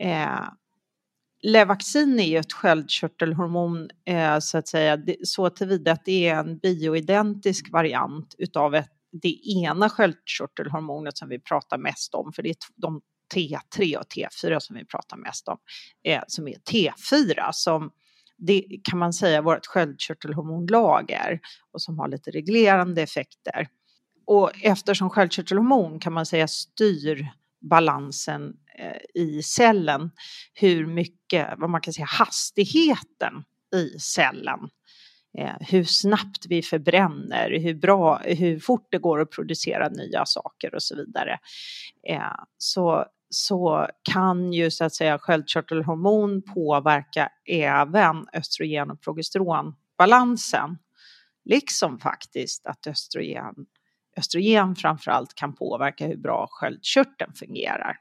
Eh, 0.00 0.48
Levaxin 1.42 2.20
är 2.20 2.24
ju 2.24 2.36
ett 2.36 2.52
sköldkörtelhormon 2.52 3.88
eh, 4.04 4.38
så 4.38 4.58
att 4.58 4.68
säga, 4.68 4.98
så 5.24 5.50
tillvida 5.50 5.92
att 5.92 6.04
det 6.04 6.28
är 6.28 6.36
en 6.36 6.58
bioidentisk 6.58 7.72
variant 7.72 8.34
utav 8.38 8.74
ett, 8.74 8.90
det 9.22 9.48
ena 9.64 9.88
sköldkörtelhormonet 9.88 11.18
som 11.18 11.28
vi 11.28 11.38
pratar 11.40 11.78
mest 11.78 12.14
om, 12.14 12.32
för 12.32 12.42
det 12.42 12.48
är 12.48 12.56
de 12.76 13.00
T3 13.34 13.96
och 13.96 14.04
T4 14.04 14.58
som 14.58 14.76
vi 14.76 14.84
pratar 14.84 15.16
mest 15.16 15.48
om, 15.48 15.58
eh, 16.04 16.22
som 16.26 16.48
är 16.48 16.54
T4 16.54 17.48
som 17.52 17.90
det 18.38 18.64
kan 18.84 18.98
man 18.98 19.12
säga 19.12 19.42
vårt 19.42 19.66
sköldkörtelhormonlager 19.66 21.40
och 21.72 21.82
som 21.82 21.98
har 21.98 22.08
lite 22.08 22.30
reglerande 22.30 23.02
effekter. 23.02 23.68
Och 24.26 24.50
eftersom 24.62 25.10
sköldkörtelhormon 25.10 26.00
kan 26.00 26.12
man 26.12 26.26
säga 26.26 26.48
styr 26.48 27.28
balansen 27.70 28.52
i 29.14 29.42
cellen, 29.42 30.10
hur 30.54 30.86
mycket, 30.86 31.48
vad 31.56 31.70
man 31.70 31.80
kan 31.80 31.92
säga, 31.92 32.06
hastigheten 32.06 33.44
i 33.74 33.98
cellen. 33.98 34.70
Eh, 35.38 35.56
hur 35.60 35.84
snabbt 35.84 36.46
vi 36.48 36.62
förbränner, 36.62 37.58
hur, 37.60 37.74
bra, 37.74 38.18
hur 38.18 38.60
fort 38.60 38.88
det 38.90 38.98
går 38.98 39.20
att 39.20 39.30
producera 39.30 39.88
nya 39.88 40.26
saker 40.26 40.74
och 40.74 40.82
så 40.82 40.96
vidare. 40.96 41.38
Eh, 42.08 42.34
så 42.58 43.06
så 43.30 43.88
kan 44.02 44.52
ju 44.52 44.70
så 44.70 44.84
att 44.84 44.94
säga 44.94 45.18
sköldkörtelhormon 45.18 46.42
påverka 46.42 47.28
även 47.48 48.26
östrogen 48.32 48.90
och 48.90 49.00
progesteronbalansen. 49.00 50.78
Liksom 51.44 51.98
faktiskt 51.98 52.66
att 52.66 52.86
östrogen, 52.86 53.54
östrogen 54.16 54.76
framförallt 54.76 55.34
kan 55.34 55.54
påverka 55.54 56.06
hur 56.06 56.16
bra 56.16 56.46
sköldkörteln 56.50 57.32
fungerar. 57.34 57.96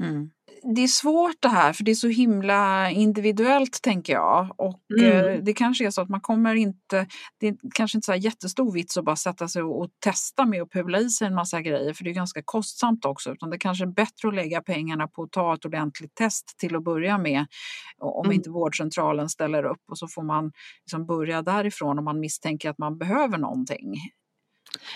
Mm. 0.00 0.12
Mm 0.14 0.30
det 0.74 0.80
är 0.80 0.88
svårt 0.88 1.36
det 1.40 1.48
här 1.48 1.72
för 1.72 1.84
det 1.84 1.90
är 1.90 1.94
så 1.94 2.08
himla 2.08 2.90
individuellt 2.90 3.82
tänker 3.82 4.12
jag. 4.12 4.54
Och 4.56 4.80
mm. 4.98 5.26
Eh, 5.26 5.42
det 5.42 5.52
kanske 5.52 5.86
är 5.86 5.90
så 5.90 6.00
att 6.00 6.08
man 6.08 6.20
kommer 6.20 6.54
inte, 6.54 7.06
det 7.40 7.48
är 7.48 7.56
kanske 7.74 7.98
inte 7.98 8.06
så 8.06 8.14
jättestor 8.14 8.72
vits 8.72 8.96
att 8.96 9.04
bara 9.04 9.16
sätta 9.16 9.48
sig 9.48 9.62
och, 9.62 9.88
testa 10.04 10.46
med 10.46 10.62
att 10.62 10.70
pula 10.70 11.00
i 11.00 11.10
sig 11.10 11.26
en 11.26 11.34
massa 11.34 11.60
grejer 11.60 11.92
för 11.92 12.04
det 12.04 12.10
är 12.10 12.14
ganska 12.14 12.42
kostsamt 12.44 13.04
också. 13.04 13.32
Utan 13.32 13.50
det 13.50 13.58
kanske 13.58 13.84
är 13.84 13.88
bättre 13.88 14.28
att 14.28 14.34
lägga 14.34 14.62
pengarna 14.62 15.08
på 15.08 15.22
att 15.22 15.32
ta 15.32 15.54
ett 15.54 15.64
ordentligt 15.64 16.14
test 16.14 16.54
till 16.58 16.76
att 16.76 16.84
börja 16.84 17.18
med. 17.18 17.46
Om 17.98 18.26
mm. 18.26 18.36
inte 18.36 18.50
vårdcentralen 18.50 19.28
ställer 19.28 19.64
upp 19.64 19.82
och 19.90 19.98
så 19.98 20.08
får 20.08 20.22
man 20.22 20.52
liksom 20.84 21.06
börja 21.06 21.42
därifrån 21.42 21.98
om 21.98 22.04
man 22.04 22.20
misstänker 22.20 22.70
att 22.70 22.78
man 22.78 22.98
behöver 22.98 23.38
någonting. 23.38 23.94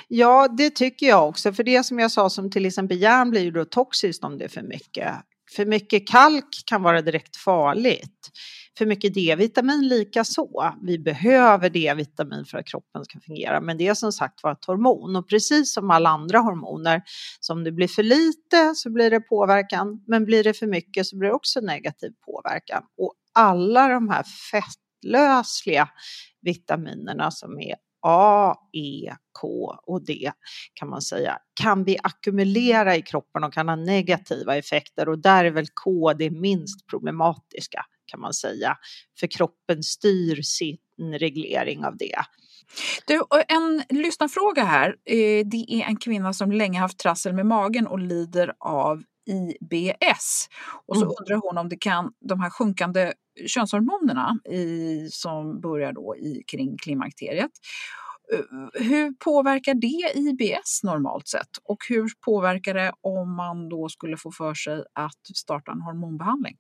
Ja, 0.09 0.49
det 0.59 0.71
tycker 0.71 1.07
jag 1.07 1.29
också. 1.29 1.53
För 1.53 1.63
det 1.63 1.85
som 1.85 1.99
jag 1.99 2.11
sa 2.11 2.31
som 2.31 2.51
till 2.51 2.67
exempel 2.67 3.01
järn 3.01 3.31
blir 3.31 3.43
ju 3.43 3.51
då 3.51 3.65
toxiskt 3.65 4.25
om 4.25 4.39
det 4.39 4.45
är 4.45 4.49
för 4.49 4.63
mycket. 4.63 5.15
För 5.57 5.67
mycket 5.67 6.09
kalk 6.09 6.63
kan 6.67 6.83
vara 6.83 7.03
direkt 7.03 7.37
farligt. 7.37 8.31
För 8.79 8.87
mycket 8.87 9.15
D-vitamin 9.15 9.89
lika 9.89 10.25
så. 10.25 10.75
Vi 10.83 10.99
behöver 10.99 11.71
D-vitamin 11.71 12.45
för 12.45 12.59
att 12.59 12.67
kroppen 12.67 13.05
ska 13.05 13.21
fungera, 13.21 13.61
men 13.61 13.79
det 13.79 13.87
är 13.87 13.95
som 13.95 14.13
sagt 14.13 14.43
var 14.43 14.53
ett 14.53 14.65
hormon 14.65 15.17
och 15.17 15.29
precis 15.29 15.75
som 15.75 15.91
alla 15.91 16.09
andra 16.09 16.39
hormoner, 16.39 17.03
så 17.41 17.53
om 17.53 17.65
det 17.65 17.73
blir 17.73 17.89
för 17.89 18.03
lite 18.03 18.75
så 18.75 18.91
blir 18.91 19.11
det 19.11 19.21
påverkan, 19.21 20.05
men 20.07 20.25
blir 20.25 20.45
det 20.45 20.55
för 20.55 20.67
mycket 20.67 21.07
så 21.07 21.17
blir 21.17 21.29
det 21.29 21.35
också 21.35 21.61
negativ 21.61 22.13
påverkan. 22.27 22.83
Och 22.99 23.15
alla 23.33 23.89
de 23.89 24.09
här 24.09 24.25
fettlösliga 24.51 25.89
vitaminerna 26.41 27.31
som 27.31 27.61
är 27.61 27.75
A, 28.03 28.55
E, 28.73 29.13
K 29.41 29.75
och 29.87 30.05
D 30.05 30.33
kan 30.75 30.89
man 30.89 31.03
säga 31.03 31.39
kan 31.61 31.85
vi 31.85 31.99
ackumulera 32.03 32.97
i 32.97 33.03
kroppen 33.03 33.45
och 33.45 33.53
kan 33.53 33.69
ha 33.69 33.77
negativa 33.77 34.57
effekter 34.57 35.09
och 35.09 35.19
där 35.19 35.45
är 35.45 35.51
väl 35.51 35.67
K 35.85 36.13
det 36.13 36.31
minst 36.31 36.87
problematiska 36.87 37.85
kan 38.07 38.21
man 38.21 38.35
säga 38.35 38.77
för 39.21 39.27
kroppen 39.27 39.83
styr 39.83 40.43
sin 40.43 40.79
reglering 41.19 41.85
av 41.85 41.97
det. 41.97 42.19
Du, 43.07 43.23
en 43.49 43.83
lyssnarfråga 43.89 44.65
här. 44.65 44.89
Eh, 44.89 45.47
det 45.47 45.67
är 45.69 45.83
en 45.89 45.97
kvinna 45.97 46.33
som 46.33 46.53
länge 46.53 46.79
haft 46.79 46.99
trassel 46.99 47.33
med 47.33 47.47
magen 47.47 47.87
och 47.87 47.99
lider 47.99 48.53
av 48.59 49.03
IBS. 49.29 50.49
Och 50.87 50.97
så 50.97 51.03
mm. 51.03 51.15
undrar 51.21 51.49
hon 51.49 51.59
om 51.59 51.69
det 51.69 51.77
kan, 51.77 52.13
de 52.21 52.41
här 52.41 52.51
sjunkande 52.51 53.13
könshormonerna 53.47 54.39
i, 54.51 55.09
som 55.11 55.61
börjar 55.61 55.93
då 55.93 56.17
i, 56.17 56.43
kring 56.47 56.77
klimakteriet. 56.77 57.51
Eh, 58.33 58.83
hur 58.83 59.13
påverkar 59.25 59.75
det 59.75 60.19
IBS 60.19 60.81
normalt 60.83 61.29
sett? 61.29 61.51
Och 61.65 61.79
hur 61.89 62.09
påverkar 62.25 62.75
det 62.75 62.93
om 63.01 63.37
man 63.37 63.69
då 63.69 63.89
skulle 63.89 64.17
få 64.17 64.33
för 64.33 64.55
sig 64.55 64.85
att 64.93 65.37
starta 65.37 65.73
en 65.73 65.81
hormonbehandling? 65.81 66.57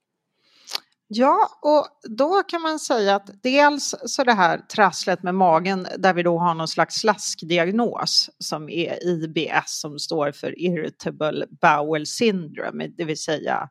Ja, 1.10 1.58
och 1.62 2.10
då 2.16 2.42
kan 2.42 2.62
man 2.62 2.78
säga 2.78 3.14
att 3.14 3.42
dels 3.42 3.94
så 4.06 4.24
det 4.24 4.32
här 4.32 4.58
trasslet 4.58 5.22
med 5.22 5.34
magen 5.34 5.86
där 5.98 6.14
vi 6.14 6.22
då 6.22 6.38
har 6.38 6.54
någon 6.54 6.68
slags 6.68 6.94
slaskdiagnos 6.94 8.30
som 8.38 8.68
är 8.68 9.06
IBS 9.06 9.80
som 9.80 9.98
står 9.98 10.32
för 10.32 10.58
Irritable 10.60 11.46
Bowel 11.60 12.06
Syndrome, 12.06 12.88
det 12.88 13.04
vill 13.04 13.18
säga 13.18 13.68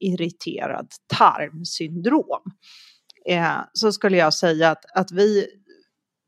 irriterad 0.00 0.88
tarmsyndrom. 1.06 2.42
Eh, 3.28 3.58
så 3.72 3.92
skulle 3.92 4.16
jag 4.16 4.34
säga 4.34 4.70
att, 4.70 4.84
att 4.94 5.12
vi 5.12 5.46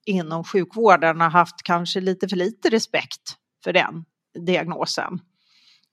inom 0.06 0.44
sjukvården 0.44 1.20
har 1.20 1.30
haft 1.30 1.62
kanske 1.64 2.00
lite 2.00 2.28
för 2.28 2.36
lite 2.36 2.70
respekt 2.70 3.36
för 3.64 3.72
den 3.72 4.04
diagnosen. 4.46 5.20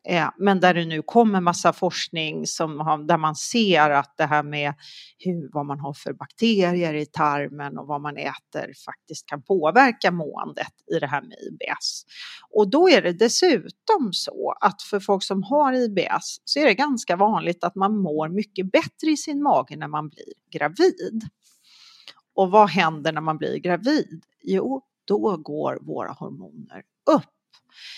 Eh, 0.08 0.30
men 0.38 0.60
där 0.60 0.74
det 0.74 0.86
nu 0.86 1.01
kommer 1.01 1.41
massa 1.41 1.74
forskning 1.74 2.47
som 2.47 2.80
har, 2.80 2.97
där 2.97 3.18
man 3.18 3.36
ser 3.36 3.89
att 3.89 4.18
det 4.18 4.26
här 4.26 4.43
med 4.43 4.74
hur, 5.18 5.49
vad 5.53 5.66
man 5.66 5.80
har 5.80 5.93
för 5.93 6.14
bakterier 6.14 6.93
i 6.93 7.06
tarmen 7.06 7.78
och 7.78 7.88
vad 7.88 8.01
man 8.01 8.18
äter 8.18 8.74
faktiskt 8.86 9.26
kan 9.26 9.43
påverka 9.43 10.12
måendet 10.12 10.74
i 10.95 10.99
det 10.99 11.08
här 11.08 11.22
med 11.22 11.32
IBS. 11.32 12.03
Och 12.51 12.70
då 12.70 12.89
är 12.89 13.01
det 13.01 13.14
dessutom 13.14 14.10
så 14.12 14.53
att 14.62 14.82
för 14.82 14.99
folk 14.99 15.24
som 15.24 15.43
har 15.43 15.74
IBS 15.74 16.41
så 16.43 16.60
är 16.60 16.66
det 16.66 16.74
ganska 16.74 17.16
vanligt 17.16 17.64
att 17.64 17.76
man 17.76 17.97
mår 17.97 18.30
mycket 18.30 18.72
bättre 18.72 19.12
i 19.12 19.18
sin 19.18 19.43
mage 19.43 19.76
när 19.76 19.88
man 19.88 20.10
blir 20.10 20.34
gravid. 20.51 21.30
Och 22.36 22.51
vad 22.51 22.70
händer 22.70 23.12
när 23.12 23.22
man 23.22 23.38
blir 23.38 23.58
gravid? 23.58 24.24
Jo, 24.43 24.82
då 25.06 25.38
går 25.38 25.80
våra 25.82 26.12
hormoner 26.12 26.84
upp. 27.12 27.24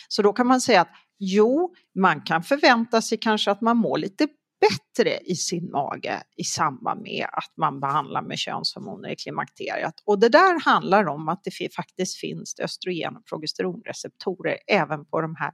Så 0.08 0.22
då 0.22 0.34
kan 0.34 0.48
man 0.48 0.62
säga 0.62 0.82
att 0.82 0.90
jo, 1.20 1.76
man 1.96 2.22
kan 2.22 2.44
förvänta 2.44 3.02
sig 3.02 3.18
kanske 3.18 3.52
att 3.52 3.62
man 3.62 3.78
mår 3.78 3.98
lite 3.98 4.28
bättre 4.60 5.18
i 5.26 5.36
sin 5.36 5.72
mage 5.72 6.24
i 6.38 6.44
samband 6.44 7.02
med 7.02 7.26
att 7.32 7.54
man 7.58 7.80
behandlar 7.80 8.22
med 8.22 8.38
könshormoner 8.38 9.10
i 9.10 9.16
klimakteriet. 9.16 9.94
Och 10.06 10.20
det 10.20 10.30
där 10.30 10.66
handlar 10.66 11.08
om 11.08 11.30
att 11.30 11.44
det 11.44 11.74
faktiskt 11.76 12.20
finns 12.20 12.60
östrogen 12.60 13.16
och 13.16 13.26
progesteronreceptorer 13.26 14.58
även 14.68 15.06
på 15.06 15.22
de 15.22 15.36
här 15.36 15.52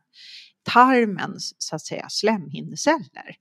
tarmens 0.64 1.56
så 1.58 1.76
att 1.76 1.86
säga 1.86 2.06
slemhinneceller. 2.10 3.36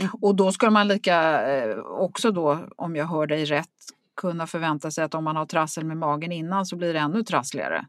Mm. 0.00 0.12
Och 0.20 0.36
då 0.36 0.52
ska 0.52 0.70
man 0.70 0.88
lika 0.88 1.46
eh, 1.52 1.78
också 1.78 2.30
då, 2.30 2.68
om 2.76 2.96
jag 2.96 3.06
hör 3.06 3.26
dig 3.26 3.44
rätt, 3.44 3.68
kunna 4.16 4.46
förvänta 4.46 4.90
sig 4.90 5.04
att 5.04 5.14
om 5.14 5.24
man 5.24 5.36
har 5.36 5.46
trassel 5.46 5.84
med 5.84 5.96
magen 5.96 6.32
innan 6.32 6.66
så 6.66 6.76
blir 6.76 6.92
det 6.92 6.98
ännu 6.98 7.22
trassligare 7.22 7.86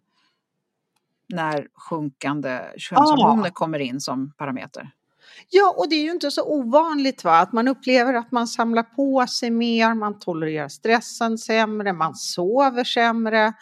när 1.29 1.67
sjunkande 1.73 2.59
könshormoner 2.77 3.49
ah. 3.49 3.53
kommer 3.53 3.79
in 3.79 4.01
som 4.01 4.33
parameter. 4.37 4.91
Ja, 5.49 5.75
och 5.77 5.89
det 5.89 5.95
är 5.95 6.03
ju 6.03 6.11
inte 6.11 6.31
så 6.31 6.43
ovanligt 6.43 7.23
va? 7.23 7.37
att 7.37 7.53
man 7.53 7.67
upplever 7.67 8.13
att 8.13 8.31
man 8.31 8.47
samlar 8.47 8.83
på 8.83 9.27
sig 9.27 9.51
mer, 9.51 9.93
man 9.93 10.19
tolererar 10.19 10.67
stressen 10.67 11.37
sämre, 11.37 11.93
man 11.93 12.15
sover 12.15 12.83
sämre 12.83 13.53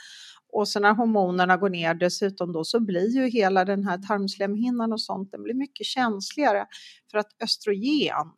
Och 0.53 0.68
så 0.68 0.80
när 0.80 0.93
hormonerna 0.93 1.57
går 1.57 1.70
ner 1.70 1.93
dessutom 1.93 2.51
då 2.51 2.64
så 2.64 2.80
blir 2.80 3.09
ju 3.09 3.30
hela 3.30 3.66
den 3.66 3.88
här 3.88 3.97
tarmslemhinnan 3.97 4.93
och 4.93 5.01
sånt, 5.01 5.32
den 5.32 5.43
blir 5.43 5.53
mycket 5.53 5.86
känsligare 5.86 6.66
för 7.12 7.18
att 7.18 7.43
östrogen 7.43 8.32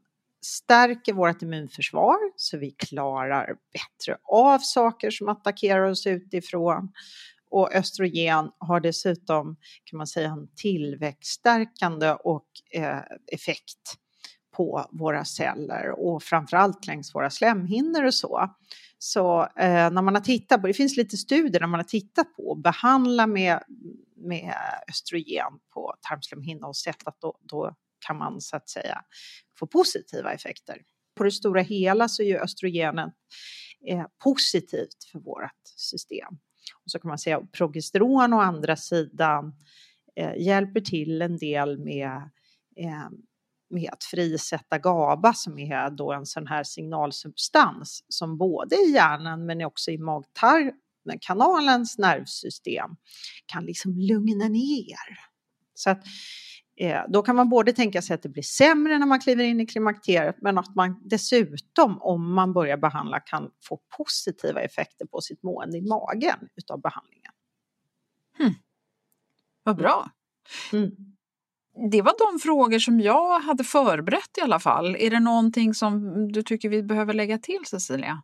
stärker 0.46 1.14
vårt 1.14 1.42
immunförsvar 1.42 2.18
så 2.36 2.58
vi 2.58 2.72
klarar 2.72 3.46
bättre 3.74 4.18
av 4.24 4.60
saker 4.60 5.12
som 5.12 5.30
attackerar 5.30 5.84
oss 5.90 6.08
utifrån. 6.08 6.92
Och 7.54 7.76
östrogen 7.76 8.52
har 8.58 8.80
dessutom 8.80 9.56
kan 9.84 9.98
man 9.98 10.08
säga 10.08 10.30
en 10.30 10.48
tillväxtstärkande 10.56 12.12
och 12.12 12.48
eh, 12.74 13.00
effekt 13.32 13.98
på 14.56 14.88
våra 14.92 15.26
celler 15.26 15.90
och 16.00 16.24
framförallt 16.24 16.88
längs 16.88 17.16
våra 17.16 17.30
slemhinnor 17.30 18.04
och 18.04 18.14
så. 18.14 18.56
Så 18.98 19.42
eh, 19.42 19.92
när 19.92 20.02
man 20.02 20.16
har 20.16 20.22
tittat 20.22 20.62
på, 20.62 20.68
det 20.68 20.74
finns 20.74 20.98
lite 20.98 21.18
studier 21.18 21.60
när 21.60 21.68
man 21.68 21.80
har 21.80 21.84
tittat 21.84 22.36
på 22.36 22.52
att 22.52 22.64
behandla 22.64 23.28
med, 23.28 23.64
med 24.16 24.54
östrogen 24.90 25.60
på 25.74 25.94
tarmslemhinna 26.10 26.68
och 26.68 26.78
sett 26.78 27.08
att 27.08 27.22
då, 27.22 27.38
då 27.42 27.76
kan 28.08 28.18
man 28.18 28.42
så 28.42 28.56
att 28.56 28.70
säga 28.70 29.02
få 29.60 29.68
positiva 29.68 30.34
effekter. 30.34 30.78
På 31.16 31.24
det 31.24 31.32
stora 31.32 31.62
hela 31.62 32.10
så 32.10 32.24
är 32.24 32.28
ju 32.28 32.38
östrogenen 32.38 33.12
eh, 33.88 34.06
positivt 34.24 35.04
för 35.12 35.20
vårt 35.20 35.68
system. 35.76 36.38
Och 36.84 36.92
så 36.92 37.00
kan 37.00 37.10
man 37.10 37.18
säga 37.18 37.38
att 37.38 37.52
progesteron 37.52 38.34
å 38.34 38.40
andra 38.40 38.76
sidan 38.76 39.54
eh, 40.16 40.36
hjälper 40.38 40.82
till 40.82 41.22
en 41.22 41.38
del 41.38 41.80
med 41.80 42.30
eh, 42.76 43.10
med 43.74 43.90
att 43.92 44.04
frisätta 44.04 44.78
GABA 44.78 45.34
som 45.34 45.60
är 45.60 45.90
då 45.90 46.14
en 46.14 46.26
sån 46.26 46.48
här 46.48 46.64
signalsubstans 46.64 48.06
som 48.08 48.38
både 48.38 48.76
i 48.76 48.92
hjärnan 48.92 49.46
men 49.46 49.66
också 49.66 49.92
i 49.92 49.98
magtarmkanalens 49.98 51.98
nervsystem 51.98 52.90
kan 53.46 53.66
liksom 53.66 54.00
lugna 54.00 54.48
ner. 54.48 55.20
Så 55.74 55.90
att 55.90 56.04
då 57.08 57.22
kan 57.22 57.36
man 57.36 57.50
både 57.50 57.74
tänka 57.74 58.02
sig 58.02 58.14
att 58.14 58.22
det 58.22 58.30
blir 58.30 58.44
sämre 58.44 59.00
när 59.00 59.06
man 59.06 59.20
kliver 59.20 59.44
in 59.44 59.60
i 59.60 59.66
klimakteriet 59.66 60.36
men 60.42 60.58
att 60.58 60.76
man 60.76 61.02
dessutom 61.04 62.02
om 62.02 62.34
man 62.34 62.54
börjar 62.54 62.78
behandla 62.78 63.20
kan 63.20 63.52
få 63.64 63.80
positiva 63.98 64.62
effekter 64.62 65.06
på 65.06 65.22
sitt 65.22 65.44
mående 65.44 65.78
i 65.78 65.82
magen 65.82 66.50
utav 66.56 66.82
behandlingen. 66.82 67.32
Hmm. 68.38 68.54
Vad 69.64 69.78
bra. 69.78 70.10
Mm 70.74 70.92
det 71.92 72.02
var 72.02 72.32
de 72.32 72.40
frågor 72.40 72.80
som 72.80 73.00
jag 73.00 73.40
hade 73.40 73.64
förberett 73.64 74.38
i 74.38 74.42
alla 74.42 74.60
fall. 74.60 74.96
Är 74.96 75.10
det 75.10 75.20
någonting 75.20 75.74
som 75.74 76.32
du 76.32 76.44
tycker 76.44 76.70
vi 76.70 76.84
behöver 76.84 77.14
lägga 77.14 77.38
till 77.38 77.66
Cecilia? 77.66 78.22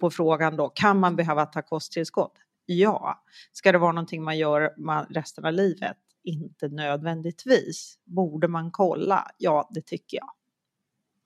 På 0.00 0.10
frågan 0.10 0.56
då, 0.56 0.68
kan 0.68 1.00
man 1.00 1.16
behöva 1.16 1.46
ta 1.46 1.62
kosttillskott? 1.62 2.32
Ja. 2.66 3.24
Ska 3.52 3.72
det 3.72 3.78
vara 3.78 3.92
någonting 3.92 4.22
man 4.22 4.38
gör 4.38 4.72
resten 5.14 5.44
av 5.44 5.52
livet? 5.52 5.96
Inte 6.26 6.68
nödvändigtvis. 6.68 7.98
Borde 8.04 8.48
man 8.48 8.70
kolla? 8.70 9.30
Ja, 9.38 9.68
det 9.74 9.86
tycker 9.86 10.16
jag. 10.16 10.30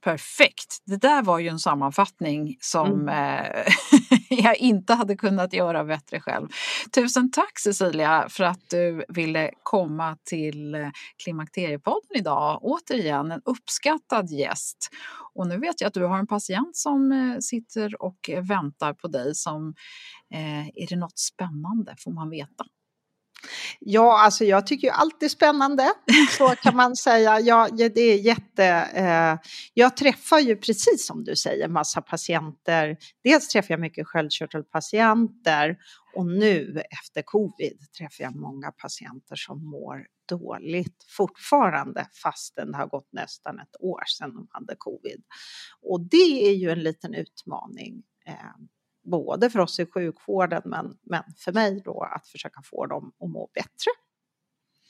Perfekt. 0.04 0.82
Det 0.84 0.96
där 0.96 1.22
var 1.22 1.38
ju 1.38 1.48
en 1.48 1.58
sammanfattning 1.58 2.56
som 2.60 2.92
mm. 2.92 3.44
eh, 3.44 3.66
jag 4.44 4.56
inte 4.56 4.94
hade 4.94 5.16
kunnat 5.16 5.52
göra 5.52 5.84
bättre 5.84 6.20
själv. 6.20 6.48
Tusen 6.94 7.30
tack 7.30 7.58
Cecilia 7.58 8.26
för 8.28 8.44
att 8.44 8.70
du 8.70 9.04
ville 9.08 9.50
komma 9.62 10.16
till 10.24 10.74
eh, 10.74 10.88
Klimakteriepodden 11.22 12.16
idag. 12.16 12.58
Återigen 12.62 13.30
en 13.30 13.42
uppskattad 13.44 14.30
gäst. 14.30 14.88
Och 15.34 15.46
nu 15.46 15.58
vet 15.58 15.80
jag 15.80 15.88
att 15.88 15.94
du 15.94 16.04
har 16.04 16.18
en 16.18 16.26
patient 16.26 16.76
som 16.76 17.12
eh, 17.12 17.38
sitter 17.38 18.02
och 18.02 18.30
väntar 18.42 18.94
på 18.94 19.08
dig. 19.08 19.34
Som, 19.34 19.74
är 20.74 20.86
det 20.88 20.96
något 20.96 21.18
spännande 21.18 21.94
får 21.98 22.10
man 22.10 22.30
veta? 22.30 22.64
Ja, 23.80 24.20
alltså 24.24 24.44
jag 24.44 24.66
tycker 24.66 24.86
ju 24.86 24.92
allt 24.92 25.22
är 25.22 25.28
spännande, 25.28 25.92
så 26.38 26.48
kan 26.48 26.76
man 26.76 26.96
säga. 26.96 27.40
Ja, 27.40 27.68
det 27.72 28.00
är 28.00 28.18
jätte... 28.18 28.64
Eh, 28.94 29.50
jag 29.74 29.96
träffar 29.96 30.38
ju 30.38 30.56
precis 30.56 31.06
som 31.06 31.24
du 31.24 31.36
säger 31.36 31.68
massa 31.68 32.02
patienter. 32.02 32.96
Dels 33.24 33.48
träffar 33.48 33.74
jag 33.74 33.80
mycket 33.80 34.06
sköldkörtelpatienter 34.06 35.76
och 36.16 36.26
nu 36.26 36.82
efter 37.02 37.22
covid 37.22 37.78
träffar 37.98 38.24
jag 38.24 38.36
många 38.36 38.72
patienter 38.72 39.36
som 39.36 39.70
mår 39.70 40.06
dåligt 40.28 41.04
fortfarande 41.08 42.06
fastän 42.22 42.72
det 42.72 42.78
har 42.78 42.86
gått 42.86 43.12
nästan 43.12 43.58
ett 43.58 43.76
år 43.80 44.02
sedan 44.06 44.34
de 44.34 44.46
hade 44.50 44.74
covid. 44.78 45.22
Och 45.82 46.00
det 46.00 46.48
är 46.48 46.54
ju 46.54 46.70
en 46.70 46.82
liten 46.82 47.14
utmaning. 47.14 48.02
Eh, 48.26 48.34
både 49.10 49.50
för 49.50 49.58
oss 49.58 49.80
i 49.80 49.86
sjukvården 49.86 50.62
men, 50.64 50.96
men 51.02 51.22
för 51.36 51.52
mig 51.52 51.82
då 51.84 52.02
att 52.02 52.28
försöka 52.28 52.62
få 52.64 52.86
dem 52.86 53.12
att 53.20 53.30
må 53.30 53.50
bättre. 53.54 53.90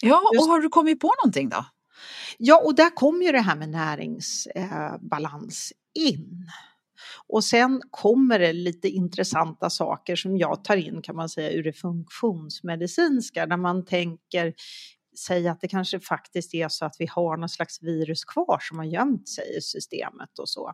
Ja, 0.01 0.23
och 0.39 0.45
har 0.45 0.61
du 0.61 0.68
kommit 0.68 1.01
på 1.01 1.12
någonting 1.25 1.49
då? 1.49 1.64
Ja, 2.39 2.62
och 2.64 2.75
där 2.75 2.91
kommer 2.91 3.27
ju 3.27 3.33
det 3.33 3.41
här 3.41 3.57
med 3.57 3.68
näringsbalans 3.68 5.73
eh, 5.95 6.03
in. 6.03 6.51
Och 7.27 7.45
sen 7.45 7.83
kommer 7.91 8.39
det 8.39 8.53
lite 8.53 8.89
intressanta 8.89 9.71
saker 9.71 10.16
som 10.16 10.37
jag 10.37 10.64
tar 10.64 10.77
in 10.77 11.03
kan 11.03 11.16
man 11.16 11.29
säga 11.29 11.51
ur 11.51 11.62
det 11.62 11.73
funktionsmedicinska 11.73 13.47
där 13.47 13.57
man 13.57 13.85
tänker 13.85 14.55
säga 15.19 15.53
att 15.53 15.61
det 15.61 15.69
kanske 15.69 16.01
faktiskt 16.01 16.55
är 16.55 16.69
så 16.69 16.85
att 16.85 16.97
vi 16.99 17.07
har 17.07 17.37
någon 17.37 17.49
slags 17.49 17.83
virus 17.83 18.25
kvar 18.25 18.59
som 18.61 18.79
har 18.79 18.85
gömt 18.85 19.29
sig 19.29 19.57
i 19.57 19.61
systemet 19.61 20.39
och 20.39 20.49
så. 20.49 20.73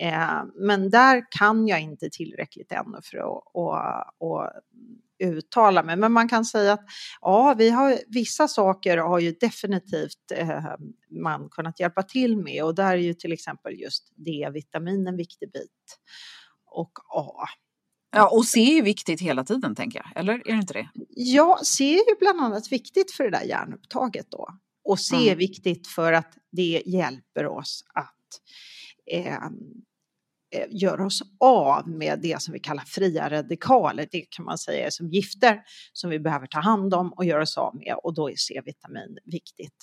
Eh, 0.00 0.42
men 0.54 0.90
där 0.90 1.24
kan 1.30 1.66
jag 1.68 1.80
inte 1.80 2.10
tillräckligt 2.10 2.72
ännu 2.72 2.98
för 3.02 3.18
att 3.18 3.42
och, 3.54 3.78
och 4.18 4.50
uttala 5.18 5.82
mig. 5.82 5.96
Men 5.96 6.12
man 6.12 6.28
kan 6.28 6.44
säga 6.44 6.72
att 6.72 6.84
ja, 7.20 7.54
vi 7.58 7.70
har, 7.70 7.98
vissa 8.06 8.48
saker 8.48 8.98
har 8.98 9.18
ju 9.18 9.32
definitivt 9.32 10.32
eh, 10.34 10.64
man 11.22 11.48
kunnat 11.48 11.80
hjälpa 11.80 12.02
till 12.02 12.36
med 12.36 12.64
och 12.64 12.74
där 12.74 12.92
är 12.92 12.96
ju 12.96 13.14
till 13.14 13.32
exempel 13.32 13.80
just 13.80 14.12
D-vitamin 14.16 15.06
en 15.06 15.16
viktig 15.16 15.52
bit 15.52 15.98
och 16.66 16.92
A. 17.08 17.32
Ja, 18.10 18.28
och 18.28 18.44
C 18.44 18.78
är 18.78 18.82
viktigt 18.82 19.20
hela 19.20 19.44
tiden 19.44 19.74
tänker 19.74 19.98
jag, 19.98 20.20
eller 20.20 20.32
är 20.32 20.52
det 20.52 20.60
inte 20.60 20.72
det? 20.72 20.88
Ja, 21.08 21.60
C 21.64 21.84
är 21.84 22.10
ju 22.10 22.18
bland 22.20 22.40
annat 22.40 22.72
viktigt 22.72 23.12
för 23.12 23.24
det 23.24 23.30
där 23.30 23.44
hjärnupptaget 23.44 24.30
då. 24.30 24.48
Och 24.84 25.00
C 25.00 25.16
mm. 25.16 25.28
är 25.28 25.36
viktigt 25.36 25.86
för 25.86 26.12
att 26.12 26.32
det 26.52 26.82
hjälper 26.86 27.46
oss 27.46 27.84
att 27.94 28.14
ehm, 29.12 29.52
eh, 30.54 30.66
göra 30.70 31.06
oss 31.06 31.22
av 31.40 31.88
med 31.88 32.20
det 32.22 32.42
som 32.42 32.52
vi 32.52 32.60
kallar 32.60 32.84
fria 32.84 33.30
radikaler. 33.30 34.08
Det 34.10 34.20
kan 34.30 34.44
man 34.44 34.58
säga 34.58 34.86
är 34.86 34.90
som 34.90 35.08
gifter 35.08 35.62
som 35.92 36.10
vi 36.10 36.18
behöver 36.18 36.46
ta 36.46 36.60
hand 36.60 36.94
om 36.94 37.12
och 37.12 37.24
göra 37.24 37.42
oss 37.42 37.58
av 37.58 37.76
med 37.76 37.94
och 38.02 38.14
då 38.14 38.30
är 38.30 38.36
C-vitamin 38.36 39.18
viktigt. 39.24 39.76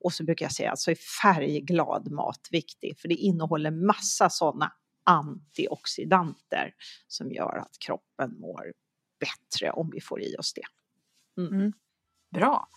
Och 0.00 0.12
så 0.12 0.24
brukar 0.24 0.44
jag 0.44 0.52
säga 0.52 0.70
alltså 0.70 0.90
är 0.90 0.98
färgglad 1.22 2.10
mat 2.10 2.48
viktig 2.50 2.98
för 3.00 3.08
det 3.08 3.14
innehåller 3.14 3.70
massa 3.70 4.30
sådana 4.30 4.72
antioxidanter 5.04 6.74
som 7.08 7.32
gör 7.32 7.56
att 7.56 7.78
kroppen 7.78 8.40
mår 8.40 8.72
bättre 9.20 9.70
om 9.70 9.90
vi 9.92 10.00
får 10.00 10.22
i 10.22 10.36
oss 10.36 10.52
det. 10.54 10.62
Mm. 11.42 11.54
Mm. 11.54 11.72
Bra. 12.30 12.68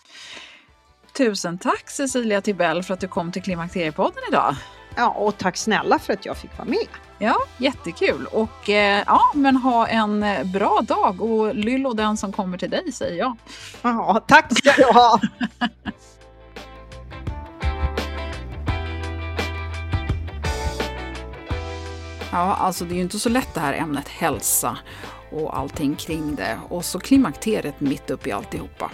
Tusen 1.16 1.58
tack 1.58 1.90
Cecilia 1.90 2.40
Tibell 2.40 2.82
för 2.82 2.94
att 2.94 3.00
du 3.00 3.08
kom 3.08 3.32
till 3.32 3.42
Klimakteriepodden 3.42 4.22
idag. 4.28 4.54
Ja, 4.96 5.10
och 5.10 5.38
tack 5.38 5.56
snälla 5.56 5.98
för 5.98 6.12
att 6.12 6.26
jag 6.26 6.36
fick 6.36 6.58
vara 6.58 6.68
med. 6.68 6.88
Ja, 7.18 7.36
jättekul. 7.58 8.26
Och 8.32 8.70
eh, 8.70 9.02
ja, 9.06 9.20
men 9.34 9.56
ha 9.56 9.86
en 9.86 10.22
eh, 10.22 10.52
bra 10.52 10.80
dag 10.88 11.20
och 11.20 11.54
Lyllo 11.54 11.92
den 11.92 12.16
som 12.16 12.32
kommer 12.32 12.58
till 12.58 12.70
dig 12.70 12.92
säger 12.92 13.18
jag. 13.18 13.36
Ja, 13.82 14.24
tack 14.28 14.58
ska 14.58 14.72
du 14.76 14.84
ha. 14.84 15.20
Ja, 22.36 22.54
alltså 22.54 22.84
det 22.84 22.94
är 22.94 22.96
ju 22.96 23.02
inte 23.02 23.18
så 23.18 23.28
lätt 23.28 23.54
det 23.54 23.60
här 23.60 23.74
ämnet 23.74 24.08
hälsa 24.08 24.78
och 25.30 25.58
allting 25.58 25.96
kring 25.96 26.34
det. 26.34 26.58
Och 26.68 26.84
så 26.84 26.98
klimakteriet 26.98 27.80
mitt 27.80 28.10
upp 28.10 28.26
i 28.26 28.32
alltihopa. 28.32 28.90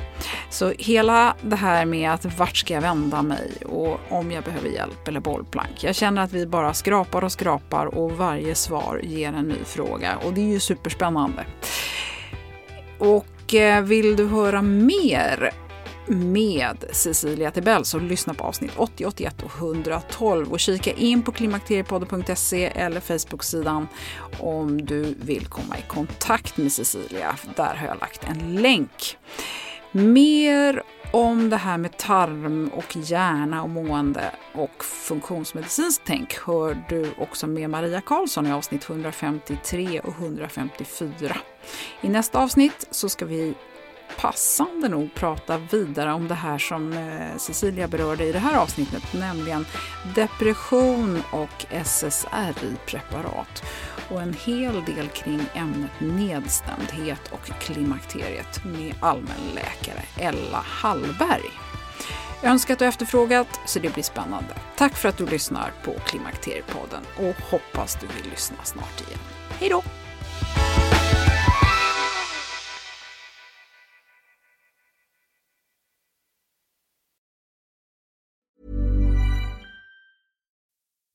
Så 0.50 0.72
hela 0.78 1.36
det 1.42 1.56
här 1.56 1.84
med 1.84 2.10
att 2.10 2.38
vart 2.38 2.56
ska 2.56 2.74
jag 2.74 2.80
vända 2.80 3.22
mig 3.22 3.52
och 3.66 4.00
om 4.08 4.30
jag 4.30 4.44
behöver 4.44 4.68
hjälp 4.68 5.08
eller 5.08 5.20
bollplank. 5.20 5.84
Jag 5.84 5.94
känner 5.94 6.22
att 6.22 6.32
vi 6.32 6.46
bara 6.46 6.74
skrapar 6.74 7.24
och 7.24 7.32
skrapar 7.32 7.86
och 7.86 8.12
varje 8.12 8.54
svar 8.54 9.00
ger 9.02 9.28
en 9.32 9.48
ny 9.48 9.64
fråga 9.64 10.16
och 10.16 10.32
det 10.32 10.40
är 10.40 10.52
ju 10.52 10.60
superspännande. 10.60 11.44
Och 12.98 13.54
eh, 13.54 13.82
vill 13.82 14.16
du 14.16 14.26
höra 14.26 14.62
mer 14.62 15.50
med 16.06 16.84
Cecilia 16.92 17.50
Tibell 17.50 17.84
så 17.84 17.98
lyssna 17.98 18.34
på 18.34 18.44
avsnitt 18.44 18.72
80, 18.76 19.06
81 19.06 19.42
och 19.42 19.56
112 19.58 20.52
och 20.52 20.60
kika 20.60 20.92
in 20.92 21.22
på 21.22 21.32
klimakteriepodden.se 21.32 22.64
eller 22.64 23.00
Facebook-sidan 23.00 23.88
om 24.38 24.84
du 24.84 25.14
vill 25.20 25.46
komma 25.46 25.78
i 25.78 25.82
kontakt 25.88 26.56
med 26.56 26.72
Cecilia. 26.72 27.36
Där 27.56 27.74
har 27.74 27.86
jag 27.86 28.00
lagt 28.00 28.24
en 28.24 28.56
länk. 28.56 29.18
Mer 29.92 30.82
om 31.12 31.50
det 31.50 31.56
här 31.56 31.78
med 31.78 31.96
tarm 31.96 32.70
och 32.74 32.96
hjärna 32.96 33.62
och 33.62 33.70
mående 33.70 34.32
och 34.54 34.84
funktionsmedicinskt 34.84 36.02
tänk 36.06 36.38
hör 36.38 36.84
du 36.88 37.10
också 37.18 37.46
med 37.46 37.70
Maria 37.70 38.00
Karlsson 38.00 38.46
i 38.46 38.52
avsnitt 38.52 38.90
153 38.90 40.00
och 40.00 40.14
154. 40.18 41.36
I 42.00 42.08
nästa 42.08 42.38
avsnitt 42.38 42.86
så 42.90 43.08
ska 43.08 43.26
vi 43.26 43.54
passande 44.16 44.88
nog 44.88 45.14
prata 45.14 45.58
vidare 45.58 46.12
om 46.12 46.28
det 46.28 46.34
här 46.34 46.58
som 46.58 46.92
eh, 46.92 47.36
Cecilia 47.36 47.88
berörde 47.88 48.24
i 48.24 48.32
det 48.32 48.38
här 48.38 48.58
avsnittet, 48.58 49.02
nämligen 49.12 49.66
depression 50.14 51.22
och 51.30 51.66
SSRI-preparat 51.70 53.62
och 54.10 54.22
en 54.22 54.34
hel 54.34 54.84
del 54.84 55.08
kring 55.08 55.40
ämnet 55.54 56.00
nedstämdhet 56.00 57.32
och 57.32 57.44
klimakteriet 57.60 58.64
med 58.64 58.94
allmänläkare 59.00 60.02
Ella 60.18 60.64
Hallberg. 60.66 61.50
Önskat 62.42 62.80
och 62.80 62.86
efterfrågat, 62.86 63.60
så 63.66 63.78
det 63.78 63.94
blir 63.94 64.04
spännande. 64.04 64.54
Tack 64.76 64.96
för 64.96 65.08
att 65.08 65.18
du 65.18 65.26
lyssnar 65.26 65.72
på 65.84 65.92
Klimakteriepodden 66.06 67.02
och 67.16 67.50
hoppas 67.50 67.98
du 68.00 68.06
vill 68.06 68.30
lyssna 68.30 68.56
snart 68.64 69.00
igen. 69.08 69.20
Hej 69.58 69.68
då! 69.68 70.01